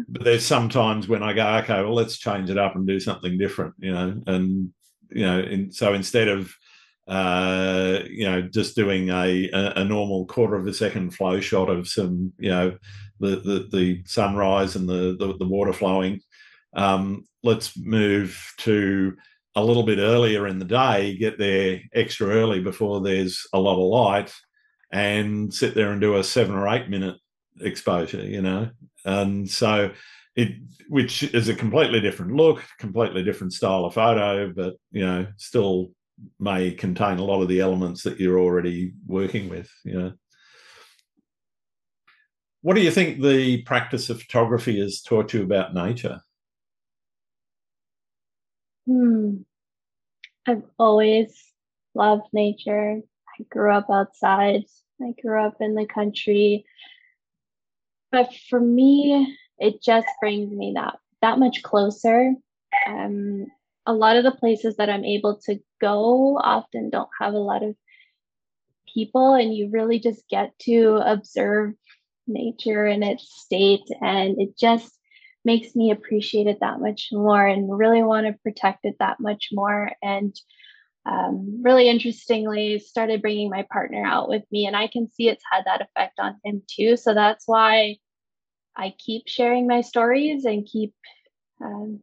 But 0.09 0.24
there's 0.24 0.44
sometimes 0.44 1.09
when 1.09 1.22
I 1.22 1.32
go, 1.32 1.47
okay, 1.59 1.82
well, 1.82 1.94
let's 1.94 2.18
change 2.18 2.51
it 2.51 2.59
up 2.59 2.76
and 2.76 2.86
do 2.86 3.01
something 3.01 3.38
different, 3.38 3.74
you 3.78 3.92
know, 3.92 4.22
and 4.26 4.72
you 5.11 5.24
know, 5.24 5.40
in, 5.40 5.72
so 5.72 5.94
instead 5.94 6.28
of 6.28 6.53
uh, 7.09 8.01
you 8.11 8.28
know, 8.28 8.42
just 8.42 8.74
doing 8.74 9.11
a, 9.11 9.49
a, 9.53 9.84
normal 9.84 10.26
quarter 10.26 10.57
of 10.57 10.66
a 10.66 10.74
second 10.74 11.14
flow 11.14 11.38
shot 11.38 11.70
of 11.70 11.86
some, 11.86 12.32
you 12.38 12.51
know, 12.51 12.76
the 13.20 13.36
the, 13.36 13.68
the 13.70 14.03
sunrise 14.07 14.74
and 14.74 14.88
the, 14.88 15.16
the, 15.18 15.36
the 15.38 15.47
water 15.47 15.72
flowing. 15.72 16.20
Um, 16.77 17.24
let's 17.43 17.77
move 17.77 18.53
to 18.59 19.16
a 19.57 19.64
little 19.64 19.83
bit 19.83 19.99
earlier 19.99 20.47
in 20.47 20.59
the 20.59 20.64
day, 20.64 21.16
get 21.16 21.39
there 21.39 21.81
extra 21.95 22.29
early 22.29 22.61
before 22.61 23.01
there's 23.01 23.47
a 23.53 23.59
lot 23.59 23.81
of 23.81 23.89
light, 23.89 24.33
and 24.93 25.53
sit 25.53 25.74
there 25.74 25.91
and 25.91 26.01
do 26.01 26.16
a 26.16 26.24
seven 26.24 26.55
or 26.55 26.68
eight 26.68 26.89
minute 26.89 27.16
exposure, 27.61 28.22
you 28.22 28.43
know. 28.43 28.70
And 29.05 29.49
so 29.49 29.91
it 30.37 30.51
which 30.89 31.22
is 31.22 31.49
a 31.49 31.55
completely 31.55 32.01
different 32.01 32.35
look, 32.37 32.62
completely 32.79 33.24
different 33.24 33.55
style 33.55 33.87
of 33.87 33.95
photo, 33.95 34.53
but 34.53 34.74
you 34.93 35.05
know, 35.05 35.27
still 35.37 35.91
may 36.39 36.70
contain 36.70 37.18
a 37.18 37.24
lot 37.24 37.43
of 37.43 37.49
the 37.49 37.61
elements 37.61 38.03
that 38.03 38.20
you're 38.20 38.39
already 38.39 38.93
working 39.07 39.49
with, 39.49 39.70
you 39.85 39.99
know. 39.99 40.12
What 42.62 42.74
do 42.74 42.83
you 42.83 42.91
think 42.91 43.22
the 43.22 43.62
practice 43.62 44.11
of 44.11 44.20
photography 44.20 44.81
has 44.81 45.01
taught 45.01 45.33
you 45.33 45.43
about 45.43 45.74
nature? 45.74 46.20
Hmm. 48.87 49.39
I've 50.47 50.62
always 50.78 51.53
loved 51.95 52.28
nature. 52.32 53.01
I 53.39 53.43
grew 53.51 53.72
up 53.72 53.91
outside. 53.91 54.64
I 55.03 55.12
grew 55.20 55.43
up 55.45 55.57
in 55.61 55.74
the 55.74 55.87
country. 55.87 56.64
But 58.12 58.32
for 58.49 58.61
me, 58.61 59.37
it 59.59 59.82
just 59.82 60.07
brings 60.20 60.51
me 60.53 60.72
that 60.76 60.99
that 61.22 61.39
much 61.39 61.62
closer. 61.62 62.34
Um, 62.87 63.47
a 63.87 63.93
lot 63.93 64.16
of 64.16 64.24
the 64.24 64.30
places 64.30 64.76
that 64.76 64.91
I'm 64.91 65.05
able 65.05 65.39
to 65.47 65.59
go 65.80 66.39
often 66.39 66.91
don't 66.91 67.09
have 67.20 67.34
a 67.34 67.39
lot 67.39 67.62
of 67.62 67.74
people, 68.93 69.34
and 69.34 69.55
you 69.55 69.70
really 69.70 69.99
just 69.99 70.28
get 70.28 70.57
to 70.61 71.01
observe 71.05 71.74
nature 72.26 72.87
in 72.87 73.03
its 73.03 73.28
state, 73.43 73.89
and 74.01 74.41
it 74.41 74.57
just 74.59 74.95
makes 75.47 75.76
me 75.76 75.92
appreciate 75.92 76.49
it 76.49 76.59
that 76.61 76.80
much 76.80 77.09
more 77.12 77.47
and 77.47 77.78
really 77.78 78.03
want 78.03 78.26
to 78.26 78.34
protect 78.42 78.84
it 78.84 78.97
that 78.99 79.20
much 79.20 79.49
more. 79.53 79.92
And 80.03 80.34
um, 81.07 81.62
really 81.62 81.88
interestingly, 81.88 82.80
started 82.80 83.22
bringing 83.22 83.49
my 83.49 83.64
partner 83.72 84.05
out 84.05 84.28
with 84.28 84.42
me, 84.51 84.66
and 84.66 84.76
I 84.76 84.88
can 84.88 85.09
see 85.12 85.28
it's 85.28 85.44
had 85.51 85.64
that 85.64 85.80
effect 85.80 86.18
on 86.18 86.34
him 86.44 86.62
too. 86.68 86.97
So 86.97 87.14
that's 87.14 87.44
why 87.47 87.99
I 88.76 88.92
keep 88.99 89.28
sharing 89.28 89.68
my 89.68 89.82
stories 89.82 90.44
and 90.44 90.66
keep 90.66 90.92
um, 91.64 92.01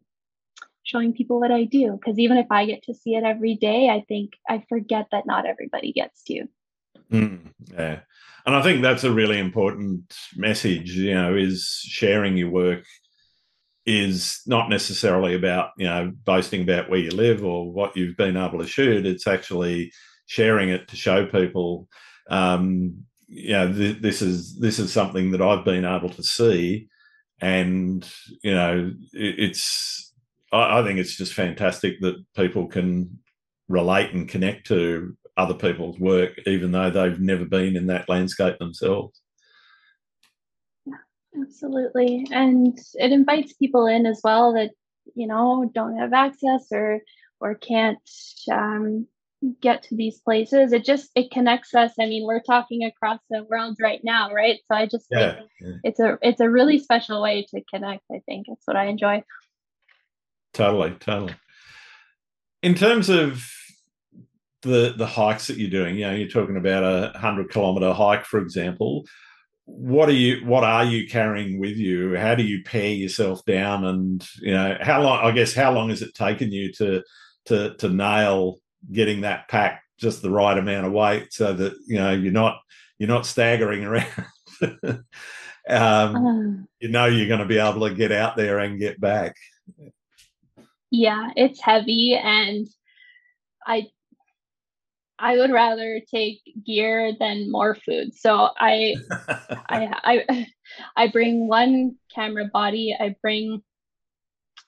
showing 0.84 1.12
people 1.12 1.42
what 1.42 1.52
I 1.52 1.66
do. 1.66 2.00
Because 2.00 2.18
even 2.18 2.38
if 2.38 2.48
I 2.50 2.66
get 2.66 2.84
to 2.84 2.94
see 2.94 3.16
it 3.16 3.26
every 3.26 3.56
day, 3.56 3.90
I 3.90 4.06
think 4.08 4.32
I 4.50 4.64
forget 4.70 5.08
that 5.12 5.26
not 5.26 5.46
everybody 5.46 5.92
gets 5.92 6.24
to. 6.24 6.46
Mm, 7.12 7.52
yeah. 7.74 8.00
And 8.46 8.56
I 8.56 8.62
think 8.62 8.82
that's 8.82 9.04
a 9.04 9.12
really 9.12 9.40
important 9.40 10.16
message, 10.38 10.92
you 10.92 11.14
know, 11.14 11.36
is 11.36 11.82
sharing 11.84 12.38
your 12.38 12.50
work 12.50 12.84
is 13.86 14.42
not 14.46 14.70
necessarily 14.70 15.36
about, 15.36 15.72
you 15.78 15.86
know, 15.86 16.12
boasting 16.24 16.62
about 16.62 16.90
where 16.90 17.00
you 17.00 17.12
live 17.12 17.44
or 17.44 17.72
what 17.72 17.96
you've 17.98 18.18
been 18.18 18.38
able 18.38 18.60
to 18.60 18.68
shoot. 18.68 19.06
It's 19.06 19.28
actually 19.28 19.92
sharing 20.26 20.70
it 20.70 20.88
to 20.88 20.96
show 20.96 21.26
people 21.26 21.88
um, 22.30 23.06
you 23.28 23.54
know, 23.54 23.72
th- 23.74 24.02
this 24.02 24.22
is 24.22 24.58
this 24.60 24.80
is 24.80 24.92
something 24.94 25.32
that 25.32 25.42
I've 25.42 25.66
been 25.66 25.86
able 25.86 26.10
to 26.10 26.24
see, 26.24 26.88
and 27.42 28.08
you 28.44 28.54
know, 28.54 28.94
it, 29.14 29.36
it's 29.40 30.14
I, 30.52 30.80
I 30.80 30.84
think 30.84 31.00
it's 31.00 31.18
just 31.18 31.34
fantastic 31.34 32.00
that 32.02 32.24
people 32.36 32.68
can 32.68 33.20
relate 33.68 34.14
and 34.14 34.30
connect 34.30 34.68
to 34.68 35.18
other 35.36 35.56
people's 35.56 36.00
work, 36.00 36.40
even 36.46 36.72
though 36.72 36.90
they've 36.92 37.20
never 37.20 37.46
been 37.46 37.76
in 37.76 37.88
that 37.88 38.08
landscape 38.08 38.60
themselves. 38.60 39.20
Absolutely. 41.40 42.28
And 42.32 42.78
it 42.96 43.12
invites 43.12 43.54
people 43.54 43.88
in 43.88 44.06
as 44.06 44.22
well 44.24 44.54
that, 44.54 44.72
you 45.16 45.28
know, 45.28 45.70
don't 45.74 45.98
have 45.98 46.14
access 46.14 46.68
or 46.72 47.02
or 47.40 47.56
can't 47.56 48.00
um, 48.52 49.08
get 49.62 49.84
to 49.84 49.96
these 49.96 50.20
places. 50.20 50.72
It 50.72 50.86
just 50.86 51.12
it 51.16 51.32
connects 51.32 51.74
us. 51.76 51.94
I 52.00 52.06
mean 52.06 52.26
we're 52.26 52.42
talking 52.42 52.84
across 52.84 53.20
the 53.30 53.44
world 53.50 53.78
right 53.82 54.02
now 54.04 54.32
right? 54.32 54.60
So 54.68 54.76
i 54.76 54.86
just 54.86 55.08
yeah, 55.12 55.36
think 55.36 55.50
yeah. 55.60 55.74
it's 55.84 56.00
a 56.00 56.18
it's 56.22 56.40
a 56.40 56.50
really 56.50 56.80
special 56.80 57.22
way 57.22 57.46
to 57.50 57.62
connect 57.74 58.04
i 58.12 58.20
think. 58.26 58.48
That's 58.48 58.66
what 58.66 58.78
i 58.78 58.86
enjoy. 58.86 59.24
Totally 60.54 60.92
totally. 61.00 61.36
In 62.62 62.76
terms 62.76 63.10
of 63.10 63.44
the 64.62 64.94
the 64.98 65.08
hikes 65.08 65.48
that 65.48 65.58
you're 65.58 65.70
doing 65.70 65.96
you 65.96 66.06
know 66.06 66.14
you're 66.14 66.30
talking 66.30 66.56
about 66.56 66.84
a 66.84 67.12
100 67.12 67.50
kilometer 67.50 67.92
hike 67.92 68.24
for 68.24 68.40
example 68.40 69.06
what 69.66 70.10
are 70.10 70.14
you 70.14 70.46
what 70.46 70.64
are 70.64 70.84
you 70.84 71.08
carrying 71.08 71.58
with 71.60 71.78
you 71.78 72.16
how 72.18 72.36
do 72.36 72.44
you 72.44 72.62
pare 72.64 72.90
yourself 72.90 73.44
down 73.46 73.86
and 73.86 74.28
you 74.42 74.52
know 74.52 74.78
how 74.82 75.02
long 75.02 75.24
i 75.24 75.32
guess 75.32 75.54
how 75.54 75.72
long 75.72 75.90
has 75.90 76.02
it 76.02 76.14
taken 76.14 76.52
you 76.52 76.72
to 76.72 77.02
to 77.46 77.74
to 77.76 77.88
nail 77.88 78.58
getting 78.92 79.22
that 79.22 79.48
pack 79.48 79.84
just 79.98 80.22
the 80.22 80.30
right 80.30 80.58
amount 80.58 80.86
of 80.86 80.92
weight 80.92 81.32
so 81.32 81.54
that 81.54 81.74
you 81.88 81.96
know 81.96 82.12
you're 82.12 82.32
not 82.32 82.60
you're 82.98 83.10
not 83.10 83.26
staggering 83.26 83.84
around. 83.86 84.08
um, 85.70 86.16
uh, 86.16 86.64
you 86.80 86.90
know 86.90 87.06
you're 87.06 87.28
going 87.28 87.40
to 87.40 87.46
be 87.46 87.58
able 87.58 87.88
to 87.88 87.96
get 87.96 88.12
out 88.12 88.36
there 88.36 88.60
and 88.60 88.80
get 88.80 89.00
back. 89.00 89.36
Yeah, 90.92 91.32
it's 91.36 91.60
heavy, 91.60 92.20
and 92.22 92.68
I 93.66 93.88
I 95.24 95.38
would 95.38 95.52
rather 95.52 96.02
take 96.14 96.42
gear 96.66 97.14
than 97.18 97.50
more 97.50 97.76
food. 97.76 98.14
So 98.14 98.50
I 98.60 98.96
I 99.70 99.90
I 100.30 100.48
I 100.98 101.08
bring 101.08 101.48
one 101.48 101.96
camera 102.14 102.50
body. 102.52 102.96
I 103.00 103.16
bring 103.22 103.62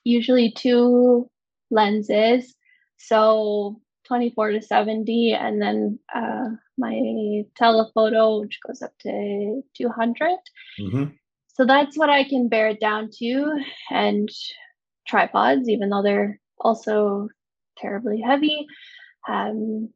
usually 0.02 0.52
two 0.52 1.28
lenses. 1.70 2.54
So 2.96 3.82
24 4.08 4.52
to 4.52 4.62
70 4.62 5.34
and 5.34 5.60
then 5.60 5.98
uh, 6.14 6.48
my 6.78 7.42
telephoto 7.56 8.40
which 8.40 8.58
goes 8.66 8.80
up 8.80 8.92
to 9.00 9.62
200 9.76 10.30
mm-hmm. 10.80 11.04
so 11.48 11.66
that's 11.66 11.98
what 11.98 12.08
i 12.08 12.22
can 12.22 12.48
bear 12.48 12.68
it 12.68 12.78
down 12.78 13.10
to 13.12 13.52
and 13.90 14.28
tripods 15.08 15.68
even 15.68 15.88
though 15.88 16.04
they're 16.04 16.38
also 16.60 17.28
terribly 17.76 18.20
heavy 18.20 18.64
um, 19.28 19.88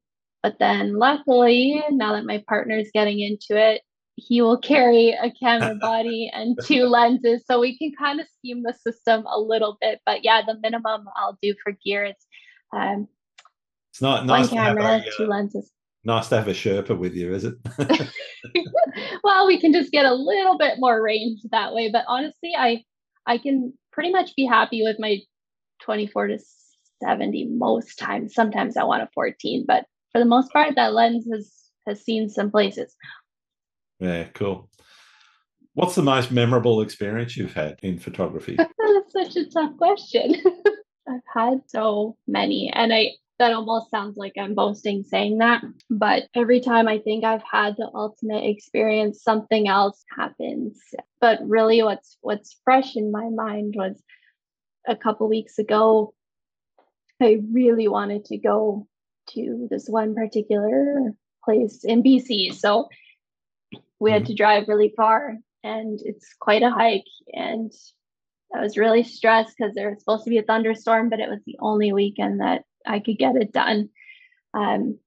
but 0.42 0.56
then 0.58 0.94
luckily 0.94 1.82
now 1.90 2.12
that 2.12 2.24
my 2.24 2.42
partner's 2.48 2.88
getting 2.92 3.20
into 3.20 3.56
it 3.56 3.82
he 4.16 4.42
will 4.42 4.58
carry 4.58 5.10
a 5.10 5.30
camera 5.40 5.74
body 5.80 6.30
and 6.32 6.58
two 6.64 6.84
lenses 6.84 7.42
so 7.46 7.60
we 7.60 7.76
can 7.78 7.92
kind 7.98 8.20
of 8.20 8.26
scheme 8.38 8.62
the 8.62 8.74
system 8.74 9.24
a 9.26 9.38
little 9.38 9.78
bit 9.80 10.00
but 10.04 10.24
yeah 10.24 10.42
the 10.46 10.58
minimum 10.62 11.04
i'll 11.16 11.38
do 11.42 11.54
for 11.62 11.72
gear 11.84 12.04
is 12.04 12.14
um, 12.72 13.08
it's 13.90 14.00
not 14.00 14.24
nice 14.24 14.50
one 14.50 14.64
camera, 14.64 15.02
two 15.16 15.24
uh, 15.24 15.28
lenses. 15.28 15.70
Nice 16.04 16.28
to 16.28 16.36
have 16.36 16.48
a 16.48 16.52
Sherpa 16.52 16.96
with 16.96 17.14
you, 17.14 17.34
is 17.34 17.44
it? 17.44 17.54
well, 19.24 19.46
we 19.46 19.60
can 19.60 19.72
just 19.72 19.92
get 19.92 20.06
a 20.06 20.14
little 20.14 20.56
bit 20.56 20.78
more 20.78 21.02
range 21.02 21.40
that 21.50 21.74
way. 21.74 21.90
But 21.90 22.04
honestly, 22.08 22.52
I 22.56 22.84
I 23.26 23.38
can 23.38 23.74
pretty 23.92 24.10
much 24.10 24.34
be 24.36 24.46
happy 24.46 24.82
with 24.82 24.96
my 24.98 25.18
24 25.82 26.28
to 26.28 26.38
70 27.02 27.48
most 27.50 27.98
times. 27.98 28.34
Sometimes 28.34 28.76
I 28.76 28.84
want 28.84 29.02
a 29.02 29.08
14, 29.12 29.64
but 29.66 29.84
for 30.12 30.18
the 30.18 30.24
most 30.24 30.52
part, 30.52 30.74
that 30.76 30.92
lens 30.92 31.26
has 31.32 31.52
has 31.86 32.02
seen 32.02 32.28
some 32.28 32.50
places. 32.50 32.94
Yeah, 33.98 34.24
cool. 34.34 34.68
What's 35.74 35.94
the 35.94 36.02
most 36.02 36.30
memorable 36.30 36.80
experience 36.80 37.36
you've 37.36 37.54
had 37.54 37.78
in 37.82 37.98
photography? 37.98 38.56
That's 38.56 39.12
such 39.12 39.36
a 39.36 39.48
tough 39.48 39.76
question. 39.76 40.34
I've 41.08 41.20
had 41.32 41.60
so 41.66 42.16
many, 42.26 42.70
and 42.74 42.92
I 42.92 43.10
that 43.38 43.54
almost 43.54 43.90
sounds 43.90 44.18
like 44.18 44.34
I'm 44.38 44.54
boasting 44.54 45.02
saying 45.02 45.38
that. 45.38 45.62
But 45.88 46.24
every 46.34 46.60
time 46.60 46.86
I 46.86 46.98
think 46.98 47.24
I've 47.24 47.42
had 47.50 47.74
the 47.78 47.90
ultimate 47.94 48.44
experience, 48.44 49.22
something 49.22 49.66
else 49.66 50.04
happens. 50.16 50.78
But 51.20 51.38
really 51.42 51.82
what's 51.82 52.18
what's 52.20 52.60
fresh 52.64 52.96
in 52.96 53.10
my 53.10 53.28
mind 53.30 53.74
was 53.76 54.00
a 54.86 54.94
couple 54.94 55.28
weeks 55.28 55.58
ago, 55.58 56.14
I 57.22 57.38
really 57.50 57.88
wanted 57.88 58.26
to 58.26 58.36
go 58.36 58.86
to 59.34 59.68
this 59.70 59.86
one 59.88 60.14
particular 60.14 61.12
place 61.44 61.84
in 61.84 62.02
BC. 62.02 62.54
So 62.54 62.88
we 63.98 64.10
had 64.10 64.22
mm-hmm. 64.22 64.28
to 64.28 64.34
drive 64.34 64.68
really 64.68 64.92
far 64.96 65.36
and 65.62 66.00
it's 66.04 66.34
quite 66.40 66.62
a 66.62 66.70
hike 66.70 67.04
and 67.32 67.72
I 68.54 68.60
was 68.60 68.76
really 68.76 69.04
stressed 69.04 69.56
because 69.56 69.74
there 69.74 69.90
was 69.90 70.00
supposed 70.00 70.24
to 70.24 70.30
be 70.30 70.38
a 70.38 70.42
thunderstorm, 70.42 71.08
but 71.08 71.20
it 71.20 71.28
was 71.28 71.40
the 71.46 71.56
only 71.60 71.92
weekend 71.92 72.40
that 72.40 72.64
I 72.86 72.98
could 72.98 73.18
get 73.18 73.36
it 73.36 73.52
done. 73.52 73.90
Um, 74.54 74.98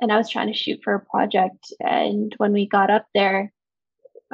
and 0.00 0.12
I 0.12 0.16
was 0.16 0.30
trying 0.30 0.46
to 0.46 0.58
shoot 0.58 0.80
for 0.82 0.94
a 0.94 1.04
project. 1.04 1.72
And 1.80 2.32
when 2.38 2.52
we 2.52 2.66
got 2.66 2.90
up 2.90 3.06
there, 3.14 3.52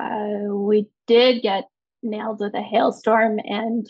uh, 0.01 0.47
we 0.51 0.87
did 1.07 1.43
get 1.43 1.65
nailed 2.03 2.41
with 2.41 2.55
a 2.55 2.63
hailstorm. 2.63 3.41
And 3.43 3.89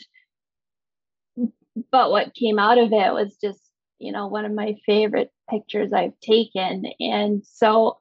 but 1.91 2.11
what 2.11 2.35
came 2.35 2.59
out 2.59 2.79
of 2.79 2.93
it 2.93 3.13
was 3.13 3.37
just, 3.43 3.61
you 3.99 4.13
know, 4.13 4.27
one 4.27 4.45
of 4.45 4.53
my 4.53 4.77
favorite 4.87 5.31
pictures 5.49 5.93
I've 5.93 6.19
taken. 6.21 6.85
And 7.01 7.45
so, 7.45 7.99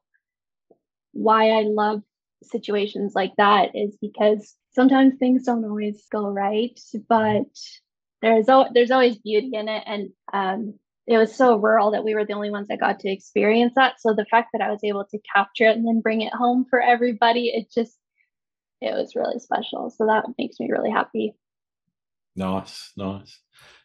why 1.12 1.50
I 1.50 1.62
love 1.62 2.02
situations 2.42 3.14
like 3.14 3.32
that 3.36 3.70
is 3.74 3.96
because 4.00 4.54
sometimes 4.72 5.14
things 5.18 5.44
don't 5.44 5.64
always 5.64 6.04
go 6.10 6.28
right, 6.28 6.78
but 7.08 7.44
there's 8.22 8.46
there's 8.72 8.90
always 8.90 9.18
beauty 9.18 9.50
in 9.54 9.68
it, 9.68 9.82
and 9.86 10.10
um, 10.32 10.74
it 11.06 11.18
was 11.18 11.34
so 11.34 11.56
rural 11.56 11.90
that 11.92 12.04
we 12.04 12.14
were 12.14 12.24
the 12.24 12.32
only 12.32 12.50
ones 12.50 12.68
that 12.68 12.80
got 12.80 13.00
to 13.00 13.10
experience 13.10 13.74
that. 13.76 14.00
So 14.00 14.14
the 14.14 14.24
fact 14.24 14.48
that 14.52 14.62
I 14.62 14.70
was 14.70 14.80
able 14.82 15.04
to 15.10 15.18
capture 15.34 15.66
it 15.66 15.76
and 15.76 15.86
then 15.86 16.00
bring 16.00 16.22
it 16.22 16.32
home 16.32 16.66
for 16.68 16.80
everybody, 16.80 17.48
it 17.48 17.70
just 17.72 17.96
it 18.80 18.94
was 18.94 19.14
really 19.14 19.38
special. 19.38 19.90
So 19.90 20.06
that 20.06 20.24
makes 20.38 20.58
me 20.58 20.70
really 20.70 20.90
happy. 20.90 21.34
Nice, 22.36 22.92
nice. 22.96 23.38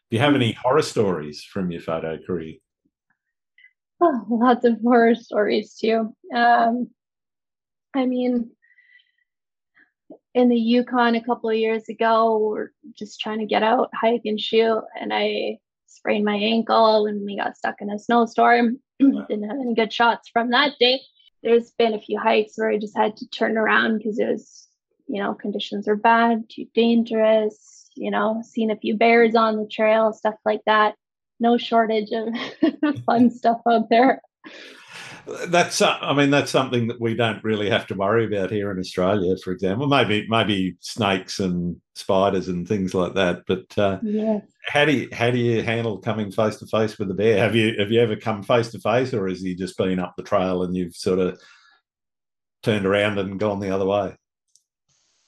Do 0.09 0.17
you 0.17 0.23
have 0.23 0.33
any 0.33 0.53
horror 0.53 0.81
stories 0.81 1.43
from 1.43 1.69
your 1.69 1.81
photo 1.81 2.17
career? 2.17 2.55
Oh, 4.01 4.25
lots 4.29 4.65
of 4.65 4.81
horror 4.81 5.13
stories 5.13 5.75
too. 5.75 6.15
Um, 6.33 6.89
I 7.93 8.05
mean, 8.05 8.49
in 10.33 10.49
the 10.49 10.57
Yukon 10.57 11.15
a 11.15 11.23
couple 11.23 11.49
of 11.51 11.57
years 11.57 11.89
ago, 11.89 12.39
we're 12.39 12.69
just 12.97 13.19
trying 13.19 13.39
to 13.39 13.45
get 13.45 13.61
out, 13.61 13.89
hike 13.93 14.21
and 14.25 14.39
shoot, 14.39 14.81
and 14.99 15.13
I 15.13 15.59
sprained 15.85 16.25
my 16.25 16.35
ankle 16.35 17.05
and 17.05 17.23
we 17.23 17.37
got 17.37 17.57
stuck 17.57 17.75
in 17.79 17.91
a 17.91 17.99
snowstorm. 17.99 18.79
Didn't 18.99 19.49
have 19.49 19.59
any 19.59 19.75
good 19.75 19.93
shots 19.93 20.29
from 20.29 20.49
that 20.51 20.73
day. 20.79 21.01
There's 21.43 21.71
been 21.71 21.93
a 21.93 22.01
few 22.01 22.17
hikes 22.19 22.53
where 22.55 22.69
I 22.69 22.77
just 22.77 22.97
had 22.97 23.15
to 23.17 23.29
turn 23.29 23.57
around 23.57 23.97
because 23.97 24.17
it 24.17 24.27
was, 24.27 24.67
you 25.07 25.21
know, 25.21 25.35
conditions 25.35 25.87
are 25.87 25.95
bad, 25.95 26.43
too 26.49 26.65
dangerous, 26.73 27.78
you 27.95 28.11
know, 28.11 28.41
seen 28.43 28.71
a 28.71 28.77
few 28.77 28.95
bears 28.95 29.35
on 29.35 29.57
the 29.57 29.67
trail, 29.67 30.13
stuff 30.13 30.35
like 30.45 30.61
that. 30.65 30.95
No 31.39 31.57
shortage 31.57 32.09
of 32.11 33.03
fun 33.05 33.31
stuff 33.31 33.61
out 33.67 33.89
there 33.89 34.21
that's 35.47 35.81
uh, 35.81 35.97
I 36.01 36.13
mean 36.13 36.29
that's 36.29 36.51
something 36.51 36.87
that 36.87 36.99
we 36.99 37.15
don't 37.15 37.43
really 37.43 37.69
have 37.69 37.87
to 37.87 37.95
worry 37.95 38.25
about 38.25 38.51
here 38.51 38.71
in 38.71 38.79
Australia, 38.79 39.35
for 39.43 39.51
example. 39.51 39.87
Maybe 39.87 40.25
maybe 40.29 40.77
snakes 40.79 41.39
and 41.39 41.79
spiders 41.95 42.47
and 42.47 42.67
things 42.67 42.93
like 42.93 43.13
that. 43.15 43.43
But 43.47 43.77
uh, 43.77 43.99
yes. 44.01 44.43
how 44.65 44.85
do 44.85 44.93
you 44.93 45.09
how 45.11 45.31
do 45.31 45.37
you 45.37 45.61
handle 45.61 45.99
coming 45.99 46.31
face 46.31 46.57
to 46.57 46.67
face 46.67 46.97
with 46.97 47.11
a 47.11 47.13
bear? 47.13 47.37
Have 47.37 47.55
you 47.55 47.75
have 47.77 47.91
you 47.91 48.01
ever 48.01 48.15
come 48.15 48.43
face 48.43 48.69
to 48.71 48.79
face, 48.79 49.13
or 49.13 49.27
has 49.27 49.41
he 49.41 49.55
just 49.55 49.77
been 49.77 49.99
up 49.99 50.15
the 50.17 50.23
trail 50.23 50.63
and 50.63 50.75
you've 50.75 50.95
sort 50.95 51.19
of 51.19 51.39
turned 52.63 52.85
around 52.85 53.19
and 53.19 53.39
gone 53.39 53.59
the 53.59 53.73
other 53.73 53.85
way? 53.85 54.15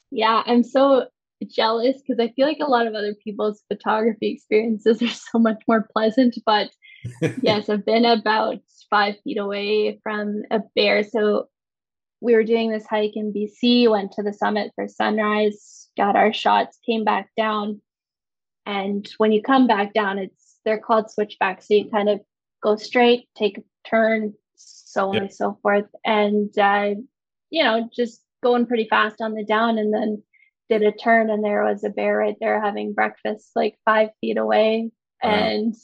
Yeah, 0.10 0.44
I'm 0.46 0.64
so 0.64 1.08
jealous 1.50 1.98
because 2.02 2.20
I 2.20 2.34
feel 2.34 2.48
like 2.48 2.60
a 2.62 2.70
lot 2.70 2.88
of 2.88 2.94
other 2.94 3.16
people's 3.24 3.64
photography 3.68 4.32
experiences 4.32 5.02
are 5.02 5.08
so 5.08 5.40
much 5.40 5.62
more 5.68 5.88
pleasant, 5.94 6.38
but 6.46 6.70
yes, 7.42 7.70
I've 7.70 7.86
been 7.86 8.06
about 8.06 8.60
five 8.90 9.16
feet 9.24 9.38
away 9.38 10.00
from 10.04 10.44
a 10.52 10.60
bear. 10.76 11.04
So 11.04 11.48
we 12.20 12.36
were 12.36 12.44
doing 12.44 12.72
this 12.72 12.86
hike 12.86 13.16
in 13.16 13.34
BC, 13.34 13.90
went 13.90 14.12
to 14.14 14.24
the 14.24 14.34
summit 14.34 14.72
for 14.76 14.88
sunrise, 14.88 15.90
got 15.98 16.16
our 16.16 16.32
shots, 16.32 16.78
came 16.86 17.04
back 17.04 17.30
down. 17.36 17.82
And 18.66 19.10
when 19.18 19.32
you 19.32 19.42
come 19.42 19.66
back 19.66 19.94
down, 19.94 20.20
it's 20.20 20.60
they're 20.64 20.80
called 20.80 21.10
switchbacks. 21.10 21.68
So 21.68 21.74
you 21.74 21.90
kind 21.90 22.10
of 22.10 22.22
go 22.62 22.76
straight, 22.76 23.28
take 23.36 23.58
a 23.58 23.64
turn, 23.90 24.34
so 24.56 25.08
on 25.08 25.14
yep. 25.16 25.24
and 25.24 25.34
so 25.34 25.58
forth. 25.64 25.88
And 26.06 26.56
uh, 26.60 26.92
you 27.50 27.64
know, 27.64 27.90
just 27.92 28.22
going 28.44 28.68
pretty 28.68 28.88
fast 28.88 29.22
on 29.22 29.34
the 29.34 29.44
down 29.44 29.80
and 29.80 29.94
then 29.94 30.22
did 30.72 30.84
a 30.84 30.92
turn 30.94 31.30
and 31.30 31.44
there 31.44 31.64
was 31.64 31.84
a 31.84 31.90
bear 31.90 32.18
right 32.18 32.38
there 32.40 32.62
having 32.62 32.94
breakfast 32.94 33.52
like 33.56 33.78
five 33.84 34.10
feet 34.22 34.38
away. 34.38 34.90
Wow. 35.22 35.30
And 35.30 35.76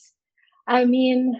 I 0.65 0.85
mean, 0.85 1.39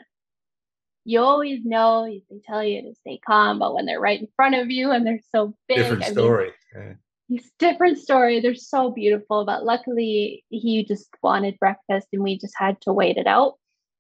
you 1.06 1.22
always 1.22 1.64
know 1.64 2.06
they 2.06 2.42
tell 2.46 2.62
you 2.62 2.82
to 2.82 2.94
stay 3.00 3.22
calm, 3.26 3.60
but 3.60 3.74
when 3.74 3.86
they're 3.86 4.02
right 4.02 4.20
in 4.20 4.28
front 4.36 4.56
of 4.56 4.70
you 4.70 4.92
and 4.92 5.08
they're 5.08 5.22
so 5.34 5.56
big, 5.70 5.78
different 5.78 6.04
I 6.04 6.12
story. 6.12 6.52
Mean, 6.76 6.98
It's 7.30 7.50
different 7.58 8.00
story. 8.00 8.42
They're 8.42 8.56
so 8.56 8.92
beautiful, 8.92 9.46
but 9.46 9.64
luckily 9.64 10.44
he 10.50 10.84
just 10.84 11.08
wanted 11.24 11.58
breakfast 11.58 12.10
and 12.12 12.24
we 12.24 12.38
just 12.38 12.56
had 12.58 12.82
to 12.82 12.92
wait 12.92 13.16
it 13.16 13.28
out. 13.28 13.54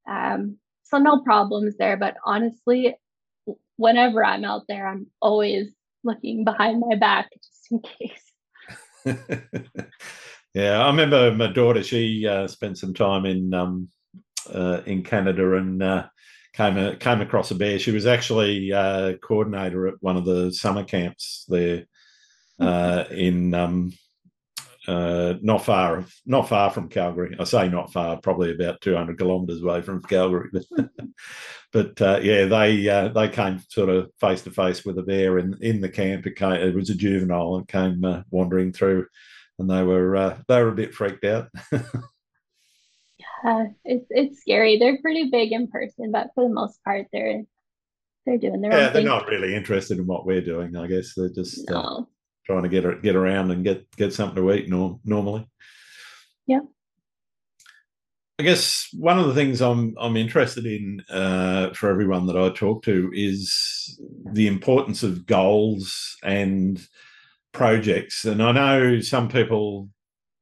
Um, 0.09 0.57
so 0.83 0.97
no 0.97 1.21
problems 1.21 1.77
there. 1.77 1.95
But 1.95 2.17
honestly, 2.25 2.95
whenever 3.77 4.25
I'm 4.25 4.43
out 4.43 4.63
there, 4.67 4.85
I'm 4.85 5.07
always 5.21 5.69
looking 6.03 6.43
behind 6.43 6.81
my 6.85 6.95
back 6.95 7.29
just 7.31 7.71
in 7.71 7.79
case. 7.99 8.26
yeah, 10.53 10.81
I 10.81 10.87
remember 10.87 11.33
my 11.33 11.47
daughter. 11.47 11.83
She 11.83 12.27
uh, 12.27 12.47
spent 12.47 12.77
some 12.77 12.93
time 12.93 13.25
in 13.25 13.53
um, 13.53 13.89
uh, 14.53 14.81
in 14.85 15.03
Canada 15.03 15.55
and 15.55 15.81
uh, 15.81 16.07
came 16.53 16.77
a, 16.77 16.95
came 16.95 17.21
across 17.21 17.51
a 17.51 17.55
bear. 17.55 17.79
She 17.79 17.91
was 17.91 18.05
actually 18.05 18.71
uh, 18.71 19.13
coordinator 19.21 19.87
at 19.87 19.95
one 20.01 20.17
of 20.17 20.25
the 20.25 20.51
summer 20.51 20.83
camps 20.83 21.45
there 21.47 21.85
uh, 22.59 23.05
in 23.11 23.53
um, 23.53 23.93
uh, 24.87 25.35
not 25.41 25.65
far 25.65 26.05
not 26.25 26.47
far 26.47 26.69
from 26.69 26.87
Calgary. 26.89 27.35
I 27.39 27.43
say 27.43 27.67
not 27.67 27.91
far, 27.91 28.17
probably 28.21 28.53
about 28.53 28.81
two 28.81 28.95
hundred 28.95 29.17
kilometres 29.17 29.61
away 29.61 29.81
from 29.81 30.01
Calgary. 30.01 30.49
but 31.73 32.01
uh, 32.01 32.19
yeah, 32.21 32.45
they 32.45 32.87
uh, 32.87 33.09
they 33.09 33.27
came 33.27 33.61
sort 33.69 33.89
of 33.89 34.09
face 34.19 34.41
to 34.43 34.51
face 34.51 34.85
with 34.85 34.97
a 34.97 35.03
bear 35.03 35.39
in 35.39 35.55
in 35.61 35.81
the 35.81 35.89
camp. 35.89 36.25
It, 36.25 36.37
came, 36.37 36.53
it 36.53 36.73
was 36.73 36.89
a 36.89 36.95
juvenile 36.95 37.57
and 37.57 37.67
came 37.67 38.23
wandering 38.31 38.71
through, 38.71 39.07
and 39.59 39.69
they 39.69 39.83
were 39.83 40.37
they 40.47 40.61
were 40.61 40.69
a 40.69 40.75
bit 40.75 40.93
freaked 40.93 41.25
out. 41.25 41.49
yeah, 41.71 43.65
it's 43.83 44.07
it's 44.09 44.41
scary. 44.41 44.77
They're 44.77 45.01
pretty 45.01 45.29
big 45.29 45.51
in 45.51 45.67
person, 45.67 46.11
but 46.11 46.29
for 46.33 46.43
the 46.47 46.53
most 46.53 46.81
part, 46.83 47.07
they're 47.11 47.43
they're 48.25 48.37
doing 48.37 48.61
their 48.61 48.71
yeah, 48.71 48.79
they're 48.79 48.93
thing. 48.93 49.05
not 49.05 49.27
really 49.27 49.55
interested 49.55 49.97
in 49.97 50.05
what 50.05 50.25
we're 50.25 50.41
doing. 50.41 50.75
I 50.75 50.87
guess 50.87 51.13
they're 51.15 51.29
just 51.29 51.69
uh, 51.69 51.73
no. 51.73 52.09
Trying 52.47 52.63
to 52.63 52.69
get 52.69 53.03
get 53.03 53.15
around 53.15 53.51
and 53.51 53.63
get 53.63 53.85
get 53.95 54.13
something 54.13 54.35
to 54.35 54.51
eat 54.53 54.69
norm, 54.69 54.99
normally. 55.03 55.47
Yeah. 56.47 56.61
I 58.39 58.43
guess 58.43 58.87
one 58.93 59.19
of 59.19 59.27
the 59.27 59.33
things 59.33 59.61
I'm 59.61 59.95
I'm 59.99 60.15
interested 60.15 60.65
in 60.65 61.01
uh, 61.09 61.73
for 61.73 61.89
everyone 61.89 62.25
that 62.27 62.37
I 62.37 62.49
talk 62.49 62.83
to 62.83 63.11
is 63.13 63.99
the 64.31 64.47
importance 64.47 65.03
of 65.03 65.25
goals 65.25 66.15
and 66.23 66.81
projects. 67.51 68.25
And 68.25 68.41
I 68.41 68.51
know 68.51 69.01
some 69.01 69.27
people 69.27 69.89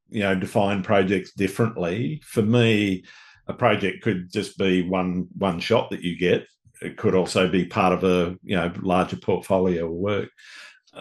you 0.10 0.22
know 0.22 0.36
define 0.36 0.84
projects 0.84 1.32
differently. 1.34 2.22
For 2.24 2.44
me, 2.44 3.04
a 3.48 3.54
project 3.54 4.04
could 4.04 4.32
just 4.32 4.58
be 4.58 4.88
one 4.88 5.28
one 5.38 5.60
shot 5.60 5.90
that 5.90 6.02
you 6.02 6.18
get. 6.18 6.46
It 6.82 6.98
could 6.98 7.16
also 7.16 7.50
be 7.50 7.66
part 7.66 7.94
of 7.94 8.04
a 8.04 8.38
you 8.44 8.56
know 8.56 8.72
larger 8.82 9.18
portfolio 9.18 9.86
of 9.86 9.94
work. 9.94 10.30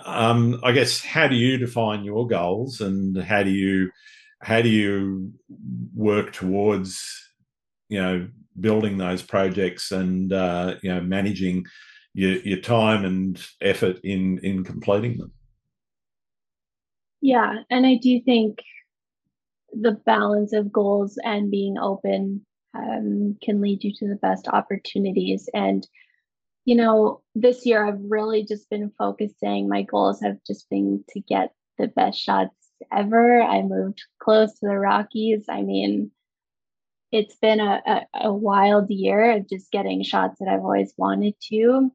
Um, 0.04 0.60
I 0.62 0.72
guess 0.72 1.02
how 1.02 1.28
do 1.28 1.36
you 1.36 1.56
define 1.56 2.04
your 2.04 2.26
goals 2.26 2.80
and 2.80 3.16
how 3.22 3.42
do 3.42 3.50
you 3.50 3.90
how 4.40 4.60
do 4.60 4.68
you 4.68 5.32
work 5.94 6.32
towards 6.32 7.02
you 7.88 8.00
know 8.00 8.28
building 8.58 8.98
those 8.98 9.22
projects 9.22 9.92
and 9.92 10.32
uh, 10.32 10.76
you 10.82 10.92
know 10.92 11.00
managing 11.00 11.64
your, 12.12 12.38
your 12.40 12.60
time 12.60 13.04
and 13.04 13.40
effort 13.60 14.00
in 14.04 14.38
in 14.38 14.64
completing 14.64 15.18
them 15.18 15.32
yeah 17.20 17.62
and 17.70 17.84
i 17.86 17.96
do 17.96 18.20
think 18.20 18.62
the 19.72 19.92
balance 20.06 20.52
of 20.52 20.72
goals 20.72 21.18
and 21.24 21.50
being 21.50 21.78
open 21.78 22.44
um, 22.74 23.36
can 23.42 23.60
lead 23.60 23.84
you 23.84 23.92
to 23.94 24.08
the 24.08 24.16
best 24.16 24.48
opportunities. 24.48 25.48
And, 25.54 25.86
you 26.64 26.74
know, 26.76 27.20
this 27.34 27.66
year 27.66 27.86
I've 27.86 28.00
really 28.00 28.44
just 28.44 28.70
been 28.70 28.90
focusing, 28.98 29.68
my 29.68 29.82
goals 29.82 30.20
have 30.22 30.38
just 30.46 30.68
been 30.70 31.04
to 31.10 31.20
get 31.20 31.52
the 31.78 31.88
best 31.88 32.18
shots 32.18 32.54
ever. 32.92 33.42
I 33.42 33.62
moved 33.62 34.02
close 34.18 34.52
to 34.54 34.66
the 34.66 34.78
Rockies. 34.78 35.44
I 35.48 35.62
mean, 35.62 36.10
it's 37.12 37.36
been 37.36 37.60
a, 37.60 37.82
a, 37.86 38.28
a 38.28 38.34
wild 38.34 38.90
year 38.90 39.36
of 39.36 39.48
just 39.48 39.70
getting 39.70 40.02
shots 40.02 40.38
that 40.40 40.48
I've 40.48 40.64
always 40.64 40.92
wanted 40.96 41.34
to. 41.50 41.90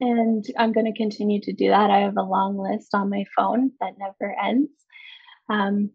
And 0.00 0.44
I'm 0.58 0.72
going 0.72 0.86
to 0.86 0.96
continue 0.96 1.40
to 1.40 1.52
do 1.52 1.68
that. 1.70 1.90
I 1.90 2.00
have 2.00 2.18
a 2.18 2.22
long 2.22 2.58
list 2.58 2.94
on 2.94 3.08
my 3.08 3.24
phone 3.34 3.72
that 3.80 3.98
never 3.98 4.36
ends. 4.38 4.70
Um, 5.48 5.90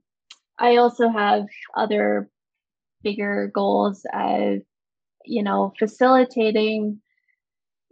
I 0.57 0.77
also 0.77 1.09
have 1.09 1.45
other 1.75 2.29
bigger 3.03 3.51
goals 3.53 4.05
of, 4.11 4.59
you 5.25 5.43
know, 5.43 5.73
facilitating, 5.77 6.99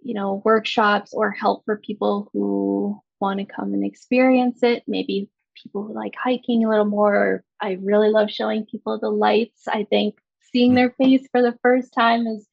you 0.04 0.14
know, 0.14 0.42
workshops 0.46 1.14
or 1.14 1.32
help 1.32 1.66
for 1.66 1.78
people 1.78 2.30
who 2.34 3.00
want 3.20 3.40
to 3.40 3.46
come 3.46 3.74
and 3.74 3.86
experience 3.86 4.64
it. 4.64 4.84
Maybe 4.88 5.30
people 5.62 5.84
who 5.84 5.94
like 5.94 6.16
hiking 6.16 6.64
a 6.64 6.70
little 6.70 6.86
more. 6.86 7.44
I 7.62 7.78
really 7.82 8.10
love 8.10 8.32
showing 8.32 8.66
people 8.66 9.00
the 9.00 9.10
lights. 9.10 9.68
I 9.68 9.84
think 9.84 10.16
seeing 10.52 10.74
their 10.74 10.90
mm. 10.92 10.98
face 10.98 11.28
for 11.32 11.42
the 11.42 11.58
first 11.62 11.94
time 11.94 12.28
is 12.28 12.48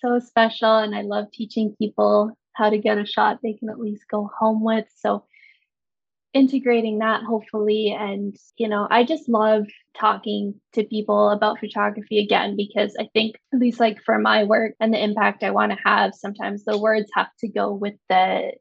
so 0.00 0.18
special. 0.18 0.78
And 0.78 0.94
I 0.94 1.02
love 1.02 1.26
teaching 1.32 1.74
people 1.78 2.36
how 2.54 2.70
to 2.70 2.78
get 2.78 2.98
a 2.98 3.06
shot 3.06 3.38
they 3.42 3.54
can 3.54 3.70
at 3.70 3.78
least 3.78 4.04
go 4.10 4.30
home 4.38 4.62
with. 4.62 4.86
So 4.96 5.24
integrating 6.32 6.98
that 6.98 7.22
hopefully. 7.22 7.96
And 7.98 8.36
you 8.56 8.68
know 8.68 8.86
i 8.90 9.04
just 9.04 9.28
love 9.28 9.66
talking 9.98 10.54
to 10.74 10.84
people 10.84 11.30
about 11.30 11.58
photography 11.58 12.18
again 12.18 12.56
because 12.56 12.94
i 13.00 13.08
think 13.12 13.36
at 13.52 13.58
least 13.58 13.80
like 13.80 14.02
for 14.04 14.18
my 14.18 14.44
work 14.44 14.74
and 14.80 14.92
the 14.92 15.02
impact 15.02 15.42
i 15.42 15.50
want 15.50 15.72
to 15.72 15.78
have 15.84 16.14
sometimes 16.14 16.64
the 16.64 16.78
words 16.78 17.10
have 17.14 17.28
to 17.40 17.48
go 17.48 17.72
with 17.72 17.94
the 18.08 18.52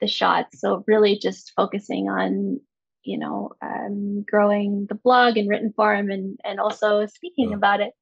the 0.00 0.06
shots 0.06 0.60
so 0.60 0.84
really 0.86 1.18
just 1.18 1.52
focusing 1.56 2.08
on 2.08 2.60
you 3.04 3.18
know 3.18 3.50
um, 3.62 4.24
growing 4.28 4.86
the 4.88 4.94
blog 4.94 5.36
in 5.36 5.48
written 5.48 5.72
form 5.72 6.10
and 6.10 6.38
and 6.44 6.60
also 6.60 7.06
speaking 7.06 7.52
about 7.52 7.80
it. 7.80 7.92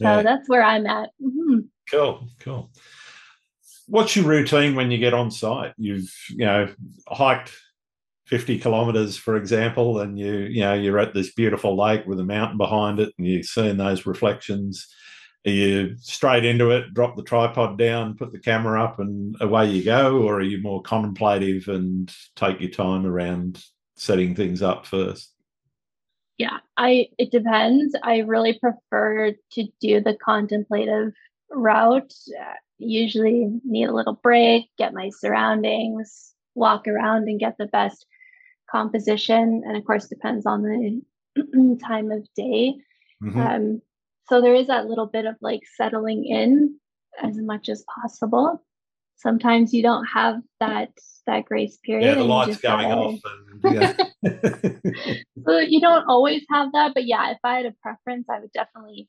So 0.00 0.06
yeah. 0.06 0.22
that's 0.22 0.48
where 0.48 0.62
i'm 0.62 0.86
at. 0.86 1.10
Mm-hmm. 1.22 1.60
cool 1.90 2.28
cool. 2.40 2.70
What's 3.86 4.16
your 4.16 4.24
routine 4.24 4.74
when 4.74 4.90
you 4.90 4.98
get 4.98 5.14
on 5.14 5.30
site? 5.30 5.74
You've 5.76 6.12
you 6.30 6.44
know 6.44 6.68
hiked 7.08 7.52
50 8.26 8.58
kilometers 8.58 9.16
for 9.16 9.36
example 9.36 10.00
and 10.00 10.18
you 10.18 10.32
you 10.32 10.60
know 10.60 10.72
you're 10.72 10.98
at 10.98 11.12
this 11.12 11.32
beautiful 11.34 11.76
lake 11.76 12.06
with 12.06 12.18
a 12.20 12.24
mountain 12.24 12.56
behind 12.56 12.98
it 12.98 13.12
and 13.18 13.26
you're 13.26 13.42
seeing 13.42 13.76
those 13.76 14.06
reflections. 14.06 14.86
Are 15.46 15.50
you 15.50 15.96
straight 15.98 16.44
into 16.44 16.70
it 16.70 16.94
drop 16.94 17.16
the 17.16 17.22
tripod 17.22 17.78
down 17.78 18.16
put 18.16 18.32
the 18.32 18.38
camera 18.38 18.82
up 18.82 18.98
and 18.98 19.36
away 19.40 19.70
you 19.70 19.84
go? 19.84 20.22
Or 20.22 20.36
are 20.36 20.42
you 20.42 20.62
more 20.62 20.82
contemplative 20.82 21.68
and 21.68 22.12
take 22.34 22.60
your 22.60 22.70
time 22.70 23.04
around 23.04 23.62
setting 23.96 24.34
things 24.34 24.62
up 24.62 24.86
first? 24.86 25.32
Yeah 26.38 26.58
i 26.76 27.08
it 27.18 27.30
depends. 27.30 27.94
I 28.02 28.18
really 28.18 28.58
prefer 28.58 29.32
to 29.52 29.64
do 29.80 30.00
the 30.00 30.16
contemplative 30.24 31.12
route. 31.50 32.12
Usually 32.78 33.48
need 33.64 33.88
a 33.88 33.94
little 33.94 34.18
break 34.22 34.64
get 34.78 34.94
my 34.94 35.10
surroundings 35.10 36.34
walk 36.54 36.86
around 36.86 37.28
and 37.28 37.40
get 37.40 37.58
the 37.58 37.66
best 37.66 38.06
composition 38.74 39.62
and 39.64 39.76
of 39.76 39.84
course 39.84 40.08
depends 40.08 40.46
on 40.46 40.62
the 40.62 41.78
time 41.86 42.10
of 42.10 42.26
day 42.34 42.74
mm-hmm. 43.22 43.40
um, 43.40 43.82
so 44.28 44.40
there 44.40 44.54
is 44.54 44.66
that 44.66 44.86
little 44.86 45.06
bit 45.06 45.26
of 45.26 45.36
like 45.40 45.60
settling 45.76 46.24
in 46.24 46.76
as 47.22 47.36
much 47.36 47.68
as 47.68 47.84
possible 48.02 48.60
sometimes 49.14 49.72
you 49.72 49.80
don't 49.80 50.04
have 50.06 50.36
that 50.58 50.90
that 51.26 51.44
grace 51.44 51.78
period 51.84 52.04
yeah 52.04 52.14
the 52.14 52.24
lights 52.24 52.60
going 52.60 52.90
off 52.90 53.20
and, 53.62 53.74
yeah. 53.74 53.92
so 55.46 55.58
you 55.58 55.80
don't 55.80 56.08
always 56.08 56.42
have 56.50 56.72
that 56.72 56.92
but 56.94 57.06
yeah 57.06 57.30
if 57.30 57.38
i 57.44 57.58
had 57.58 57.66
a 57.66 57.74
preference 57.80 58.26
i 58.28 58.40
would 58.40 58.52
definitely 58.52 59.08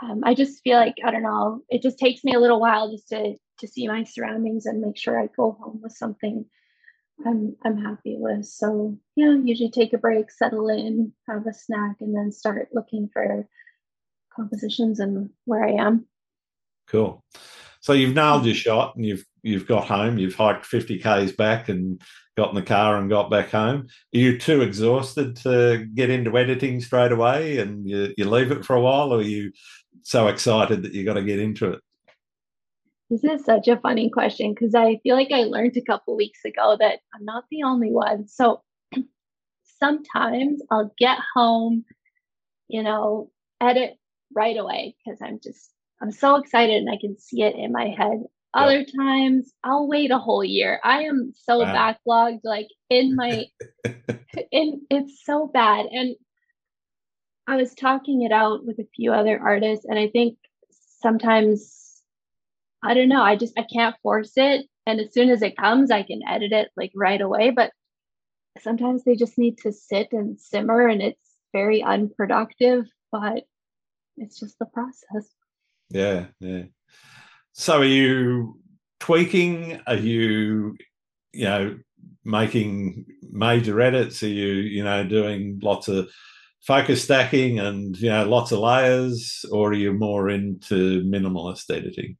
um, 0.00 0.22
i 0.24 0.32
just 0.32 0.62
feel 0.64 0.78
like 0.78 0.96
i 1.04 1.10
don't 1.10 1.22
know 1.22 1.60
it 1.68 1.82
just 1.82 1.98
takes 1.98 2.24
me 2.24 2.32
a 2.32 2.40
little 2.40 2.60
while 2.60 2.90
just 2.90 3.08
to 3.08 3.34
to 3.58 3.68
see 3.68 3.86
my 3.86 4.04
surroundings 4.04 4.64
and 4.64 4.80
make 4.80 4.96
sure 4.96 5.20
i 5.20 5.28
go 5.36 5.52
home 5.60 5.80
with 5.82 5.92
something 5.92 6.46
I'm 7.26 7.56
I'm 7.64 7.78
happy 7.78 8.16
with. 8.18 8.46
So 8.46 8.98
yeah, 9.16 9.36
usually 9.42 9.70
take 9.70 9.92
a 9.92 9.98
break, 9.98 10.30
settle 10.30 10.68
in, 10.68 11.12
have 11.28 11.46
a 11.46 11.52
snack, 11.52 11.96
and 12.00 12.14
then 12.14 12.32
start 12.32 12.68
looking 12.72 13.08
for 13.12 13.46
compositions 14.34 15.00
and 15.00 15.30
where 15.44 15.64
I 15.64 15.72
am. 15.72 16.06
Cool. 16.88 17.22
So 17.80 17.92
you've 17.92 18.14
nailed 18.14 18.40
mm-hmm. 18.40 18.46
your 18.46 18.54
shot 18.54 18.96
and 18.96 19.04
you've 19.04 19.24
you've 19.42 19.66
got 19.66 19.86
home, 19.86 20.18
you've 20.18 20.34
hiked 20.34 20.64
50 20.66 20.98
Ks 20.98 21.32
back 21.32 21.68
and 21.68 22.00
got 22.36 22.50
in 22.50 22.54
the 22.54 22.62
car 22.62 22.96
and 22.96 23.10
got 23.10 23.30
back 23.30 23.50
home. 23.50 23.88
Are 24.14 24.18
you 24.18 24.38
too 24.38 24.62
exhausted 24.62 25.36
to 25.36 25.86
get 25.94 26.10
into 26.10 26.38
editing 26.38 26.80
straight 26.80 27.12
away 27.12 27.58
and 27.58 27.88
you, 27.88 28.14
you 28.16 28.28
leave 28.28 28.52
it 28.52 28.64
for 28.64 28.76
a 28.76 28.80
while, 28.80 29.12
or 29.12 29.18
are 29.18 29.22
you 29.22 29.52
so 30.02 30.28
excited 30.28 30.82
that 30.82 30.94
you 30.94 31.04
got 31.04 31.14
to 31.14 31.22
get 31.22 31.40
into 31.40 31.72
it? 31.72 31.80
This 33.12 33.24
is 33.24 33.44
such 33.44 33.68
a 33.68 33.76
funny 33.76 34.08
question 34.08 34.54
because 34.54 34.74
I 34.74 34.98
feel 35.02 35.16
like 35.16 35.32
I 35.32 35.42
learned 35.42 35.76
a 35.76 35.82
couple 35.82 36.16
weeks 36.16 36.46
ago 36.46 36.78
that 36.80 37.00
I'm 37.14 37.26
not 37.26 37.44
the 37.50 37.62
only 37.62 37.90
one. 37.92 38.26
So 38.26 38.62
sometimes 39.80 40.62
I'll 40.70 40.94
get 40.96 41.18
home, 41.34 41.84
you 42.68 42.82
know, 42.82 43.30
edit 43.60 43.98
right 44.34 44.56
away 44.56 44.96
because 45.04 45.20
I'm 45.20 45.40
just 45.44 45.74
I'm 46.00 46.10
so 46.10 46.36
excited 46.36 46.76
and 46.76 46.88
I 46.88 46.96
can 46.98 47.18
see 47.18 47.42
it 47.42 47.54
in 47.54 47.70
my 47.70 47.88
head. 47.88 48.22
Other 48.54 48.78
yep. 48.78 48.88
times 48.96 49.52
I'll 49.62 49.86
wait 49.86 50.10
a 50.10 50.16
whole 50.16 50.42
year. 50.42 50.80
I 50.82 51.02
am 51.02 51.34
so 51.36 51.58
wow. 51.58 51.94
backlogged, 52.08 52.40
like 52.44 52.68
in 52.88 53.14
my 53.14 53.44
in 54.50 54.86
it's 54.88 55.22
so 55.22 55.50
bad. 55.52 55.84
And 55.84 56.16
I 57.46 57.56
was 57.56 57.74
talking 57.74 58.22
it 58.22 58.32
out 58.32 58.64
with 58.64 58.78
a 58.78 58.88
few 58.96 59.12
other 59.12 59.38
artists, 59.38 59.84
and 59.84 59.98
I 59.98 60.08
think 60.08 60.38
sometimes 61.02 61.81
I 62.82 62.94
don't 62.94 63.08
know. 63.08 63.22
I 63.22 63.36
just 63.36 63.58
I 63.58 63.62
can't 63.62 63.96
force 64.02 64.32
it. 64.36 64.66
And 64.86 65.00
as 65.00 65.12
soon 65.12 65.30
as 65.30 65.42
it 65.42 65.56
comes, 65.56 65.90
I 65.90 66.02
can 66.02 66.20
edit 66.28 66.52
it 66.52 66.70
like 66.76 66.92
right 66.94 67.20
away. 67.20 67.50
But 67.50 67.72
sometimes 68.60 69.04
they 69.04 69.16
just 69.16 69.38
need 69.38 69.58
to 69.58 69.72
sit 69.72 70.08
and 70.12 70.40
simmer 70.40 70.88
and 70.88 71.00
it's 71.00 71.36
very 71.52 71.82
unproductive, 71.82 72.86
but 73.10 73.44
it's 74.16 74.38
just 74.38 74.58
the 74.58 74.66
process. 74.66 75.28
Yeah, 75.90 76.26
yeah. 76.40 76.64
So 77.52 77.80
are 77.80 77.84
you 77.84 78.60
tweaking? 79.00 79.80
Are 79.86 79.96
you, 79.96 80.76
you 81.32 81.44
know, 81.44 81.78
making 82.24 83.06
major 83.30 83.80
edits? 83.80 84.22
Are 84.22 84.28
you, 84.28 84.46
you 84.46 84.82
know, 84.82 85.04
doing 85.04 85.60
lots 85.62 85.88
of 85.88 86.10
focus 86.62 87.02
stacking 87.02 87.58
and 87.58 87.96
you 87.98 88.08
know 88.08 88.24
lots 88.24 88.52
of 88.52 88.60
layers, 88.60 89.44
or 89.50 89.70
are 89.70 89.74
you 89.74 89.92
more 89.92 90.30
into 90.30 91.02
minimalist 91.02 91.74
editing? 91.74 92.16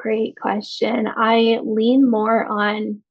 Great 0.00 0.34
question. 0.40 1.06
I 1.14 1.60
lean 1.62 2.10
more 2.10 2.46
on 2.46 3.02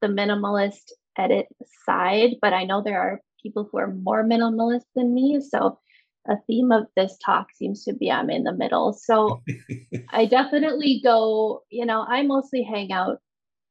the 0.00 0.08
minimalist 0.08 0.90
edit 1.18 1.46
side, 1.84 2.36
but 2.40 2.54
I 2.54 2.64
know 2.64 2.82
there 2.82 2.98
are 2.98 3.20
people 3.42 3.68
who 3.70 3.76
are 3.78 3.92
more 3.92 4.24
minimalist 4.24 4.86
than 4.96 5.12
me. 5.12 5.42
So 5.46 5.78
a 6.26 6.36
theme 6.46 6.72
of 6.72 6.86
this 6.96 7.18
talk 7.24 7.48
seems 7.54 7.84
to 7.84 7.92
be 7.92 8.10
I'm 8.10 8.30
in 8.30 8.44
the 8.44 8.54
middle. 8.54 8.94
So 8.94 9.42
I 10.08 10.24
definitely 10.24 11.02
go, 11.04 11.62
you 11.68 11.84
know, 11.84 12.06
I 12.08 12.22
mostly 12.22 12.62
hang 12.62 12.90
out 12.90 13.18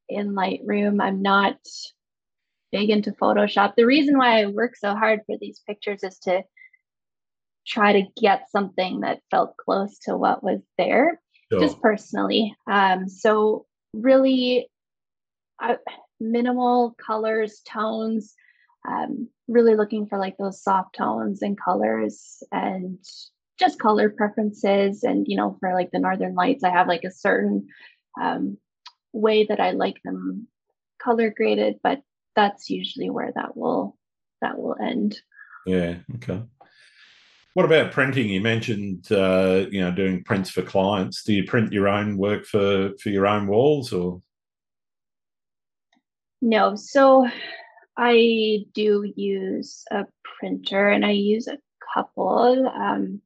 in 0.08 0.36
Lightroom. 0.36 1.02
I'm 1.02 1.24
not 1.24 1.58
big 2.72 2.92
into 2.92 3.14
Photoshop. 3.14 3.74
The 3.78 3.88
reason 3.88 4.16
why 4.16 4.44
I 4.44 4.46
work 4.46 4.76
so 4.76 4.94
hard 4.94 5.22
for 5.26 5.38
these 5.42 5.60
pictures 5.66 6.04
is 6.04 6.20
to 6.20 6.44
try 7.66 7.94
to 7.94 8.04
get 8.22 8.52
something 8.52 9.00
that 9.00 9.22
felt 9.32 9.58
close 9.58 9.98
to 10.04 10.16
what 10.16 10.44
was 10.44 10.60
there 10.78 11.20
sure. 11.52 11.60
just 11.60 11.82
personally. 11.82 12.56
Um, 12.68 13.08
so 13.08 13.66
really 13.94 14.70
uh, 15.62 15.76
minimal 16.20 16.96
colors, 17.04 17.62
tones, 17.66 18.34
um, 18.88 19.28
really 19.48 19.76
looking 19.76 20.08
for 20.08 20.18
like 20.18 20.38
those 20.38 20.62
soft 20.62 20.96
tones 20.96 21.42
and 21.42 21.60
colors 21.60 22.44
and 22.52 23.00
just 23.60 23.80
color 23.80 24.10
preferences. 24.10 25.04
And, 25.04 25.26
you 25.28 25.36
know, 25.36 25.58
for 25.60 25.74
like 25.74 25.92
the 25.92 26.00
Northern 26.00 26.36
Lights, 26.36 26.64
I 26.64 26.70
have 26.70 26.88
like 26.88 27.04
a 27.04 27.12
certain 27.12 27.68
um, 28.20 28.58
way 29.12 29.46
that 29.46 29.60
I 29.60 29.72
like 29.72 30.02
them 30.04 30.48
color 31.02 31.34
graded, 31.36 31.80
but 31.84 32.02
that's 32.36 32.70
usually 32.70 33.10
where 33.10 33.32
that 33.36 33.58
will 33.58 33.98
that 34.42 34.58
will 34.58 34.76
end. 34.82 35.20
Yeah. 35.66 35.96
Okay. 36.16 36.42
What 37.56 37.66
about 37.66 37.92
printing? 37.92 38.30
You 38.30 38.42
mentioned 38.42 39.12
uh, 39.12 39.66
you 39.72 39.82
know 39.82 39.92
doing 39.92 40.24
prints 40.24 40.50
for 40.50 40.62
clients. 40.62 41.24
Do 41.24 41.34
you 41.34 41.44
print 41.44 41.74
your 41.74 41.88
own 41.88 42.18
work 42.18 42.46
for 42.46 42.92
for 43.02 43.10
your 43.10 43.28
own 43.28 43.48
walls 43.48 43.92
or? 43.92 44.22
No, 46.42 46.76
so 46.76 47.28
I 47.98 48.66
do 48.74 49.12
use 49.16 49.84
a 49.92 50.06
printer, 50.24 50.90
and 50.90 51.06
I 51.06 51.12
use 51.12 51.48
a 51.48 51.58
couple. 51.94 52.68
Um, 52.68 53.22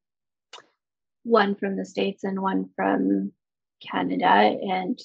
one 1.24 1.56
from 1.56 1.78
the 1.78 1.86
states 1.86 2.24
and 2.24 2.42
one 2.42 2.70
from 2.76 3.32
Canada, 3.82 4.28
and 4.28 5.00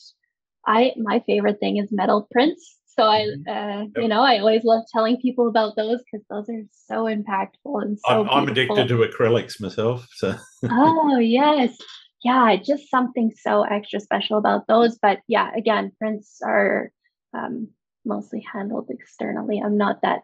I 0.66 0.94
my 0.96 1.20
favorite 1.26 1.60
thing 1.60 1.76
is 1.76 1.92
metal 1.92 2.26
prints. 2.30 2.77
So 2.98 3.04
I, 3.04 3.20
mm-hmm. 3.20 3.48
uh, 3.48 3.82
yep. 3.82 3.90
you 3.96 4.08
know, 4.08 4.22
I 4.22 4.38
always 4.38 4.64
love 4.64 4.82
telling 4.92 5.18
people 5.18 5.48
about 5.48 5.76
those 5.76 6.00
because 6.00 6.26
those 6.28 6.48
are 6.48 6.62
so 6.72 7.04
impactful 7.04 7.82
and 7.82 7.96
so. 7.98 8.22
I'm, 8.22 8.28
I'm 8.28 8.48
addicted 8.48 8.88
to 8.88 8.96
acrylics 8.96 9.60
myself. 9.60 10.08
So. 10.16 10.34
oh 10.64 11.18
yes, 11.20 11.76
yeah, 12.24 12.56
just 12.56 12.90
something 12.90 13.30
so 13.40 13.62
extra 13.62 14.00
special 14.00 14.36
about 14.36 14.66
those. 14.66 14.98
But 15.00 15.20
yeah, 15.28 15.50
again, 15.56 15.92
prints 16.00 16.40
are 16.44 16.90
um, 17.32 17.68
mostly 18.04 18.44
handled 18.52 18.88
externally. 18.90 19.62
I'm 19.64 19.78
not 19.78 20.02
that 20.02 20.22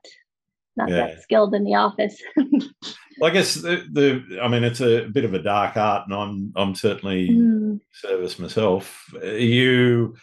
not 0.76 0.88
yeah. 0.88 0.96
that 0.96 1.22
skilled 1.22 1.54
in 1.54 1.62
the 1.62 1.76
office. 1.76 2.20
well, 2.36 3.30
I 3.30 3.30
guess 3.30 3.54
the, 3.54 3.86
the, 3.92 4.40
I 4.42 4.48
mean, 4.48 4.64
it's 4.64 4.80
a 4.80 5.08
bit 5.12 5.24
of 5.24 5.32
a 5.32 5.38
dark 5.42 5.76
art, 5.76 6.08
and 6.08 6.14
I'm 6.16 6.52
I'm 6.56 6.74
certainly 6.74 7.28
mm. 7.28 7.78
service 7.92 8.40
myself. 8.40 9.08
Are 9.22 9.38
you 9.38 10.16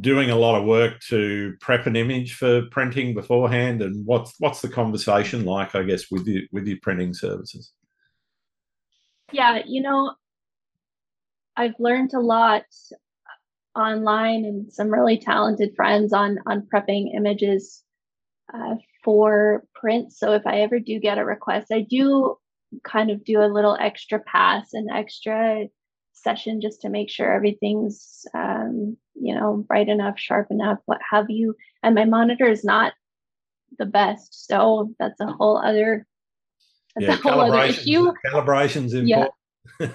doing 0.00 0.30
a 0.30 0.36
lot 0.36 0.58
of 0.58 0.66
work 0.66 1.00
to 1.08 1.54
prep 1.60 1.86
an 1.86 1.96
image 1.96 2.34
for 2.34 2.62
printing 2.70 3.14
beforehand, 3.14 3.82
and 3.82 4.04
what's 4.06 4.34
what's 4.38 4.60
the 4.60 4.68
conversation 4.68 5.44
like? 5.44 5.74
I 5.74 5.82
guess 5.82 6.10
with 6.10 6.26
you 6.26 6.46
with 6.52 6.66
your 6.66 6.78
printing 6.82 7.14
services. 7.14 7.72
Yeah, 9.32 9.60
you 9.66 9.82
know, 9.82 10.14
I've 11.56 11.74
learned 11.78 12.14
a 12.14 12.20
lot 12.20 12.64
online 13.76 14.44
and 14.44 14.72
some 14.72 14.88
really 14.88 15.18
talented 15.18 15.74
friends 15.76 16.12
on 16.12 16.38
on 16.46 16.66
prepping 16.72 17.14
images 17.14 17.82
uh, 18.52 18.76
for 19.04 19.64
print. 19.74 20.12
So 20.12 20.32
if 20.32 20.46
I 20.46 20.60
ever 20.60 20.78
do 20.80 20.98
get 20.98 21.18
a 21.18 21.24
request, 21.24 21.72
I 21.72 21.80
do 21.80 22.36
kind 22.84 23.10
of 23.10 23.24
do 23.24 23.40
a 23.40 23.52
little 23.52 23.76
extra 23.80 24.18
pass, 24.20 24.72
and 24.72 24.90
extra 24.90 25.66
session 26.22 26.60
just 26.60 26.82
to 26.82 26.88
make 26.88 27.10
sure 27.10 27.32
everything's 27.32 28.26
um, 28.34 28.96
you 29.14 29.34
know 29.34 29.64
bright 29.68 29.88
enough, 29.88 30.18
sharp 30.18 30.48
enough, 30.50 30.78
what 30.86 31.00
have 31.10 31.26
you. 31.28 31.54
And 31.82 31.94
my 31.94 32.04
monitor 32.04 32.48
is 32.48 32.64
not 32.64 32.92
the 33.78 33.86
best, 33.86 34.46
so 34.46 34.94
that's 34.98 35.20
a 35.20 35.26
whole 35.26 35.58
other 35.58 36.06
that's 36.94 37.06
yeah, 37.06 37.14
a 37.14 37.16
whole 37.16 37.40
other 37.40 37.64
issue. 37.64 38.12
Calibration's 38.24 38.94
important. 38.94 39.32
Yeah. 39.80 39.90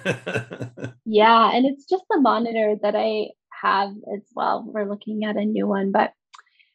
yeah, 1.04 1.50
and 1.52 1.66
it's 1.66 1.86
just 1.86 2.04
the 2.08 2.20
monitor 2.20 2.76
that 2.82 2.94
I 2.96 3.28
have 3.62 3.90
as 4.14 4.22
well. 4.34 4.64
We're 4.66 4.88
looking 4.88 5.24
at 5.24 5.36
a 5.36 5.44
new 5.44 5.66
one, 5.66 5.92
but 5.92 6.12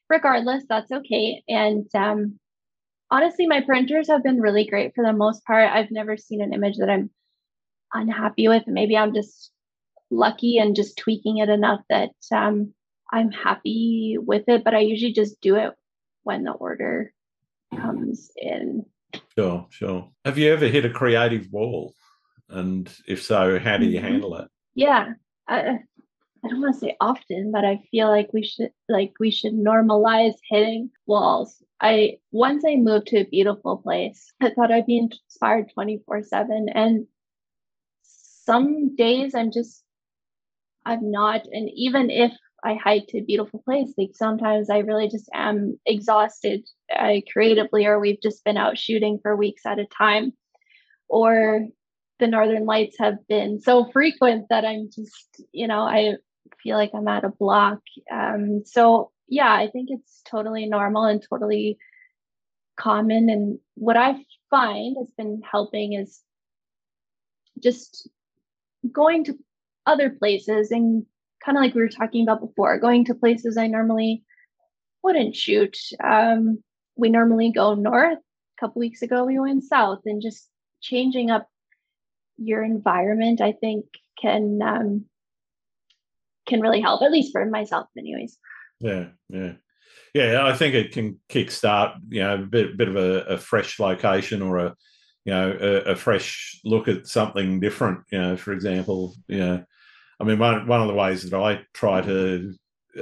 regardless, 0.10 0.64
that's 0.68 0.92
okay. 0.92 1.44
And 1.48 1.88
um, 1.96 2.40
honestly, 3.10 3.48
my 3.48 3.62
printers 3.62 4.08
have 4.10 4.24
been 4.24 4.42
really 4.42 4.66
great 4.66 4.94
for 4.96 5.04
the 5.04 5.14
most 5.14 5.44
part. 5.46 5.72
I've 5.72 5.92
never 5.92 6.18
seen 6.18 6.42
an 6.42 6.54
image 6.54 6.78
that 6.78 6.90
I'm 6.90 7.10
unhappy 7.94 8.48
with. 8.48 8.64
Maybe 8.68 8.98
I'm 8.98 9.14
just 9.14 9.52
lucky 10.12 10.58
and 10.58 10.76
just 10.76 10.98
tweaking 10.98 11.38
it 11.38 11.50
enough 11.50 11.82
that 11.90 12.12
um, 12.32 12.74
I'm 13.12 13.32
happy 13.32 14.18
with 14.20 14.44
it. 14.48 14.64
But 14.64 14.76
I 14.76 14.80
usually 14.80 15.14
just 15.14 15.40
do 15.42 15.56
it 15.56 15.74
when 16.24 16.44
the 16.44 16.52
order 16.52 17.14
comes 17.76 18.32
in. 18.36 18.86
Sure, 19.38 19.68
sure. 19.70 20.10
Have 20.26 20.38
you 20.38 20.52
ever 20.52 20.68
hit 20.68 20.86
a 20.86 20.90
creative 20.90 21.52
wall? 21.52 21.94
And 22.50 22.92
if 23.08 23.24
so, 23.24 23.60
how 23.60 23.78
do 23.78 23.86
you 23.86 24.00
mm-hmm. 24.00 24.08
handle 24.08 24.36
it? 24.38 24.48
Yeah. 24.76 25.14
I, 25.48 25.80
I 26.44 26.48
don't 26.48 26.62
want 26.62 26.76
to 26.76 26.80
say 26.80 26.96
often, 27.02 27.52
but 27.52 27.66
I 27.66 27.82
feel 27.92 28.08
like 28.08 28.32
we 28.34 28.44
should 28.44 28.72
like 28.88 29.14
we 29.20 29.32
should 29.32 29.54
normalize 29.54 30.36
hitting 30.50 30.90
walls. 31.06 31.62
I 31.82 32.20
once 32.32 32.64
I 32.68 32.76
moved 32.76 33.08
to 33.08 33.20
a 33.20 33.26
beautiful 33.26 33.78
place, 33.78 34.32
I 34.42 34.52
thought 34.52 34.72
I'd 34.72 34.86
be 34.86 34.98
inspired 34.98 35.72
24/7 35.78 36.72
and 36.74 37.08
some 38.50 38.96
days 38.96 39.36
I'm 39.36 39.52
just 39.52 39.84
I'm 40.84 41.12
not 41.12 41.42
and 41.52 41.70
even 41.76 42.10
if 42.10 42.32
I 42.64 42.74
hike 42.74 43.08
to 43.10 43.20
a 43.20 43.24
beautiful 43.24 43.62
place, 43.64 43.94
like 43.96 44.12
sometimes 44.16 44.70
I 44.70 44.80
really 44.80 45.08
just 45.08 45.30
am 45.34 45.80
exhausted 45.86 46.68
uh, 46.94 47.22
creatively 47.32 47.86
or 47.86 48.00
we've 48.00 48.22
just 48.22 48.44
been 48.44 48.58
out 48.58 48.78
shooting 48.78 49.20
for 49.22 49.36
weeks 49.36 49.66
at 49.68 49.80
a 49.80 49.86
time 49.86 50.34
or 51.08 51.68
the 52.20 52.28
northern 52.28 52.66
lights 52.66 52.98
have 53.00 53.16
been 53.28 53.62
so 53.62 53.90
frequent 53.92 54.46
that 54.50 54.66
i'm 54.66 54.90
just 54.94 55.42
you 55.52 55.68
know 55.68 55.82
i 55.82 56.16
feel 56.62 56.78
like 56.78 56.92
i'm 56.94 57.08
at 57.08 57.24
a 57.24 57.30
block. 57.30 57.80
Um, 58.12 58.64
so 58.66 59.12
yeah 59.28 59.54
i 59.54 59.70
think 59.70 59.90
it's 59.90 60.22
totally 60.30 60.66
normal 60.66 61.06
and 61.06 61.24
totally 61.28 61.78
common 62.78 63.30
and 63.30 63.60
what 63.76 63.98
i 63.98 64.16
find 64.50 64.98
has 65.00 65.12
been 65.18 65.42
helping 65.50 65.94
is 65.94 66.22
just 67.62 68.10
going 68.92 69.24
to 69.26 69.38
other 69.86 70.10
places 70.10 70.72
and 70.72 71.06
kind 71.44 71.58
of 71.58 71.64
like 71.64 71.74
we 71.74 71.82
were 71.82 71.90
talking 71.90 72.24
about 72.24 72.42
before 72.42 72.78
going 72.80 73.06
to 73.06 73.16
places 73.16 73.58
i 73.58 73.68
normally 73.68 74.24
wouldn't 75.04 75.36
shoot 75.36 75.78
um, 76.04 76.62
we 76.96 77.10
normally 77.10 77.52
go 77.52 77.74
north 77.76 78.18
a 78.18 78.60
couple 78.60 78.80
weeks 78.80 79.02
ago 79.02 79.24
we 79.24 79.40
went 79.40 79.64
south 79.64 80.00
and 80.06 80.22
just 80.22 80.48
changing 80.82 81.30
up 81.30 81.48
your 82.40 82.64
environment, 82.64 83.42
I 83.42 83.52
think, 83.52 83.86
can 84.20 84.60
um, 84.62 85.06
can 86.48 86.62
really 86.62 86.82
help. 86.82 87.02
At 87.02 87.12
least 87.12 87.32
for 87.32 87.46
myself, 87.46 87.88
anyways. 87.98 88.38
Yeah, 88.80 89.08
yeah, 89.30 89.54
yeah. 90.14 90.46
I 90.46 90.56
think 90.56 90.74
it 90.74 90.92
can 90.94 91.20
kickstart, 91.30 91.96
you 92.10 92.22
know, 92.22 92.36
a 92.36 92.38
bit, 92.38 92.78
bit 92.78 92.88
of 92.88 92.96
a, 92.96 93.24
a 93.26 93.38
fresh 93.38 93.80
location 93.80 94.42
or 94.42 94.58
a, 94.58 94.76
you 95.26 95.34
know, 95.34 95.58
a, 95.60 95.92
a, 95.92 95.96
fresh 95.96 96.60
look 96.64 96.88
at 96.88 97.08
something 97.08 97.60
different. 97.60 98.00
You 98.12 98.20
know, 98.20 98.38
for 98.38 98.54
example, 98.54 99.16
you 99.28 99.40
know, 99.40 99.64
I 100.20 100.24
mean, 100.24 100.40
one 100.40 100.68
one 100.68 100.82
of 100.82 100.88
the 100.88 100.94
ways 100.94 101.30
that 101.30 101.38
I 101.38 101.62
try 101.74 102.02
to 102.02 102.54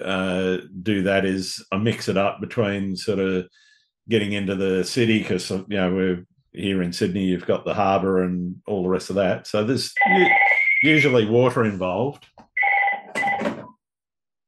uh, 0.02 0.58
do 0.82 1.04
that 1.04 1.26
is 1.26 1.64
I 1.72 1.78
mix 1.78 2.10
it 2.10 2.18
up 2.18 2.42
between 2.42 2.96
sort 2.96 3.20
of 3.20 3.48
getting 4.10 4.34
into 4.34 4.56
the 4.56 4.84
city 4.84 5.20
because 5.20 5.50
you 5.50 5.66
know 5.70 5.94
we're 5.94 6.26
here 6.58 6.82
in 6.82 6.92
Sydney, 6.92 7.26
you've 7.26 7.46
got 7.46 7.66
the 7.66 7.74
harbour 7.74 8.24
and 8.24 8.56
all 8.68 8.84
the 8.84 8.90
rest 8.90 9.10
of 9.10 9.16
that. 9.18 9.48
So 9.48 9.64
there's 9.64 9.94
usually 10.82 11.26
water 11.26 11.64
involved. 11.64 12.26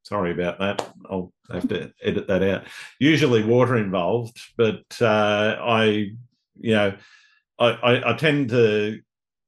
Sorry 0.03 0.31
about 0.31 0.59
that. 0.59 0.89
I'll 1.09 1.31
have 1.51 1.67
to 1.69 1.93
edit 2.01 2.27
that 2.27 2.41
out. 2.41 2.65
Usually 2.99 3.43
water 3.43 3.77
involved, 3.77 4.39
but 4.57 4.83
uh, 4.99 5.57
I, 5.61 6.13
you 6.59 6.73
know, 6.73 6.95
I, 7.59 7.67
I, 7.67 8.11
I, 8.11 8.13
tend 8.13 8.49
to 8.49 8.99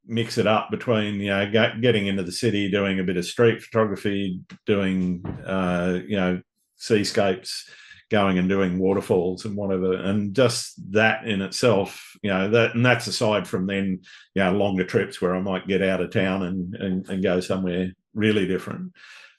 mix 0.06 0.38
it 0.38 0.48
up 0.48 0.70
between 0.70 1.16
you 1.16 1.30
know 1.30 1.50
getting 1.52 2.08
into 2.08 2.24
the 2.24 2.32
city, 2.32 2.70
doing 2.70 3.00
a 3.00 3.04
bit 3.04 3.18
of 3.18 3.26
street 3.26 3.62
photography, 3.62 4.42
doing 4.66 5.24
uh, 5.46 6.00
you 6.06 6.18
know 6.18 6.42
seascapes 6.76 7.70
going 8.10 8.38
and 8.38 8.50
doing 8.50 8.78
waterfalls 8.78 9.46
and 9.46 9.56
whatever. 9.56 9.94
And 9.94 10.36
just 10.36 10.74
that 10.92 11.26
in 11.26 11.42
itself 11.42 12.12
you 12.22 12.30
know 12.30 12.50
that 12.50 12.76
and 12.76 12.86
that's 12.86 13.08
aside 13.08 13.48
from 13.48 13.66
then 13.66 14.02
you 14.36 14.44
know 14.44 14.52
longer 14.52 14.84
trips 14.84 15.22
where 15.22 15.34
i 15.34 15.40
might 15.40 15.68
get 15.68 15.82
out 15.82 16.02
of 16.02 16.12
town 16.12 16.44
and 16.44 16.76
and, 16.76 17.10
and 17.10 17.24
go 17.24 17.40
somewhere 17.40 17.92
really 18.14 18.46
different. 18.46 18.92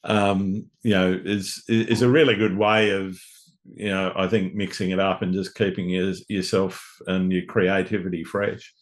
Um 0.05 0.67
you 0.83 0.95
know 0.95 1.21
is 1.25 1.63
is 1.69 2.03
a 2.03 2.09
really 2.09 2.35
good 2.35 2.57
way 2.57 2.91
of 2.91 3.21
you 3.65 3.89
know 3.89 4.13
i 4.17 4.27
think 4.27 4.55
mixing 4.55 4.91
it 4.91 4.99
up 4.99 5.23
and 5.23 5.33
just 5.33 5.55
keeping 5.55 5.89
your, 5.89 6.13
yourself 6.29 6.85
and 7.07 7.33
your 7.33 7.45
creativity 7.47 8.25
fresh 8.25 8.73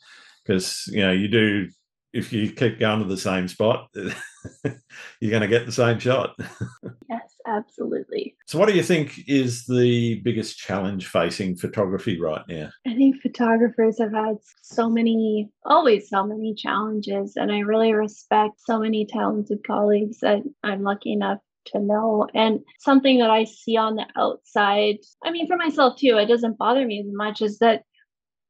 because 0.45 0.85
you 0.89 1.01
know 1.01 1.13
you 1.13 1.29
do 1.29 1.69
if 2.13 2.33
you 2.33 2.51
keep 2.51 2.81
going 2.81 3.01
to 3.01 3.07
the 3.07 3.17
same 3.17 3.47
spot 3.47 3.89
you're 3.95 5.31
going 5.31 5.43
to 5.43 5.49
get 5.49 5.67
the 5.67 5.73
same 5.73 5.99
shot 5.99 6.35
yes 7.09 7.31
absolutely. 7.47 8.37
So, 8.47 8.59
what 8.59 8.69
do 8.69 8.75
you 8.75 8.83
think 8.83 9.29
is 9.29 9.65
the 9.67 10.21
biggest 10.21 10.59
challenge 10.59 11.07
facing 11.07 11.57
photography 11.57 12.21
right 12.21 12.43
now? 12.49 12.71
I 12.87 12.95
think 12.95 13.21
photographers 13.21 13.99
have 13.99 14.13
had 14.13 14.37
so 14.63 14.89
many, 14.89 15.51
always 15.65 16.09
so 16.09 16.25
many 16.25 16.55
challenges, 16.55 17.37
and 17.37 17.53
I 17.53 17.61
really 17.61 17.93
respect 17.93 18.61
so 18.65 18.79
many 18.79 19.07
talented 19.07 19.67
colleagues 19.67 20.19
that 20.21 20.43
I'm 20.63 20.83
lucky 20.83 21.13
enough 21.13 21.41
to 21.67 21.79
know. 21.79 22.27
And 22.35 22.61
something 22.79 23.19
that 23.19 23.31
I 23.31 23.45
see 23.45 23.77
on 23.77 23.97
the 23.97 24.07
outside, 24.17 24.99
I 25.25 25.31
mean, 25.31 25.47
for 25.47 25.57
myself 25.57 25.99
too, 25.99 26.17
it 26.19 26.27
doesn't 26.27 26.59
bother 26.59 26.87
me 26.87 27.01
as 27.01 27.13
much 27.13 27.43
is 27.43 27.59
that 27.59 27.85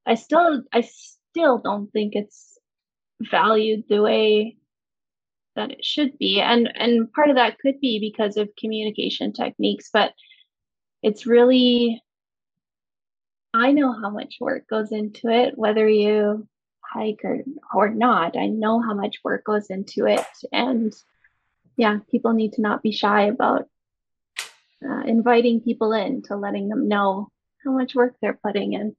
I 0.07 0.15
still, 0.15 0.63
I 0.73 0.83
still 0.83 1.59
don't 1.59 1.93
think 1.93 2.15
it's 2.15 2.59
valued 3.21 3.85
the 3.89 4.01
way 4.01 4.57
that 5.57 5.71
it 5.71 5.85
should 5.85 6.17
be 6.19 6.41
and 6.41 6.71
and 6.77 7.13
part 7.13 7.29
of 7.29 7.37
that 7.37 7.59
could 7.59 7.81
be 7.81 7.99
because 7.99 8.37
of 8.37 8.49
communication 8.59 9.33
techniques 9.33 9.91
but 9.93 10.13
it's 11.03 11.27
really 11.27 12.01
i 13.53 13.73
know 13.73 13.93
how 13.93 14.11
much 14.11 14.37
work 14.41 14.67
goes 14.69 14.93
into 14.93 15.29
it 15.29 15.59
whether 15.59 15.89
you 15.89 16.47
hike 16.81 17.21
or 17.25 17.41
or 17.75 17.89
not 17.91 18.37
i 18.37 18.47
know 18.47 18.81
how 18.81 18.95
much 18.95 19.19
work 19.25 19.45
goes 19.45 19.67
into 19.71 20.07
it 20.07 20.25
and 20.53 20.95
yeah 21.77 21.99
people 22.11 22.33
need 22.33 22.53
to 22.55 22.63
not 22.63 22.83
be 22.83 22.93
shy 22.93 23.23
about 23.23 23.67
uh, 24.85 25.03
inviting 25.07 25.61
people 25.61 25.93
in 25.93 26.23
to 26.23 26.37
letting 26.37 26.69
them 26.69 26.89
know 26.89 27.29
how 27.65 27.73
much 27.73 27.95
work 27.95 28.15
they're 28.21 28.39
putting 28.43 28.73
in. 28.73 28.97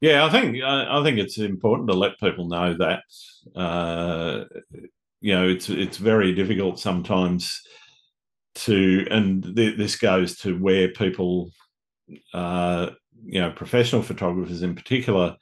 Yeah, 0.00 0.24
I 0.24 0.30
think 0.30 0.62
I, 0.62 1.02
think 1.02 1.18
it's 1.18 1.38
important 1.38 1.88
to 1.88 1.96
let 1.96 2.20
people 2.20 2.46
know 2.46 2.74
that 2.74 3.02
uh, 3.56 4.44
you 5.20 5.34
know 5.34 5.48
it's 5.48 5.68
it's 5.68 5.96
very 5.96 6.32
difficult 6.32 6.78
sometimes 6.78 7.60
to 8.54 9.06
and 9.10 9.56
th- 9.56 9.76
this 9.76 9.96
goes 9.96 10.36
to 10.38 10.56
where 10.56 10.90
people 10.90 11.50
uh, 12.32 12.90
you 13.24 13.40
know 13.40 13.50
professional 13.50 14.02
photographers 14.02 14.62
in 14.62 14.76
particular 14.76 15.36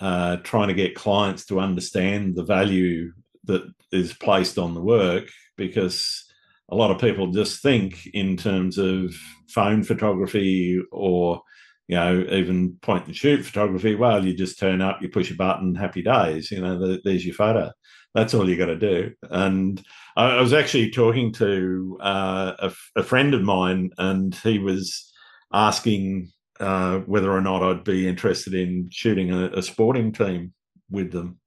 uh, 0.00 0.38
trying 0.38 0.68
to 0.68 0.74
get 0.74 0.96
clients 0.96 1.46
to 1.46 1.60
understand 1.60 2.34
the 2.34 2.44
value 2.44 3.12
that 3.44 3.62
is 3.92 4.12
placed 4.12 4.58
on 4.58 4.74
the 4.74 4.82
work 4.82 5.28
because 5.56 6.24
a 6.70 6.76
lot 6.76 6.90
of 6.90 7.00
people 7.00 7.28
just 7.28 7.62
think 7.62 8.06
in 8.12 8.36
terms 8.36 8.78
of 8.78 9.14
phone 9.48 9.82
photography 9.82 10.80
or 10.90 11.42
you 11.86 11.96
know, 11.96 12.24
even 12.30 12.76
point 12.80 13.06
and 13.06 13.16
shoot 13.16 13.44
photography. 13.44 13.94
Well, 13.94 14.24
you 14.24 14.34
just 14.34 14.58
turn 14.58 14.80
up, 14.80 15.02
you 15.02 15.08
push 15.08 15.30
a 15.30 15.34
button, 15.34 15.74
happy 15.74 16.02
days. 16.02 16.50
You 16.50 16.60
know, 16.60 16.98
there's 17.04 17.26
your 17.26 17.34
photo. 17.34 17.72
That's 18.14 18.32
all 18.32 18.48
you 18.48 18.56
got 18.56 18.66
to 18.66 18.76
do. 18.76 19.12
And 19.30 19.82
I, 20.16 20.40
was 20.40 20.52
actually 20.52 20.90
talking 20.90 21.32
to 21.34 21.98
uh, 22.00 22.52
a, 22.58 22.72
a, 22.96 23.02
friend 23.02 23.34
of 23.34 23.42
mine, 23.42 23.90
and 23.98 24.34
he 24.36 24.58
was 24.58 25.12
asking 25.52 26.30
uh, 26.60 26.98
whether 27.00 27.32
or 27.32 27.40
not 27.40 27.62
I'd 27.62 27.84
be 27.84 28.08
interested 28.08 28.54
in 28.54 28.88
shooting 28.90 29.32
a, 29.32 29.50
a 29.50 29.62
sporting 29.62 30.12
team 30.12 30.52
with 30.90 31.10
them. 31.10 31.40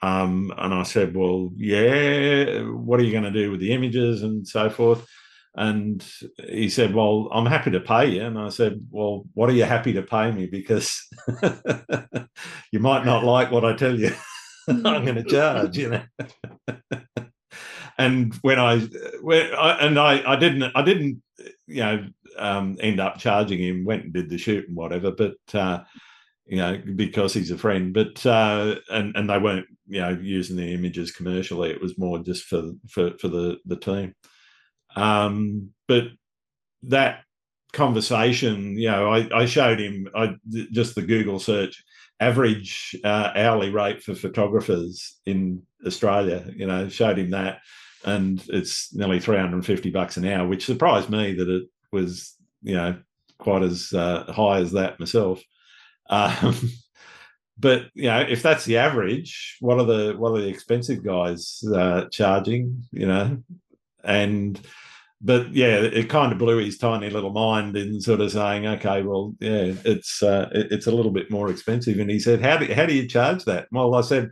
Um, 0.00 0.52
and 0.56 0.72
I 0.72 0.84
said, 0.84 1.16
well, 1.16 1.50
yeah, 1.56 2.60
what 2.62 3.00
are 3.00 3.02
you 3.02 3.12
going 3.12 3.24
to 3.24 3.30
do 3.30 3.50
with 3.50 3.60
the 3.60 3.72
images 3.72 4.22
and 4.22 4.46
so 4.46 4.70
forth? 4.70 5.06
And 5.58 6.06
he 6.48 6.68
said, 6.68 6.94
Well, 6.94 7.28
I'm 7.32 7.46
happy 7.46 7.72
to 7.72 7.80
pay 7.80 8.10
you. 8.10 8.24
And 8.24 8.38
I 8.38 8.48
said, 8.48 8.86
Well, 8.90 9.24
what 9.34 9.50
are 9.50 9.54
you 9.54 9.64
happy 9.64 9.92
to 9.94 10.02
pay 10.02 10.30
me? 10.30 10.46
Because 10.46 11.04
you 12.72 12.78
might 12.78 13.04
not 13.04 13.24
like 13.24 13.50
what 13.50 13.64
I 13.64 13.74
tell 13.74 13.98
you. 13.98 14.12
I'm 14.68 14.82
going 14.82 15.16
to 15.16 15.24
charge, 15.24 15.76
you 15.76 15.88
know. 15.88 16.02
and 17.98 18.34
when 18.42 18.60
I, 18.60 18.78
when 19.20 19.52
I, 19.52 19.78
and 19.84 19.98
I, 19.98 20.32
I 20.32 20.36
didn't, 20.36 20.70
I 20.76 20.82
didn't, 20.82 21.22
you 21.66 21.82
know, 21.82 22.06
um, 22.38 22.76
end 22.78 23.00
up 23.00 23.18
charging 23.18 23.58
him. 23.58 23.84
Went 23.84 24.04
and 24.04 24.12
did 24.12 24.30
the 24.30 24.38
shoot 24.38 24.68
and 24.68 24.76
whatever, 24.76 25.10
but 25.10 25.38
uh, 25.54 25.82
you 26.48 26.56
know, 26.56 26.80
because 26.96 27.34
he's 27.34 27.50
a 27.50 27.58
friend. 27.58 27.92
But 27.92 28.24
uh, 28.24 28.76
and 28.90 29.14
and 29.16 29.28
they 29.28 29.38
weren't, 29.38 29.66
you 29.86 30.00
know, 30.00 30.10
using 30.20 30.56
the 30.56 30.72
images 30.74 31.12
commercially. 31.12 31.70
It 31.70 31.80
was 31.80 31.98
more 31.98 32.18
just 32.18 32.44
for 32.44 32.72
for 32.88 33.12
for 33.18 33.28
the 33.28 33.58
the 33.66 33.76
team. 33.76 34.14
Um, 34.96 35.70
but 35.86 36.04
that 36.84 37.20
conversation, 37.72 38.78
you 38.78 38.90
know, 38.90 39.12
I, 39.12 39.28
I 39.42 39.46
showed 39.46 39.78
him 39.78 40.08
I, 40.14 40.34
just 40.72 40.94
the 40.94 41.02
Google 41.02 41.38
search 41.38 41.84
average 42.20 42.96
uh, 43.04 43.30
hourly 43.34 43.70
rate 43.70 44.02
for 44.02 44.14
photographers 44.14 45.20
in 45.26 45.62
Australia. 45.86 46.50
You 46.54 46.66
know, 46.66 46.88
showed 46.88 47.18
him 47.18 47.30
that, 47.30 47.60
and 48.04 48.42
it's 48.48 48.94
nearly 48.94 49.20
350 49.20 49.90
bucks 49.90 50.16
an 50.16 50.26
hour, 50.26 50.46
which 50.46 50.66
surprised 50.66 51.10
me 51.10 51.34
that 51.34 51.48
it 51.48 51.64
was, 51.92 52.34
you 52.62 52.74
know, 52.74 52.96
quite 53.38 53.62
as 53.62 53.92
uh, 53.92 54.32
high 54.32 54.58
as 54.58 54.72
that 54.72 54.98
myself. 54.98 55.42
Um, 56.08 56.56
but 57.58 57.86
you 57.94 58.04
know, 58.04 58.20
if 58.20 58.42
that's 58.42 58.64
the 58.64 58.78
average, 58.78 59.56
what 59.60 59.78
are 59.78 59.84
the 59.84 60.14
what 60.16 60.32
are 60.32 60.40
the 60.40 60.48
expensive 60.48 61.04
guys 61.04 61.62
uh, 61.74 62.06
charging? 62.10 62.84
You 62.92 63.06
know, 63.06 63.42
and 64.04 64.60
but 65.20 65.52
yeah, 65.52 65.78
it 65.78 66.08
kind 66.08 66.32
of 66.32 66.38
blew 66.38 66.58
his 66.58 66.78
tiny 66.78 67.10
little 67.10 67.32
mind 67.32 67.76
in 67.76 68.00
sort 68.00 68.20
of 68.20 68.30
saying, 68.30 68.66
okay, 68.66 69.02
well, 69.02 69.34
yeah, 69.40 69.74
it's 69.84 70.22
uh, 70.22 70.48
it's 70.52 70.86
a 70.86 70.92
little 70.92 71.10
bit 71.10 71.30
more 71.30 71.50
expensive. 71.50 71.98
And 71.98 72.10
he 72.10 72.20
said, 72.20 72.40
how 72.40 72.56
do 72.56 72.72
how 72.72 72.86
do 72.86 72.94
you 72.94 73.08
charge 73.08 73.44
that? 73.44 73.66
Well, 73.72 73.96
I 73.96 74.02
said, 74.02 74.30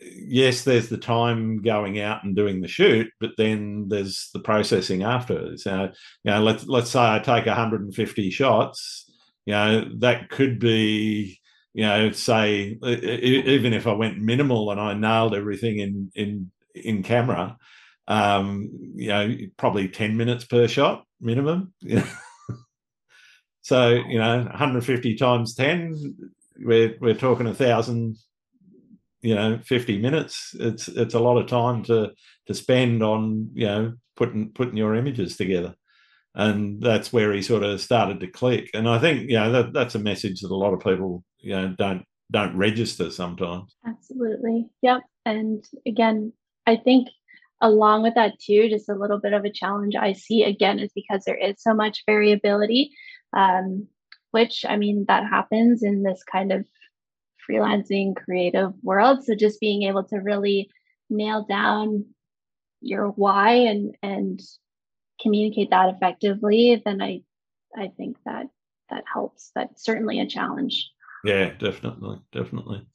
yes, 0.00 0.64
there's 0.64 0.88
the 0.88 0.96
time 0.96 1.60
going 1.60 2.00
out 2.00 2.24
and 2.24 2.34
doing 2.34 2.62
the 2.62 2.68
shoot, 2.68 3.10
but 3.20 3.32
then 3.36 3.88
there's 3.88 4.30
the 4.32 4.40
processing 4.40 5.02
after. 5.02 5.56
So, 5.58 5.90
you 6.24 6.30
know, 6.30 6.42
let's 6.42 6.66
let's 6.66 6.90
say 6.90 7.00
I 7.00 7.18
take 7.18 7.44
150 7.44 8.30
shots, 8.30 9.10
you 9.46 9.52
know, 9.54 9.88
that 9.98 10.30
could 10.30 10.58
be, 10.58 11.40
you 11.74 11.84
know, 11.84 12.12
say 12.12 12.78
even 12.82 13.72
if 13.72 13.86
I 13.86 13.92
went 13.92 14.20
minimal 14.20 14.70
and 14.70 14.80
I 14.80 14.94
nailed 14.94 15.34
everything 15.34 15.78
in 15.78 16.10
in 16.14 16.50
in 16.74 17.02
camera, 17.02 17.56
um, 18.08 18.68
you 18.94 19.08
know, 19.08 19.36
probably 19.56 19.88
10 19.88 20.16
minutes 20.16 20.44
per 20.44 20.66
shot 20.68 21.04
minimum. 21.20 21.72
so, 23.62 23.90
you 23.90 24.18
know, 24.18 24.38
150 24.38 25.16
times 25.16 25.54
10, 25.54 26.16
we're, 26.58 26.96
we're 27.00 27.14
talking 27.14 27.46
a 27.46 27.54
thousand, 27.54 28.16
you 29.20 29.34
know, 29.34 29.58
50 29.64 29.98
minutes. 29.98 30.54
It's, 30.58 30.88
it's 30.88 31.14
a 31.14 31.20
lot 31.20 31.38
of 31.38 31.46
time 31.46 31.84
to, 31.84 32.10
to 32.46 32.54
spend 32.54 33.02
on, 33.02 33.50
you 33.54 33.66
know, 33.66 33.92
putting, 34.16 34.50
putting 34.50 34.76
your 34.76 34.94
images 34.94 35.36
together. 35.36 35.74
And 36.34 36.82
that's 36.82 37.12
where 37.12 37.32
he 37.32 37.42
sort 37.42 37.62
of 37.62 37.80
started 37.80 38.20
to 38.20 38.26
click. 38.26 38.70
And 38.72 38.88
I 38.88 38.98
think, 38.98 39.28
you 39.28 39.36
know, 39.36 39.52
that, 39.52 39.72
that's 39.72 39.94
a 39.94 39.98
message 39.98 40.40
that 40.40 40.50
a 40.50 40.56
lot 40.56 40.72
of 40.72 40.80
people, 40.80 41.24
you 41.38 41.54
know, 41.54 41.74
don't, 41.76 42.04
don't 42.30 42.56
register 42.56 43.10
sometimes. 43.10 43.76
Absolutely. 43.86 44.66
Yep. 44.80 45.02
And 45.26 45.62
again, 45.86 46.32
I 46.66 46.76
think 46.76 47.08
along 47.62 48.02
with 48.02 48.14
that 48.16 48.38
too 48.40 48.68
just 48.68 48.88
a 48.88 48.94
little 48.94 49.18
bit 49.18 49.32
of 49.32 49.44
a 49.44 49.52
challenge 49.52 49.94
i 49.94 50.12
see 50.12 50.42
again 50.42 50.78
is 50.78 50.90
because 50.94 51.22
there 51.24 51.38
is 51.38 51.54
so 51.58 51.72
much 51.72 52.02
variability 52.06 52.90
um, 53.34 53.86
which 54.32 54.64
i 54.68 54.76
mean 54.76 55.04
that 55.08 55.24
happens 55.24 55.82
in 55.82 56.02
this 56.02 56.22
kind 56.30 56.52
of 56.52 56.66
freelancing 57.48 58.14
creative 58.14 58.72
world 58.82 59.24
so 59.24 59.34
just 59.34 59.60
being 59.60 59.84
able 59.84 60.04
to 60.04 60.16
really 60.16 60.68
nail 61.08 61.46
down 61.48 62.04
your 62.80 63.08
why 63.08 63.52
and 63.52 63.94
and 64.02 64.40
communicate 65.22 65.70
that 65.70 65.94
effectively 65.94 66.80
then 66.84 67.00
i 67.00 67.20
i 67.76 67.88
think 67.96 68.16
that 68.24 68.46
that 68.90 69.04
helps 69.12 69.50
that's 69.54 69.84
certainly 69.84 70.20
a 70.20 70.26
challenge 70.26 70.90
yeah 71.24 71.50
definitely 71.58 72.18
definitely 72.32 72.86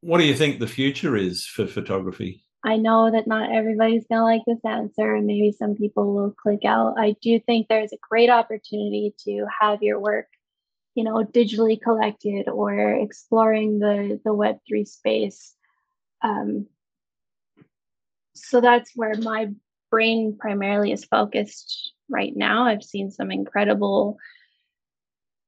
what 0.00 0.18
do 0.18 0.24
you 0.24 0.34
think 0.34 0.58
the 0.58 0.66
future 0.66 1.16
is 1.16 1.44
for 1.46 1.66
photography 1.66 2.42
I 2.64 2.76
know 2.76 3.10
that 3.10 3.26
not 3.26 3.52
everybody's 3.52 4.06
going 4.08 4.18
to 4.18 4.24
like 4.24 4.42
this 4.46 4.64
answer, 4.64 5.14
and 5.14 5.26
maybe 5.26 5.52
some 5.52 5.76
people 5.76 6.12
will 6.12 6.32
click 6.32 6.64
out. 6.64 6.94
I 6.98 7.14
do 7.22 7.38
think 7.38 7.68
there's 7.68 7.92
a 7.92 7.98
great 8.08 8.30
opportunity 8.30 9.14
to 9.24 9.46
have 9.60 9.82
your 9.82 10.00
work, 10.00 10.26
you 10.94 11.04
know, 11.04 11.24
digitally 11.24 11.80
collected 11.80 12.48
or 12.48 12.96
exploring 12.96 13.78
the 13.78 14.20
the 14.24 14.34
Web 14.34 14.58
three 14.66 14.84
space. 14.84 15.54
Um, 16.22 16.66
so 18.34 18.60
that's 18.60 18.90
where 18.96 19.14
my 19.16 19.50
brain 19.90 20.36
primarily 20.38 20.92
is 20.92 21.04
focused 21.04 21.92
right 22.08 22.32
now. 22.36 22.64
I've 22.64 22.84
seen 22.84 23.10
some 23.10 23.30
incredible 23.30 24.18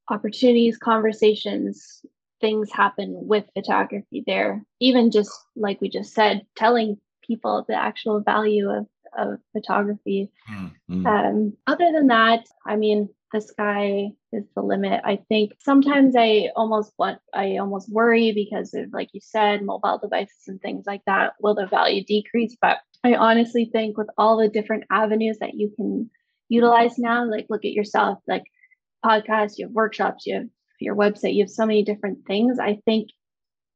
opportunities, 0.09 0.77
conversations 0.77 2.03
things 2.41 2.71
happen 2.71 3.13
with 3.27 3.45
photography 3.53 4.23
there. 4.25 4.65
Even 4.79 5.11
just 5.11 5.31
like 5.55 5.79
we 5.79 5.87
just 5.89 6.13
said, 6.13 6.45
telling 6.57 6.97
people 7.25 7.63
the 7.67 7.75
actual 7.75 8.19
value 8.19 8.69
of, 8.69 8.87
of 9.17 9.39
photography. 9.53 10.29
Mm-hmm. 10.51 11.05
Um, 11.05 11.53
other 11.67 11.91
than 11.93 12.07
that, 12.07 12.45
I 12.65 12.75
mean, 12.75 13.07
the 13.31 13.41
sky 13.41 14.09
is 14.33 14.45
the 14.55 14.61
limit. 14.61 15.01
I 15.05 15.19
think 15.29 15.53
sometimes 15.59 16.15
I 16.17 16.49
almost 16.55 16.93
want, 16.97 17.19
I 17.33 17.57
almost 17.57 17.91
worry 17.91 18.31
because 18.33 18.73
of, 18.73 18.91
like 18.91 19.09
you 19.13 19.21
said, 19.21 19.63
mobile 19.63 19.99
devices 20.01 20.47
and 20.47 20.61
things 20.61 20.85
like 20.85 21.01
that. 21.05 21.33
Will 21.39 21.55
the 21.55 21.67
value 21.67 22.03
decrease? 22.03 22.57
But 22.61 22.79
I 23.03 23.15
honestly 23.15 23.69
think 23.71 23.97
with 23.97 24.09
all 24.17 24.37
the 24.37 24.49
different 24.49 24.83
avenues 24.91 25.37
that 25.39 25.53
you 25.53 25.71
can 25.75 26.09
utilize 26.49 26.97
now, 26.97 27.29
like 27.29 27.47
look 27.49 27.65
at 27.65 27.71
yourself, 27.71 28.19
like 28.27 28.43
podcasts, 29.03 29.57
you 29.57 29.67
have 29.67 29.73
workshops, 29.73 30.25
you 30.25 30.35
have 30.35 30.47
your 30.79 30.95
website, 30.95 31.33
you 31.33 31.43
have 31.43 31.49
so 31.49 31.65
many 31.65 31.83
different 31.83 32.19
things. 32.27 32.59
I 32.59 32.79
think 32.85 33.09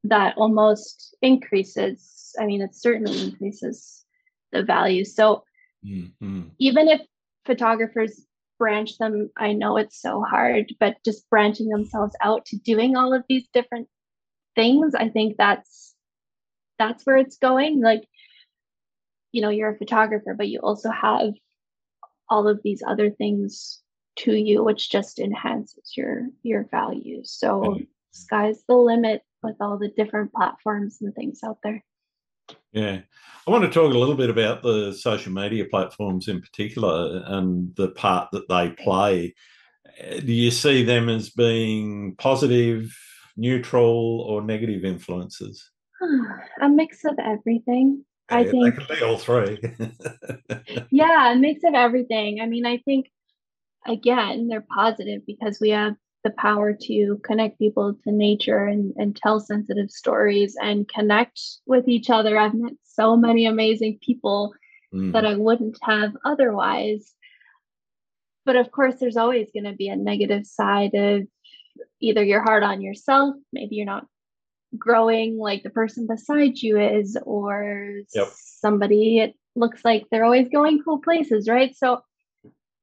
that 0.04 0.36
almost 0.38 1.16
increases, 1.22 2.36
I 2.40 2.46
mean, 2.46 2.62
it 2.62 2.76
certainly 2.76 3.24
increases 3.24 4.06
the 4.52 4.64
value. 4.64 5.06
So 5.06 5.44
mm-hmm. 5.86 6.42
even 6.60 6.88
if 6.88 7.02
photographers 7.46 8.26
branch 8.58 8.98
them, 8.98 9.30
I 9.38 9.54
know 9.54 9.78
it's 9.78 10.02
so 10.02 10.22
hard, 10.22 10.74
but 10.80 10.98
just 11.04 11.30
branching 11.30 11.70
themselves 11.70 12.16
out 12.22 12.46
to 12.48 12.58
doing 12.58 12.96
all 12.96 13.14
of 13.14 13.24
these 13.28 13.48
different 13.54 13.88
things, 14.56 14.96
I 14.96 15.10
think 15.10 15.38
that's 15.38 15.94
that's 16.78 17.06
where 17.06 17.18
it's 17.18 17.38
going. 17.38 17.82
Like, 17.82 18.04
you 19.32 19.42
know, 19.42 19.50
you're 19.50 19.72
a 19.72 19.78
photographer, 19.78 20.34
but 20.34 20.50
you 20.50 20.60
also 20.60 20.90
have 20.90 21.34
all 22.30 22.48
of 22.48 22.62
these 22.64 22.82
other 22.86 23.10
things 23.12 23.82
to 24.18 24.34
you, 24.34 24.64
which 24.64 24.90
just 24.90 25.20
enhances 25.20 25.94
your 25.96 26.28
your 26.44 26.68
values. 26.72 27.32
So 27.32 27.62
mm-hmm. 27.62 27.84
sky's 28.12 28.64
the 28.68 28.76
limit 28.76 29.22
with 29.44 29.56
all 29.60 29.78
the 29.78 29.90
different 29.90 30.34
platforms 30.34 30.98
and 31.02 31.14
things 31.14 31.42
out 31.44 31.60
there. 31.64 31.84
Yeah. 32.72 33.02
I 33.48 33.52
want 33.52 33.64
to 33.64 33.70
talk 33.70 33.94
a 33.94 33.98
little 33.98 34.16
bit 34.16 34.30
about 34.30 34.64
the 34.64 34.92
social 34.94 35.32
media 35.32 35.66
platforms 35.66 36.28
in 36.28 36.42
particular 36.42 37.22
uh, 37.24 37.38
and 37.38 37.76
the 37.76 37.90
part 37.90 38.30
that 38.32 38.50
they 38.50 38.70
play. 38.70 39.36
Do 40.00 40.34
you 40.34 40.52
see 40.52 40.84
them 40.84 41.10
as 41.10 41.30
being 41.30 42.16
positive, 42.18 42.92
neutral, 43.38 44.22
or 44.22 44.42
negative 44.42 44.84
influences? 44.84 45.72
a 46.62 46.70
mix 46.70 47.06
of 47.06 47.18
everything. 47.20 48.04
Yeah, 48.32 48.38
I 48.38 48.44
think 48.46 48.64
they 48.66 48.72
can 48.72 48.96
be 48.96 49.04
all 49.04 49.18
three. 49.18 49.60
yeah, 50.90 51.32
a 51.32 51.36
mix 51.36 51.64
of 51.64 51.74
everything. 51.76 52.42
I 52.42 52.48
mean, 52.48 52.66
I 52.66 52.78
think 52.80 53.08
again, 53.86 54.48
they're 54.48 54.66
positive 54.76 55.22
because 55.28 55.60
we 55.62 55.70
have 55.70 55.94
the 56.26 56.32
power 56.32 56.74
to 56.74 57.22
connect 57.24 57.60
people 57.60 57.94
to 58.04 58.12
nature 58.12 58.66
and, 58.66 58.94
and 58.98 59.16
tell 59.16 59.40
sensitive 59.40 59.92
stories 59.92 60.58
and 60.60 60.90
connect 60.90 61.40
with 61.68 61.88
each 61.88 62.10
other. 62.10 62.38
I've 62.38 62.56
met 62.56 62.74
so 62.84 63.16
many 63.16 63.46
amazing 63.46 64.00
people 64.02 64.54
mm. 64.94 65.14
that 65.14 65.24
I 65.24 65.36
wouldn't 65.36 65.78
have 65.84 66.18
otherwise. 66.26 67.14
But 68.44 68.56
of 68.56 68.72
course, 68.72 68.96
there's 69.00 69.18
always 69.18 69.50
going 69.54 69.66
to 69.66 69.74
be 69.74 69.88
a 69.88 69.96
negative 69.96 70.48
side 70.48 70.96
of 70.96 71.28
either 72.02 72.24
you're 72.24 72.44
hard 72.44 72.64
on 72.64 72.82
yourself, 72.82 73.36
maybe 73.54 73.76
you're 73.76 73.86
not 73.86 74.08
growing 74.78 75.38
like 75.38 75.62
the 75.62 75.70
person 75.70 76.08
beside 76.08 76.58
you 76.58 76.80
is, 76.80 77.18
or 77.24 78.02
Yep. 78.16 78.28
somebody 78.34 79.20
it 79.20 79.36
looks 79.56 79.86
like 79.86 80.06
they're 80.10 80.26
always 80.26 80.50
going 80.50 80.82
cool 80.84 81.00
places, 81.00 81.48
right? 81.48 81.76
So 81.76 82.02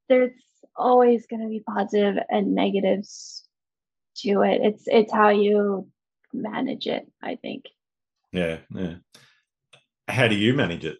there's 0.08 0.32
always 0.76 1.26
going 1.26 1.42
to 1.42 1.48
be 1.48 1.62
positive 1.66 2.22
and 2.28 2.54
negatives 2.54 3.44
to 4.18 4.42
it. 4.42 4.60
It's 4.62 4.84
it's 4.86 5.12
how 5.12 5.30
you 5.30 5.88
manage 6.32 6.86
it, 6.86 7.06
I 7.22 7.36
think. 7.36 7.64
Yeah, 8.32 8.58
yeah. 8.74 8.94
How 10.08 10.28
do 10.28 10.34
you 10.34 10.54
manage 10.54 10.84
it? 10.84 10.98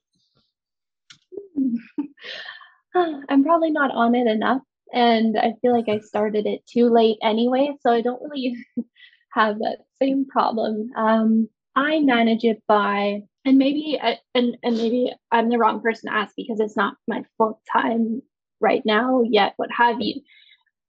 I'm 2.94 3.42
probably 3.42 3.70
not 3.70 3.90
on 3.90 4.14
it 4.14 4.26
enough. 4.26 4.62
And 4.92 5.38
I 5.38 5.54
feel 5.62 5.72
like 5.72 5.88
I 5.88 5.98
started 6.02 6.46
it 6.46 6.66
too 6.66 6.88
late 6.88 7.18
anyway. 7.22 7.74
So 7.80 7.90
I 7.90 8.02
don't 8.02 8.22
really 8.22 8.56
have 9.32 9.58
that 9.58 9.78
same 10.00 10.26
problem. 10.26 10.90
Um, 10.96 11.48
I 11.74 12.00
manage 12.00 12.44
it 12.44 12.62
by, 12.68 13.22
and 13.46 13.56
maybe, 13.56 13.98
I, 14.00 14.18
and, 14.34 14.58
and 14.62 14.76
maybe 14.76 15.10
I'm 15.30 15.48
the 15.48 15.56
wrong 15.56 15.80
person 15.80 16.10
to 16.10 16.16
ask 16.16 16.34
because 16.36 16.60
it's 16.60 16.76
not 16.76 16.96
my 17.08 17.24
full 17.38 17.62
time 17.72 18.20
right 18.62 18.82
now 18.86 19.22
yet, 19.22 19.54
what 19.56 19.70
have 19.70 20.00
you. 20.00 20.22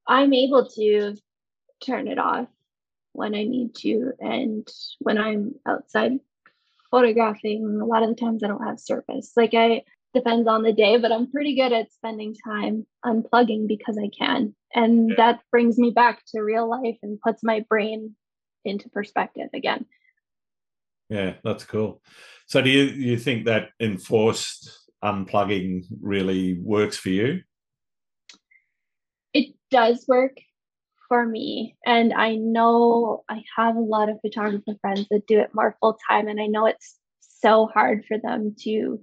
I'm 0.08 0.34
able 0.34 0.68
to 0.70 1.16
turn 1.86 2.08
it 2.08 2.20
off 2.20 2.48
when 3.14 3.36
I 3.36 3.44
need 3.44 3.76
to. 3.76 4.14
And 4.20 4.68
when 5.00 5.18
I'm 5.18 5.56
outside 5.66 6.20
photographing, 6.92 7.80
a 7.82 7.86
lot 7.86 8.04
of 8.04 8.10
the 8.10 8.16
times 8.16 8.44
I 8.44 8.48
don't 8.48 8.66
have 8.66 8.80
service. 8.80 9.32
Like 9.36 9.54
I, 9.54 9.84
depends 10.14 10.48
on 10.48 10.62
the 10.64 10.74
day, 10.74 10.98
but 10.98 11.12
I'm 11.12 11.32
pretty 11.32 11.56
good 11.56 11.74
at 11.74 11.92
spending 11.92 12.36
time 12.36 12.86
unplugging 13.04 13.68
because 13.68 13.98
I 13.98 14.10
can. 14.10 14.56
And 14.76 15.10
Yeah. 15.10 15.16
that 15.18 15.40
brings 15.52 15.78
me 15.78 15.92
back 15.92 16.24
to 16.28 16.42
real 16.42 16.70
life 16.70 16.98
and 17.02 17.20
puts 17.20 17.44
my 17.44 17.66
brain 17.68 18.16
into 18.64 18.90
perspective 18.90 19.50
again. 19.54 19.86
Yeah, 21.10 21.34
that's 21.44 21.66
cool. 21.66 22.02
So 22.48 22.62
do 22.62 22.70
you 22.70 22.84
you 22.84 23.18
think 23.18 23.46
that 23.46 23.70
enforced 23.80 24.90
unplugging 25.04 25.86
really 26.02 26.60
works 26.60 26.98
for 26.98 27.10
you? 27.10 27.42
Does 29.74 30.06
work 30.08 30.38
for 31.08 31.26
me. 31.26 31.76
And 31.86 32.14
I 32.14 32.36
know 32.36 33.24
I 33.30 33.44
have 33.58 33.76
a 33.76 33.82
lot 33.82 34.10
of 34.10 34.22
photographer 34.22 34.76
friends 34.82 35.08
that 35.12 35.28
do 35.28 35.40
it 35.40 35.56
more 35.56 35.78
full 35.80 35.98
time. 36.10 36.28
And 36.28 36.40
I 36.40 36.48
know 36.48 36.68
it's 36.68 37.00
so 37.20 37.68
hard 37.68 38.06
for 38.08 38.18
them 38.20 38.56
to 38.62 39.00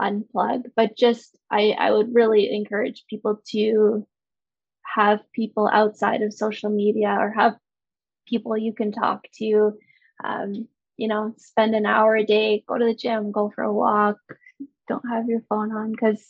unplug, 0.00 0.64
but 0.76 0.96
just 0.96 1.36
I, 1.50 1.70
I 1.78 1.90
would 1.92 2.14
really 2.14 2.52
encourage 2.52 3.04
people 3.08 3.40
to 3.50 4.06
have 4.96 5.20
people 5.32 5.68
outside 5.72 6.22
of 6.22 6.34
social 6.34 6.70
media 6.70 7.16
or 7.18 7.32
have 7.32 7.56
people 8.28 8.56
you 8.56 8.72
can 8.74 8.92
talk 8.92 9.26
to. 9.38 9.74
Um, 10.24 10.68
you 10.96 11.08
know, 11.08 11.34
spend 11.38 11.74
an 11.74 11.86
hour 11.86 12.16
a 12.16 12.26
day, 12.26 12.64
go 12.68 12.78
to 12.78 12.84
the 12.86 12.94
gym, 12.94 13.32
go 13.32 13.50
for 13.54 13.64
a 13.64 13.72
walk, 13.72 14.18
don't 14.88 15.08
have 15.08 15.28
your 15.28 15.42
phone 15.48 15.72
on 15.72 15.92
because 15.92 16.22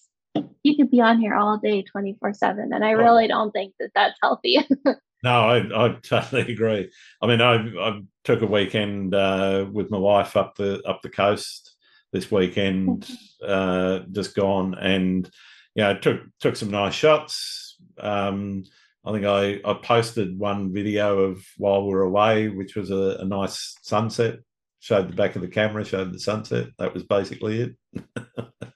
you 0.62 0.76
could 0.76 0.90
be 0.90 1.00
on 1.00 1.20
here 1.20 1.34
all 1.34 1.58
day 1.58 1.82
24 1.82 2.34
7 2.34 2.72
and 2.72 2.84
i 2.84 2.90
really 2.90 3.26
don't 3.26 3.50
think 3.52 3.74
that 3.80 3.90
that's 3.94 4.18
healthy 4.22 4.58
No, 5.22 5.48
I, 5.48 5.86
I 5.86 5.96
totally 6.02 6.52
agree. 6.52 6.90
I 7.20 7.26
mean, 7.26 7.40
I, 7.42 7.56
I 7.56 8.00
took 8.24 8.42
a 8.42 8.46
weekend 8.46 9.14
uh, 9.14 9.66
with 9.70 9.90
my 9.90 9.98
wife 9.98 10.36
up 10.36 10.56
the 10.56 10.80
up 10.86 11.02
the 11.02 11.10
coast 11.10 11.76
this 12.12 12.30
weekend, 12.30 13.08
uh, 13.46 14.00
just 14.12 14.34
gone, 14.34 14.74
and 14.74 15.30
yeah, 15.74 15.92
took 15.94 16.22
took 16.40 16.56
some 16.56 16.70
nice 16.70 16.94
shots. 16.94 17.76
Um, 17.98 18.64
I 19.04 19.12
think 19.12 19.24
I, 19.24 19.60
I 19.64 19.74
posted 19.82 20.38
one 20.38 20.72
video 20.72 21.18
of 21.18 21.44
while 21.56 21.86
we 21.86 21.94
were 21.94 22.02
away, 22.02 22.48
which 22.48 22.76
was 22.76 22.90
a, 22.90 23.18
a 23.20 23.24
nice 23.24 23.76
sunset. 23.82 24.38
Showed 24.80 25.10
the 25.10 25.16
back 25.16 25.36
of 25.36 25.42
the 25.42 25.48
camera, 25.48 25.84
showed 25.84 26.12
the 26.12 26.18
sunset. 26.20 26.68
That 26.78 26.94
was 26.94 27.02
basically 27.02 27.74
it. 27.94 28.04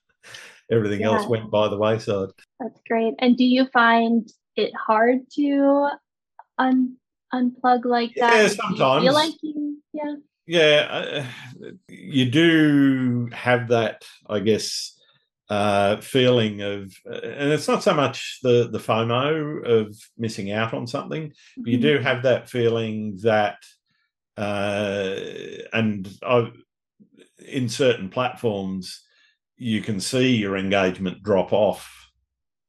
Everything 0.70 1.02
else 1.02 1.28
went 1.28 1.50
by 1.50 1.68
the 1.68 1.76
wayside. 1.76 2.30
that's 2.58 2.80
great. 2.88 3.14
And 3.18 3.36
do 3.36 3.44
you 3.44 3.66
find 3.66 4.28
it 4.56 4.72
hard 4.74 5.20
to 5.36 5.90
un 6.58 6.96
unplug 7.32 7.84
like 7.84 8.12
that? 8.16 8.34
Yeah, 8.34 8.42
you 8.42 8.48
sometimes. 8.48 9.04
feel 9.04 9.12
like 9.12 9.34
you 9.42 9.78
yeah. 9.92 10.14
Yeah 10.46 10.86
uh, 10.90 11.24
you 11.88 12.30
do 12.30 13.30
have 13.32 13.68
that 13.68 14.04
i 14.28 14.40
guess 14.40 14.98
uh 15.48 15.96
feeling 16.00 16.60
of 16.60 16.94
and 17.04 17.52
it's 17.52 17.68
not 17.68 17.82
so 17.82 17.94
much 17.94 18.38
the 18.42 18.68
the 18.70 18.78
fomo 18.78 19.64
of 19.64 19.96
missing 20.18 20.52
out 20.52 20.74
on 20.74 20.86
something 20.86 21.32
but 21.56 21.66
you 21.66 21.78
do 21.78 21.98
have 21.98 22.22
that 22.22 22.48
feeling 22.48 23.18
that 23.22 23.56
uh 24.36 25.14
and 25.72 26.08
i 26.22 26.50
in 27.46 27.68
certain 27.68 28.08
platforms 28.08 29.03
you 29.64 29.80
can 29.80 30.00
see 30.00 30.36
your 30.36 30.56
engagement 30.56 31.22
drop 31.22 31.52
off 31.52 32.10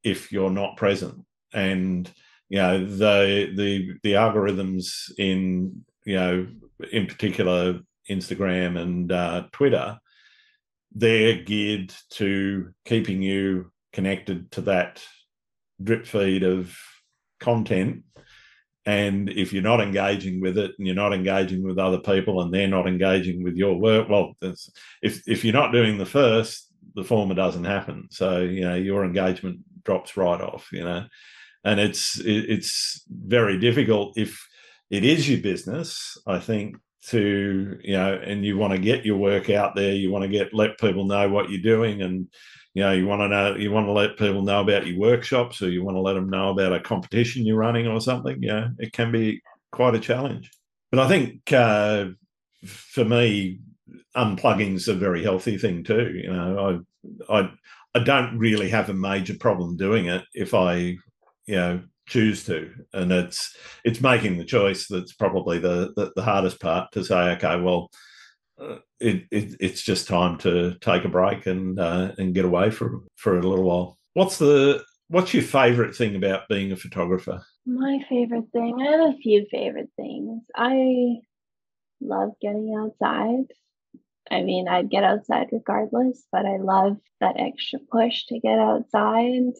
if 0.02 0.32
you're 0.32 0.50
not 0.50 0.76
present. 0.76 1.24
And 1.52 2.10
you 2.48 2.58
know 2.58 2.84
the 2.84 3.52
the 3.56 3.94
the 4.02 4.12
algorithms 4.12 5.10
in 5.18 5.84
you 6.04 6.14
know 6.14 6.46
in 6.92 7.06
particular 7.06 7.80
instagram 8.08 8.78
and 8.80 9.10
uh, 9.10 9.42
twitter 9.50 9.98
they're 10.94 11.42
geared 11.42 11.92
to 12.10 12.72
keeping 12.84 13.20
you 13.20 13.70
connected 13.92 14.50
to 14.52 14.62
that 14.62 15.02
drip 15.82 16.06
feed 16.06 16.42
of 16.42 16.76
content. 17.38 18.02
And 18.86 19.28
if 19.28 19.52
you're 19.52 19.62
not 19.62 19.80
engaging 19.80 20.40
with 20.40 20.56
it 20.56 20.72
and 20.78 20.86
you're 20.86 20.96
not 20.96 21.12
engaging 21.12 21.62
with 21.64 21.78
other 21.78 21.98
people 21.98 22.40
and 22.40 22.54
they're 22.54 22.68
not 22.68 22.86
engaging 22.86 23.42
with 23.42 23.56
your 23.56 23.78
work 23.78 24.08
well 24.08 24.34
if 25.02 25.22
if 25.26 25.44
you're 25.44 25.52
not 25.52 25.72
doing 25.72 25.98
the 25.98 26.06
first 26.06 26.65
the 26.96 27.04
former 27.04 27.34
doesn't 27.34 27.64
happen. 27.64 28.08
So 28.10 28.40
you 28.40 28.62
know 28.62 28.74
your 28.74 29.04
engagement 29.04 29.60
drops 29.84 30.16
right 30.16 30.40
off 30.40 30.68
you 30.72 30.82
know. 30.82 31.04
And 31.64 31.80
it's 31.80 32.18
it, 32.20 32.50
it's 32.50 33.02
very 33.08 33.58
difficult 33.58 34.18
if 34.18 34.46
it 34.90 35.04
is 35.04 35.28
your 35.28 35.40
business 35.40 36.16
i 36.26 36.38
think 36.38 36.76
to 37.06 37.78
you 37.82 37.96
know 37.96 38.14
and 38.14 38.44
you 38.44 38.56
want 38.56 38.72
to 38.72 38.78
get 38.78 39.04
your 39.04 39.16
work 39.16 39.48
out 39.48 39.74
there 39.74 39.94
you 39.94 40.10
want 40.10 40.22
to 40.22 40.28
get 40.28 40.52
let 40.52 40.78
people 40.78 41.04
know 41.04 41.28
what 41.28 41.50
you're 41.50 41.60
doing 41.60 42.02
and 42.02 42.26
you 42.74 42.82
know 42.82 42.92
you 42.92 43.06
want 43.06 43.20
to 43.20 43.28
know 43.28 43.54
you 43.56 43.70
want 43.70 43.86
to 43.86 43.92
let 43.92 44.16
people 44.16 44.42
know 44.42 44.60
about 44.60 44.86
your 44.86 44.98
workshops 44.98 45.62
or 45.62 45.70
you 45.70 45.84
want 45.84 45.96
to 45.96 46.00
let 46.00 46.14
them 46.14 46.28
know 46.28 46.50
about 46.50 46.72
a 46.72 46.80
competition 46.80 47.46
you're 47.46 47.56
running 47.56 47.86
or 47.86 48.00
something 48.00 48.42
you 48.42 48.48
know 48.48 48.68
it 48.78 48.92
can 48.92 49.12
be 49.12 49.40
quite 49.72 49.94
a 49.94 50.00
challenge. 50.00 50.50
But 50.90 51.00
i 51.00 51.08
think 51.08 51.52
uh, 51.52 52.06
for 52.64 53.04
me 53.04 53.60
unplugging's 54.16 54.88
a 54.88 54.94
very 54.94 55.22
healthy 55.22 55.56
thing 55.56 55.84
too 55.84 56.10
you 56.22 56.32
know 56.32 56.82
i 57.30 57.38
i 57.38 57.50
i 57.94 57.98
don't 57.98 58.36
really 58.38 58.68
have 58.68 58.88
a 58.88 58.94
major 58.94 59.34
problem 59.38 59.76
doing 59.76 60.06
it 60.06 60.24
if 60.34 60.54
i 60.54 60.74
you 61.46 61.54
know 61.54 61.80
choose 62.06 62.44
to. 62.44 62.72
And 62.92 63.12
it's 63.12 63.56
it's 63.84 64.00
making 64.00 64.38
the 64.38 64.44
choice 64.44 64.86
that's 64.86 65.12
probably 65.12 65.58
the 65.58 65.92
the, 65.96 66.12
the 66.16 66.22
hardest 66.22 66.60
part 66.60 66.92
to 66.92 67.04
say 67.04 67.32
okay 67.32 67.60
well 67.60 67.90
uh, 68.60 68.78
it, 69.00 69.24
it 69.30 69.56
it's 69.60 69.82
just 69.82 70.08
time 70.08 70.38
to 70.38 70.76
take 70.80 71.04
a 71.04 71.08
break 71.08 71.46
and 71.46 71.78
uh, 71.78 72.12
and 72.18 72.34
get 72.34 72.44
away 72.44 72.70
for 72.70 73.00
for 73.16 73.38
a 73.38 73.46
little 73.46 73.64
while. 73.64 73.98
What's 74.14 74.38
the 74.38 74.82
what's 75.08 75.34
your 75.34 75.42
favorite 75.42 75.94
thing 75.94 76.16
about 76.16 76.48
being 76.48 76.72
a 76.72 76.76
photographer? 76.76 77.44
My 77.66 77.98
favorite 78.08 78.50
thing 78.52 78.80
i 78.80 78.92
have 78.92 79.14
a 79.14 79.18
few 79.18 79.46
favorite 79.50 79.90
things. 79.96 80.42
I 80.54 81.16
love 82.00 82.30
getting 82.40 82.74
outside 82.74 83.52
i 84.30 84.42
mean 84.42 84.68
i'd 84.68 84.90
get 84.90 85.04
outside 85.04 85.48
regardless 85.52 86.26
but 86.32 86.46
i 86.46 86.56
love 86.56 86.96
that 87.20 87.36
extra 87.38 87.78
push 87.90 88.24
to 88.26 88.38
get 88.38 88.58
outside. 88.58 89.52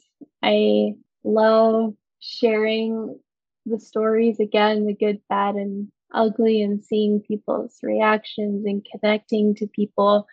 I 0.43 0.95
love 1.25 1.95
sharing 2.21 3.19
the 3.64 3.81
stories 3.81 4.41
again 4.41 4.87
the 4.87 4.95
good 4.95 5.21
bad 5.29 5.55
and 5.57 5.91
ugly 6.12 6.62
and 6.62 6.85
seeing 6.85 7.21
people's 7.21 7.79
reactions 7.83 8.64
and 8.64 8.87
connecting 8.91 9.55
to 9.57 9.67
people. 9.67 10.27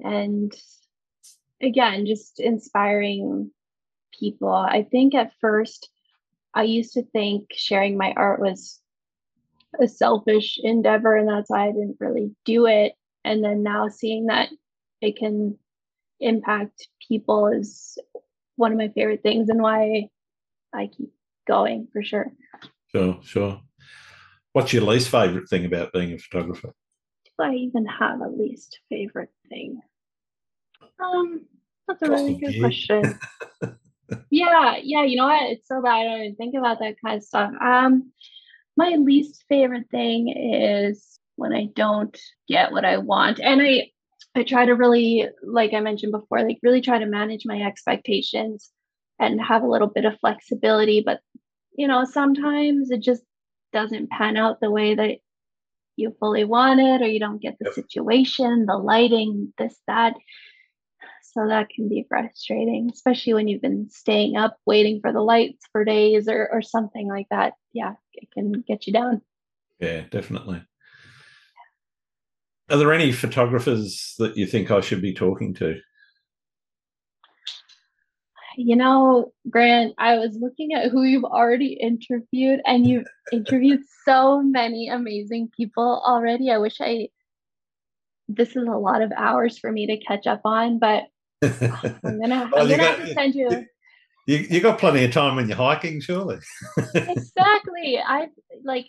And 0.00 0.52
again 1.62 2.06
just 2.06 2.40
inspiring 2.40 3.50
people. 4.18 4.52
I 4.52 4.86
think 4.90 5.14
at 5.14 5.32
first 5.40 5.88
i 6.56 6.62
used 6.62 6.92
to 6.94 7.02
think 7.02 7.48
sharing 7.52 7.96
my 7.96 8.12
art 8.16 8.40
was 8.40 8.80
a 9.80 9.88
selfish 9.88 10.58
endeavor 10.62 11.16
and 11.16 11.28
that's 11.28 11.50
why 11.50 11.66
i 11.66 11.72
didn't 11.72 11.96
really 11.98 12.30
do 12.44 12.66
it 12.66 12.92
and 13.24 13.42
then 13.42 13.62
now 13.62 13.88
seeing 13.88 14.26
that 14.26 14.48
it 15.00 15.16
can 15.16 15.58
impact 16.20 16.88
people 17.08 17.48
is 17.48 17.98
one 18.56 18.72
of 18.72 18.78
my 18.78 18.88
favorite 18.88 19.22
things 19.22 19.48
and 19.48 19.60
why 19.60 20.08
i 20.72 20.86
keep 20.86 21.12
going 21.46 21.88
for 21.92 22.02
sure 22.02 22.32
sure 22.92 23.18
sure 23.22 23.60
what's 24.52 24.72
your 24.72 24.82
least 24.82 25.08
favorite 25.08 25.48
thing 25.48 25.64
about 25.64 25.92
being 25.92 26.12
a 26.12 26.18
photographer 26.18 26.72
do 27.24 27.44
i 27.44 27.52
even 27.52 27.84
have 27.86 28.20
a 28.20 28.28
least 28.28 28.78
favorite 28.88 29.32
thing 29.48 29.80
um 31.00 31.44
that's 31.88 32.02
a 32.02 32.10
really 32.10 32.34
good 32.34 32.60
question 32.60 33.18
yeah, 34.30 34.76
yeah. 34.82 35.04
You 35.04 35.16
know 35.16 35.26
what? 35.26 35.50
It's 35.50 35.68
so 35.68 35.82
bad. 35.82 36.00
I 36.00 36.04
don't 36.04 36.20
even 36.20 36.36
think 36.36 36.54
about 36.54 36.78
that 36.80 36.96
kind 37.04 37.16
of 37.16 37.22
stuff. 37.22 37.52
Um, 37.60 38.12
my 38.76 38.96
least 38.98 39.44
favorite 39.48 39.88
thing 39.90 40.28
is 40.28 41.18
when 41.36 41.52
I 41.52 41.68
don't 41.74 42.18
get 42.48 42.72
what 42.72 42.84
I 42.84 42.98
want, 42.98 43.40
and 43.40 43.60
I 43.62 43.90
I 44.36 44.42
try 44.42 44.64
to 44.64 44.74
really, 44.74 45.28
like 45.44 45.72
I 45.74 45.80
mentioned 45.80 46.12
before, 46.12 46.42
like 46.42 46.58
really 46.62 46.80
try 46.80 46.98
to 46.98 47.06
manage 47.06 47.42
my 47.44 47.60
expectations 47.62 48.70
and 49.20 49.40
have 49.40 49.62
a 49.62 49.68
little 49.68 49.86
bit 49.86 50.04
of 50.04 50.18
flexibility. 50.18 51.02
But 51.04 51.20
you 51.76 51.86
know, 51.88 52.04
sometimes 52.04 52.90
it 52.90 53.00
just 53.00 53.22
doesn't 53.72 54.10
pan 54.10 54.36
out 54.36 54.60
the 54.60 54.70
way 54.70 54.94
that 54.94 55.18
you 55.96 56.14
fully 56.18 56.44
want 56.44 56.80
it, 56.80 57.02
or 57.02 57.06
you 57.06 57.20
don't 57.20 57.42
get 57.42 57.56
the 57.58 57.66
yep. 57.66 57.74
situation, 57.74 58.66
the 58.66 58.76
lighting, 58.76 59.52
this, 59.58 59.78
that. 59.86 60.14
So 61.22 61.48
that 61.48 61.68
can 61.68 61.88
be 61.88 62.06
frustrating, 62.08 62.90
especially 62.92 63.34
when 63.34 63.48
you've 63.48 63.62
been 63.62 63.88
staying 63.90 64.36
up 64.36 64.56
waiting 64.66 65.00
for 65.00 65.12
the 65.12 65.20
lights 65.20 65.66
for 65.72 65.84
days 65.84 66.28
or, 66.28 66.48
or 66.52 66.62
something 66.62 67.08
like 67.08 67.26
that. 67.30 67.54
Yeah, 67.72 67.94
it 68.12 68.28
can 68.32 68.52
get 68.66 68.86
you 68.86 68.92
down. 68.92 69.20
Yeah, 69.80 70.02
definitely. 70.10 70.62
Are 72.70 72.78
there 72.78 72.92
any 72.92 73.12
photographers 73.12 74.14
that 74.18 74.36
you 74.36 74.46
think 74.46 74.70
I 74.70 74.80
should 74.80 75.02
be 75.02 75.12
talking 75.12 75.54
to? 75.54 75.78
You 78.56 78.76
know, 78.76 79.32
Grant, 79.50 79.94
I 79.98 80.16
was 80.18 80.36
looking 80.40 80.72
at 80.74 80.90
who 80.90 81.02
you've 81.02 81.24
already 81.24 81.72
interviewed, 81.74 82.60
and 82.64 82.86
you've 82.86 83.06
interviewed 83.32 83.80
so 84.04 84.42
many 84.42 84.88
amazing 84.88 85.50
people 85.56 86.02
already. 86.06 86.50
I 86.50 86.58
wish 86.58 86.76
I, 86.80 87.08
this 88.28 88.50
is 88.50 88.66
a 88.66 88.78
lot 88.78 89.02
of 89.02 89.12
hours 89.16 89.58
for 89.58 89.70
me 89.70 89.86
to 89.88 89.96
catch 89.98 90.26
up 90.26 90.42
on, 90.44 90.78
but 90.78 91.04
I'm 91.42 92.20
gonna, 92.20 92.48
well, 92.52 92.62
I'm 92.62 92.68
gonna 92.68 92.76
got, 92.76 92.98
have 92.98 93.08
to 93.08 93.14
send 93.14 93.34
you. 93.34 93.66
You, 94.26 94.38
you 94.38 94.60
got 94.60 94.78
plenty 94.78 95.04
of 95.04 95.12
time 95.12 95.36
when 95.36 95.48
you're 95.48 95.56
hiking, 95.56 96.00
surely. 96.00 96.38
exactly. 96.94 97.98
I 97.98 98.28
like 98.62 98.86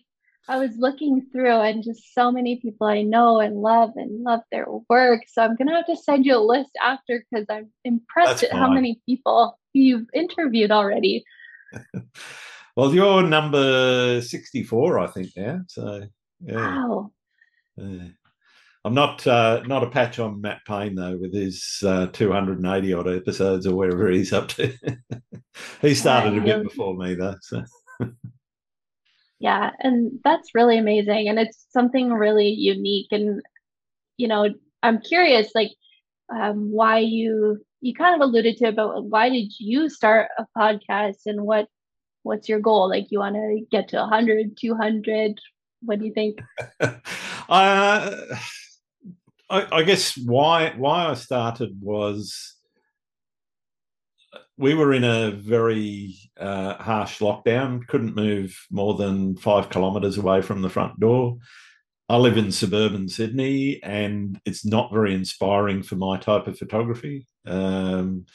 I 0.48 0.58
was 0.58 0.78
looking 0.78 1.26
through 1.32 1.60
and 1.62 1.84
just 1.84 2.14
so 2.14 2.32
many 2.32 2.58
people 2.58 2.88
I 2.88 3.02
know 3.02 3.40
and 3.40 3.58
love 3.58 3.92
and 3.96 4.24
love 4.24 4.42
their 4.52 4.68
work. 4.90 5.22
So 5.28 5.42
I'm 5.42 5.56
gonna 5.56 5.76
have 5.76 5.88
to 5.88 5.96
send 5.96 6.26
you 6.26 6.36
a 6.36 6.40
list 6.40 6.72
after 6.84 7.26
because 7.32 7.46
I'm 7.50 7.72
impressed 7.84 8.42
That's 8.42 8.44
at 8.44 8.52
fine. 8.52 8.60
how 8.60 8.70
many 8.70 9.02
people 9.06 9.58
you've 9.74 10.08
interviewed 10.14 10.72
already. 10.72 11.24
well, 12.76 12.94
you're 12.94 13.24
number 13.24 14.22
64, 14.22 15.00
I 15.00 15.08
think 15.08 15.32
now. 15.36 15.62
So 15.68 16.04
yeah. 16.42 16.56
Wow. 16.56 17.12
Yeah. 17.78 18.08
I'm 18.84 18.94
not 18.94 19.26
uh, 19.26 19.64
not 19.66 19.84
a 19.84 19.90
patch 19.90 20.20
on 20.20 20.42
Matt 20.42 20.62
Payne 20.68 20.94
though, 20.94 21.18
with 21.18 21.34
his 21.34 21.80
uh, 21.84 22.06
280 22.08 22.94
odd 22.94 23.08
episodes 23.08 23.66
or 23.66 23.76
wherever 23.76 24.12
he's 24.12 24.32
up 24.32 24.48
to. 24.50 24.72
he 25.82 25.96
started 25.96 26.38
a 26.38 26.42
bit 26.42 26.64
before 26.64 26.96
me 26.96 27.16
though. 27.16 27.36
So. 27.42 27.64
yeah, 29.40 29.72
and 29.80 30.20
that's 30.24 30.56
really 30.56 30.78
amazing, 30.78 31.28
and 31.28 31.40
it's 31.40 31.66
something 31.70 32.12
really 32.14 32.50
unique. 32.50 33.08
And 33.12 33.42
you 34.18 34.28
know, 34.28 34.50
I'm 34.84 35.02
curious, 35.02 35.52
like, 35.56 35.72
um, 36.34 36.72
why 36.72 37.00
you 37.00 37.60
you 37.82 37.94
kind 37.94 38.16
of 38.16 38.28
alluded 38.28 38.58
to 38.58 38.66
about 38.66 39.06
why 39.06 39.30
did 39.30 39.52
you 39.60 39.90
start 39.90 40.30
a 40.38 40.46
podcast 40.58 41.26
and 41.26 41.44
what 41.44 41.68
what's 42.24 42.50
your 42.50 42.60
goal? 42.60 42.90
Like, 42.90 43.08
you 43.12 43.20
want 43.20 43.36
to 43.36 43.62
get 43.72 43.88
to 43.90 43.98
100, 43.98 44.58
200? 44.60 45.40
What 45.82 46.00
do 46.00 46.06
you 46.06 46.14
think? 46.14 46.40
uh 47.50 48.16
I, 49.50 49.68
I 49.72 49.84
guess 49.84 50.18
why 50.18 50.74
why 50.76 51.08
I 51.08 51.14
started 51.14 51.78
was 51.82 52.55
we 54.58 54.74
were 54.74 54.94
in 54.94 55.04
a 55.04 55.32
very 55.32 56.16
uh, 56.40 56.76
harsh 56.76 57.20
lockdown. 57.20 57.86
Couldn't 57.88 58.16
move 58.16 58.58
more 58.72 58.96
than 58.96 59.36
five 59.36 59.70
kilometres 59.70 60.18
away 60.18 60.42
from 60.42 60.62
the 60.62 60.70
front 60.70 61.00
door. 61.00 61.38
I 62.08 62.18
live 62.18 62.38
in 62.38 62.52
suburban 62.52 63.10
Sydney, 63.10 63.82
and 63.84 64.40
it's 64.46 64.66
not 64.66 64.94
very 64.94 65.14
inspiring 65.14 65.82
for 65.84 65.96
my 65.96 66.18
type 66.18 66.48
of 66.48 66.58
photography. 66.58 67.28
Um, 67.46 68.26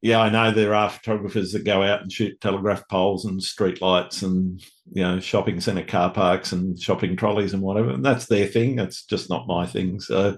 yeah, 0.00 0.20
I 0.20 0.30
know 0.30 0.50
there 0.50 0.74
are 0.74 0.90
photographers 0.90 1.52
that 1.52 1.64
go 1.64 1.82
out 1.82 2.02
and 2.02 2.12
shoot 2.12 2.40
telegraph 2.40 2.86
poles 2.88 3.24
and 3.24 3.42
street 3.42 3.80
lights 3.80 4.22
and 4.22 4.62
you 4.92 5.02
know 5.02 5.18
shopping 5.18 5.60
centre 5.60 5.82
car 5.82 6.12
parks 6.12 6.52
and 6.52 6.80
shopping 6.80 7.16
trolleys 7.16 7.52
and 7.52 7.62
whatever, 7.62 7.90
and 7.90 8.04
that's 8.04 8.26
their 8.26 8.46
thing. 8.46 8.76
That's 8.76 9.04
just 9.04 9.28
not 9.28 9.48
my 9.48 9.66
thing. 9.66 10.00
So 10.00 10.36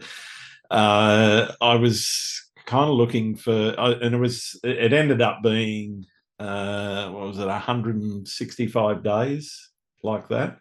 uh, 0.70 1.52
I 1.60 1.74
was 1.74 2.45
kind 2.66 2.90
of 2.90 2.96
looking 2.96 3.36
for, 3.36 3.52
and 3.52 4.14
it 4.14 4.18
was 4.18 4.58
it 4.62 4.92
ended 4.92 5.22
up 5.22 5.42
being 5.42 6.04
uh, 6.38 7.08
what 7.10 7.28
was 7.28 7.38
it, 7.38 7.46
165 7.46 9.02
days 9.02 9.70
like 10.02 10.28
that. 10.28 10.58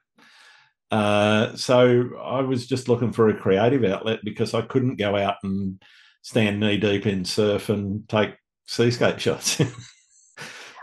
Uh, 0.92 1.56
so 1.56 2.10
I 2.24 2.42
was 2.42 2.68
just 2.68 2.88
looking 2.88 3.12
for 3.12 3.30
a 3.30 3.38
creative 3.38 3.84
outlet 3.84 4.20
because 4.24 4.54
I 4.54 4.62
couldn't 4.62 4.96
go 4.96 5.16
out 5.16 5.36
and 5.44 5.82
stand 6.22 6.60
knee 6.60 6.78
deep 6.78 7.06
in 7.06 7.26
surf 7.26 7.70
and 7.70 8.08
take 8.08 8.36
seascape 8.68 9.20
shots. 9.20 9.62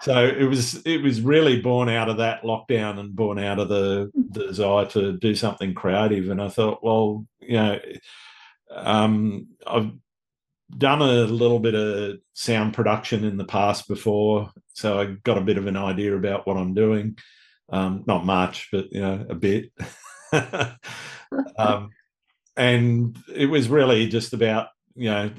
so 0.03 0.27
it 0.27 0.45
was 0.45 0.83
it 0.85 1.03
was 1.03 1.21
really 1.21 1.61
born 1.61 1.89
out 1.89 2.09
of 2.09 2.19
that 2.19 2.43
lockdown 2.43 2.99
and 2.99 3.17
born 3.17 3.39
out 3.39 3.59
of 3.59 3.69
the, 3.69 4.11
the 4.15 4.49
desire 4.49 4.87
to 4.87 5.13
do 5.13 5.35
something 5.35 5.73
creative. 5.73 6.29
And 6.29 6.43
I 6.43 6.49
thought, 6.49 6.83
well, 6.83 7.25
you 7.41 7.57
know, 7.57 7.79
um, 8.75 9.49
I've 9.67 9.93
done 10.77 11.03
a 11.03 11.25
little 11.25 11.59
bit 11.59 11.75
of 11.75 12.19
sound 12.33 12.75
production 12.75 13.25
in 13.25 13.37
the 13.37 13.45
past 13.45 13.89
before, 13.89 14.51
so 14.73 15.01
I 15.01 15.05
got 15.23 15.39
a 15.39 15.43
bit 15.43 15.59
of 15.59 15.67
an 15.67 15.77
idea 15.77 16.17
about 16.17 16.47
what 16.47 16.57
I'm 16.57 16.75
doing. 16.75 17.19
Um, 17.71 18.05
not 18.07 18.27
much, 18.27 18.69
but 18.73 18.93
you 18.93 19.01
know, 19.01 19.27
a 19.29 19.35
bit. 19.35 19.73
um, 21.59 21.91
and 22.57 23.17
it 23.35 23.47
was 23.47 23.69
really 23.69 24.09
just 24.09 24.33
about 24.33 24.69
you 24.95 25.09
know 25.09 25.31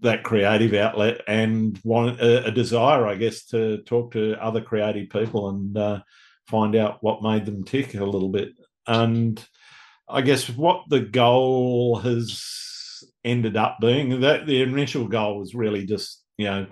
that 0.00 0.22
creative 0.22 0.72
outlet 0.74 1.20
and 1.26 1.80
want 1.82 2.20
a, 2.20 2.46
a, 2.46 2.50
desire 2.52 3.06
i 3.06 3.16
guess 3.16 3.44
to 3.44 3.78
talk 3.78 4.12
to 4.12 4.40
other 4.40 4.60
creative 4.60 5.10
people 5.10 5.48
and 5.48 5.76
uh, 5.76 6.00
find 6.46 6.76
out 6.76 6.98
what 7.00 7.22
made 7.22 7.44
them 7.44 7.64
tick 7.64 7.94
a 7.94 8.04
little 8.04 8.28
bit 8.28 8.50
and 8.86 9.44
i 10.08 10.20
guess 10.20 10.48
what 10.48 10.84
the 10.88 11.00
goal 11.00 11.96
has 11.96 12.69
ended 13.24 13.56
up 13.56 13.78
being 13.80 14.20
that 14.20 14.46
the 14.46 14.62
initial 14.62 15.06
goal 15.06 15.38
was 15.38 15.54
really 15.54 15.86
just 15.86 16.24
you 16.38 16.46
know 16.46 16.66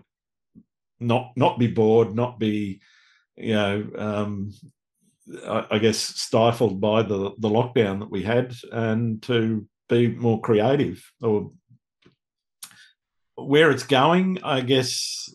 not 1.01 1.33
not 1.37 1.59
be 1.59 1.67
bored 1.67 2.15
not 2.15 2.39
be 2.39 2.81
you 3.37 3.53
know 3.55 3.87
um, 3.97 4.51
I, 5.47 5.67
I 5.73 5.79
guess 5.79 5.99
stifled 5.99 6.81
by 6.81 7.03
the 7.03 7.33
the 7.39 7.49
lockdown 7.49 8.01
that 8.01 8.11
we 8.11 8.23
had 8.23 8.55
and 8.73 9.23
to 9.25 9.67
be 9.89 10.09
more 10.09 10.41
creative 10.41 11.03
or 11.23 11.51
where 13.39 13.71
it's 13.71 13.85
going, 13.85 14.41
I 14.43 14.63
guess 14.63 15.29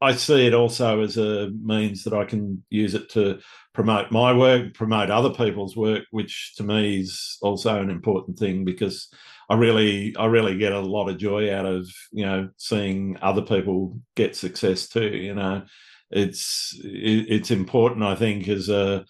I 0.00 0.14
see 0.14 0.46
it 0.46 0.54
also 0.54 1.02
as 1.02 1.18
a 1.18 1.50
means 1.62 2.04
that 2.04 2.14
I 2.14 2.24
can 2.24 2.64
use 2.70 2.94
it 2.94 3.10
to 3.10 3.40
promote 3.74 4.10
my 4.10 4.32
work, 4.32 4.72
promote 4.74 5.10
other 5.10 5.30
people's 5.30 5.76
work, 5.76 6.04
which 6.10 6.54
to 6.56 6.62
me 6.62 7.00
is 7.00 7.36
also 7.42 7.78
an 7.80 7.90
important 7.90 8.38
thing 8.38 8.64
because 8.64 9.12
I 9.50 9.56
really, 9.56 10.14
I 10.16 10.26
really 10.26 10.56
get 10.56 10.72
a 10.72 10.78
lot 10.80 11.08
of 11.08 11.18
joy 11.18 11.52
out 11.52 11.66
of 11.66 11.90
you 12.12 12.24
know 12.24 12.48
seeing 12.56 13.18
other 13.20 13.42
people 13.42 13.98
get 14.14 14.36
success 14.36 14.88
too. 14.88 15.08
You 15.08 15.34
know, 15.34 15.62
it's 16.10 16.78
it's 16.84 17.50
important. 17.50 18.04
I 18.04 18.14
think 18.14 18.48
as 18.48 18.68
a, 18.68 19.04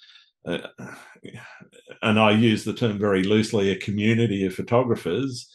a 0.47 0.61
and 2.03 2.19
I 2.19 2.31
use 2.31 2.65
the 2.65 2.73
term 2.73 2.99
very 2.99 3.23
loosely, 3.23 3.71
a 3.71 3.77
community 3.77 4.47
of 4.47 4.55
photographers 4.55 5.47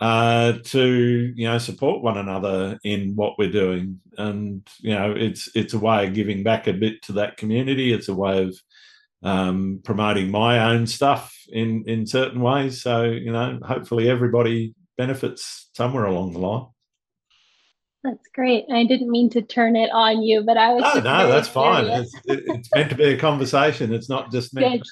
uh, 0.00 0.54
to 0.64 1.32
you 1.36 1.46
know 1.46 1.58
support 1.58 2.02
one 2.02 2.18
another 2.18 2.78
in 2.82 3.14
what 3.14 3.38
we're 3.38 3.52
doing, 3.52 4.00
and 4.18 4.68
you 4.80 4.94
know 4.94 5.12
it's 5.12 5.48
it's 5.54 5.74
a 5.74 5.78
way 5.78 6.08
of 6.08 6.14
giving 6.14 6.42
back 6.42 6.66
a 6.66 6.72
bit 6.72 7.02
to 7.02 7.12
that 7.12 7.36
community. 7.36 7.92
It's 7.92 8.08
a 8.08 8.14
way 8.14 8.42
of 8.42 8.56
um, 9.24 9.80
promoting 9.82 10.30
my 10.30 10.72
own 10.72 10.86
stuff 10.86 11.34
in 11.48 11.84
in 11.86 12.06
certain 12.06 12.40
ways. 12.40 12.82
So 12.82 13.02
you 13.04 13.32
know, 13.32 13.58
hopefully 13.62 14.08
everybody 14.08 14.74
benefits 14.96 15.70
somewhere 15.74 16.04
along 16.04 16.34
the 16.34 16.38
line. 16.38 16.66
That's 18.04 18.28
great. 18.34 18.66
I 18.70 18.84
didn't 18.84 19.10
mean 19.10 19.30
to 19.30 19.40
turn 19.40 19.76
it 19.76 19.90
on 19.90 20.22
you, 20.22 20.44
but 20.44 20.58
I 20.58 20.74
was. 20.74 20.82
No, 20.82 21.00
no, 21.00 21.28
that's 21.28 21.48
fine. 21.48 21.86
It's, 21.86 22.12
it's, 22.26 22.68
meant 22.74 22.90
to 22.90 22.96
be 22.96 23.04
a 23.04 23.18
conversation. 23.18 23.94
It's 23.94 24.10
not 24.10 24.30
just 24.30 24.54
be 24.54 24.82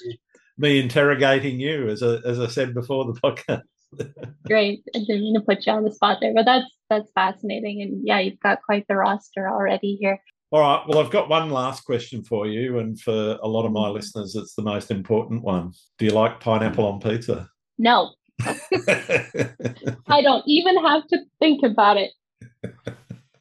me 0.57 0.79
interrogating 0.79 1.59
you, 1.59 1.89
as 1.89 2.01
I, 2.01 2.15
as 2.25 2.39
I 2.39 2.47
said 2.47 2.73
before 2.73 3.05
the 3.05 3.19
podcast. 3.19 3.61
Great. 4.47 4.83
I 4.95 4.99
didn't 4.99 5.21
mean 5.21 5.35
to 5.35 5.41
put 5.41 5.63
you 5.67 5.73
on 5.73 5.83
the 5.83 5.91
spot 5.91 6.17
there, 6.21 6.33
but 6.33 6.45
that's 6.45 6.65
that's 6.89 7.11
fascinating. 7.13 7.83
And 7.83 8.01
yeah, 8.03 8.17
you've 8.17 8.39
got 8.39 8.63
quite 8.63 8.87
the 8.87 8.95
roster 8.95 9.47
already 9.47 9.95
here. 10.01 10.19
All 10.53 10.59
right. 10.59 10.87
Well, 10.87 10.99
I've 10.99 11.09
got 11.09 11.29
one 11.29 11.49
last 11.49 11.83
question 11.83 12.23
for 12.23 12.45
you, 12.45 12.77
and 12.77 13.01
for 13.01 13.39
a 13.41 13.47
lot 13.47 13.65
of 13.65 13.71
my 13.71 13.87
listeners, 13.87 14.35
it's 14.35 14.53
the 14.53 14.61
most 14.61 14.91
important 14.91 15.41
one. 15.41 15.73
Do 15.97 16.05
you 16.05 16.11
like 16.11 16.39
pineapple 16.39 16.85
on 16.85 16.99
pizza? 16.99 17.49
No. 17.79 18.11
I 18.45 20.21
don't 20.21 20.43
even 20.45 20.77
have 20.85 21.07
to 21.07 21.23
think 21.39 21.63
about 21.63 21.97
it. 21.97 22.11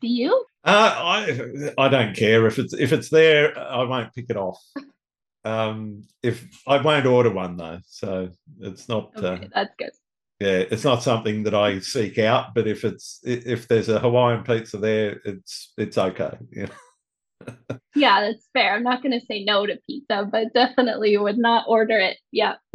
Do 0.01 0.09
you? 0.09 0.43
Uh, 0.65 0.95
I 0.97 1.73
I 1.77 1.89
don't 1.89 2.17
care 2.17 2.47
if 2.47 2.59
it's 2.59 2.73
if 2.73 2.95
it's 2.95 3.11
there. 3.11 3.59
I 3.59 3.83
won't 3.83 4.15
pick 4.15 4.31
it 4.31 4.39
off. 4.39 4.59
Um, 5.45 6.05
if 6.23 6.63
I 6.67 6.81
won't 6.81 7.05
order 7.05 7.31
one 7.31 7.59
though, 7.59 7.81
so 7.87 8.31
it's 8.59 8.89
not. 8.89 9.11
Okay, 9.19 9.45
uh, 9.45 9.49
that's 9.55 9.75
good. 9.79 9.91
Yeah, 10.41 10.65
it's 10.71 10.85
not 10.85 11.03
something 11.03 11.43
that 11.43 11.55
I 11.55 11.81
seek 11.81 12.19
out. 12.19 12.55
But 12.55 12.67
if 12.67 12.87
it's 12.87 13.21
if 13.23 13.69
there's 13.69 13.91
a 13.91 14.01
Hawaiian 14.01 14.45
pizza 14.45 14.79
there, 14.79 15.21
it's 15.27 15.75
it's 15.77 15.99
okay. 15.99 16.39
Yeah. 16.51 16.69
yeah, 17.95 18.21
that's 18.21 18.49
fair. 18.53 18.75
I'm 18.75 18.83
not 18.83 19.03
going 19.03 19.19
to 19.19 19.27
say 19.27 19.45
no 19.45 19.67
to 19.67 19.79
pizza, 19.87 20.29
but 20.31 20.53
definitely 20.55 21.17
would 21.17 21.39
not 21.39 21.67
order 21.69 21.99
it. 21.99 22.19
Yeah. 22.31 22.55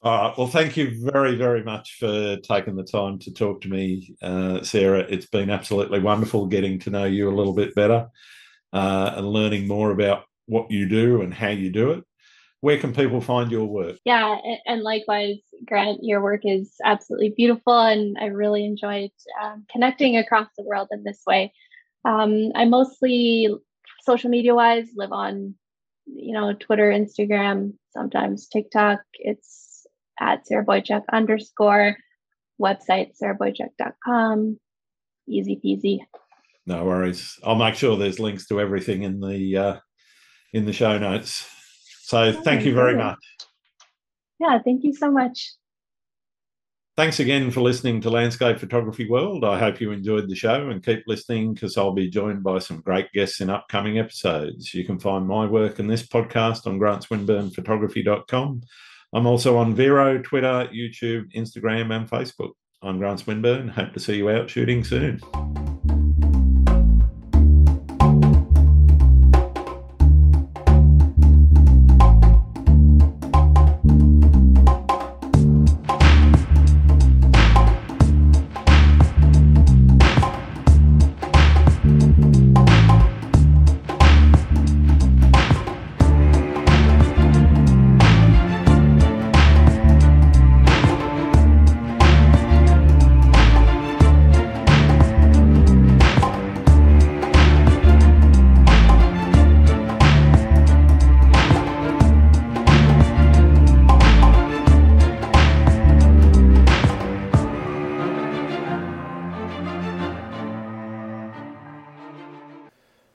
All 0.00 0.28
right. 0.28 0.38
Well, 0.38 0.46
thank 0.46 0.76
you 0.76 0.92
very, 1.10 1.34
very 1.34 1.64
much 1.64 1.96
for 1.98 2.36
taking 2.36 2.76
the 2.76 2.84
time 2.84 3.18
to 3.20 3.32
talk 3.32 3.60
to 3.62 3.68
me, 3.68 4.14
uh, 4.22 4.62
Sarah. 4.62 5.00
It's 5.00 5.26
been 5.26 5.50
absolutely 5.50 5.98
wonderful 5.98 6.46
getting 6.46 6.78
to 6.80 6.90
know 6.90 7.04
you 7.04 7.28
a 7.28 7.34
little 7.34 7.52
bit 7.52 7.74
better 7.74 8.08
uh, 8.72 9.14
and 9.16 9.26
learning 9.26 9.66
more 9.66 9.90
about 9.90 10.24
what 10.46 10.70
you 10.70 10.88
do 10.88 11.22
and 11.22 11.34
how 11.34 11.48
you 11.48 11.70
do 11.70 11.90
it. 11.90 12.04
Where 12.60 12.78
can 12.78 12.92
people 12.92 13.20
find 13.20 13.50
your 13.50 13.66
work? 13.66 13.96
Yeah, 14.04 14.36
and 14.66 14.82
likewise, 14.82 15.38
Grant, 15.64 16.00
your 16.02 16.20
work 16.20 16.40
is 16.44 16.74
absolutely 16.84 17.32
beautiful, 17.36 17.78
and 17.78 18.16
I 18.20 18.26
really 18.26 18.64
enjoyed 18.64 19.10
um, 19.40 19.64
connecting 19.70 20.16
across 20.16 20.48
the 20.56 20.64
world 20.64 20.88
in 20.90 21.04
this 21.04 21.22
way. 21.24 21.52
Um, 22.08 22.52
I 22.54 22.64
mostly, 22.64 23.48
social 24.02 24.30
media 24.30 24.54
wise, 24.54 24.88
live 24.96 25.12
on, 25.12 25.54
you 26.06 26.32
know, 26.32 26.54
Twitter, 26.54 26.90
Instagram, 26.90 27.74
sometimes 27.90 28.48
TikTok. 28.48 29.00
It's 29.14 29.86
at 30.18 30.46
Sarah 30.46 30.64
Boychuk 30.64 31.02
underscore 31.12 31.96
website 32.60 33.10
sarahboychuk.com. 33.22 34.58
Easy 35.28 35.60
peasy. 35.62 35.98
No 36.66 36.84
worries. 36.86 37.38
I'll 37.44 37.56
make 37.56 37.74
sure 37.74 37.96
there's 37.96 38.18
links 38.18 38.46
to 38.46 38.60
everything 38.60 39.02
in 39.02 39.20
the 39.20 39.56
uh, 39.56 39.76
in 40.54 40.64
the 40.64 40.72
show 40.72 40.98
notes. 40.98 41.46
So 42.04 42.32
thank 42.32 42.64
you 42.64 42.74
very 42.74 42.96
much. 42.96 43.18
Yeah, 44.40 44.58
thank 44.64 44.82
you 44.82 44.94
so 44.94 45.10
much. 45.10 45.52
Thanks 46.98 47.20
again 47.20 47.52
for 47.52 47.60
listening 47.60 48.00
to 48.00 48.10
Landscape 48.10 48.58
Photography 48.58 49.08
World. 49.08 49.44
I 49.44 49.56
hope 49.56 49.80
you 49.80 49.92
enjoyed 49.92 50.28
the 50.28 50.34
show 50.34 50.68
and 50.68 50.84
keep 50.84 51.04
listening 51.06 51.54
because 51.54 51.76
I'll 51.76 51.92
be 51.92 52.10
joined 52.10 52.42
by 52.42 52.58
some 52.58 52.80
great 52.80 53.12
guests 53.12 53.40
in 53.40 53.50
upcoming 53.50 54.00
episodes. 54.00 54.74
You 54.74 54.84
can 54.84 54.98
find 54.98 55.24
my 55.24 55.46
work 55.46 55.78
in 55.78 55.86
this 55.86 56.04
podcast 56.04 56.66
on 56.66 56.80
grantswinburnphotography.com 56.80 58.62
I'm 59.14 59.26
also 59.26 59.56
on 59.56 59.76
Vero, 59.76 60.20
Twitter, 60.20 60.68
YouTube, 60.72 61.32
Instagram, 61.34 61.94
and 61.96 62.10
Facebook. 62.10 62.52
I'm 62.82 62.98
Grant 62.98 63.20
Swinburne. 63.20 63.68
Hope 63.68 63.92
to 63.92 64.00
see 64.00 64.16
you 64.16 64.28
out 64.28 64.50
shooting 64.50 64.82
soon. 64.82 65.20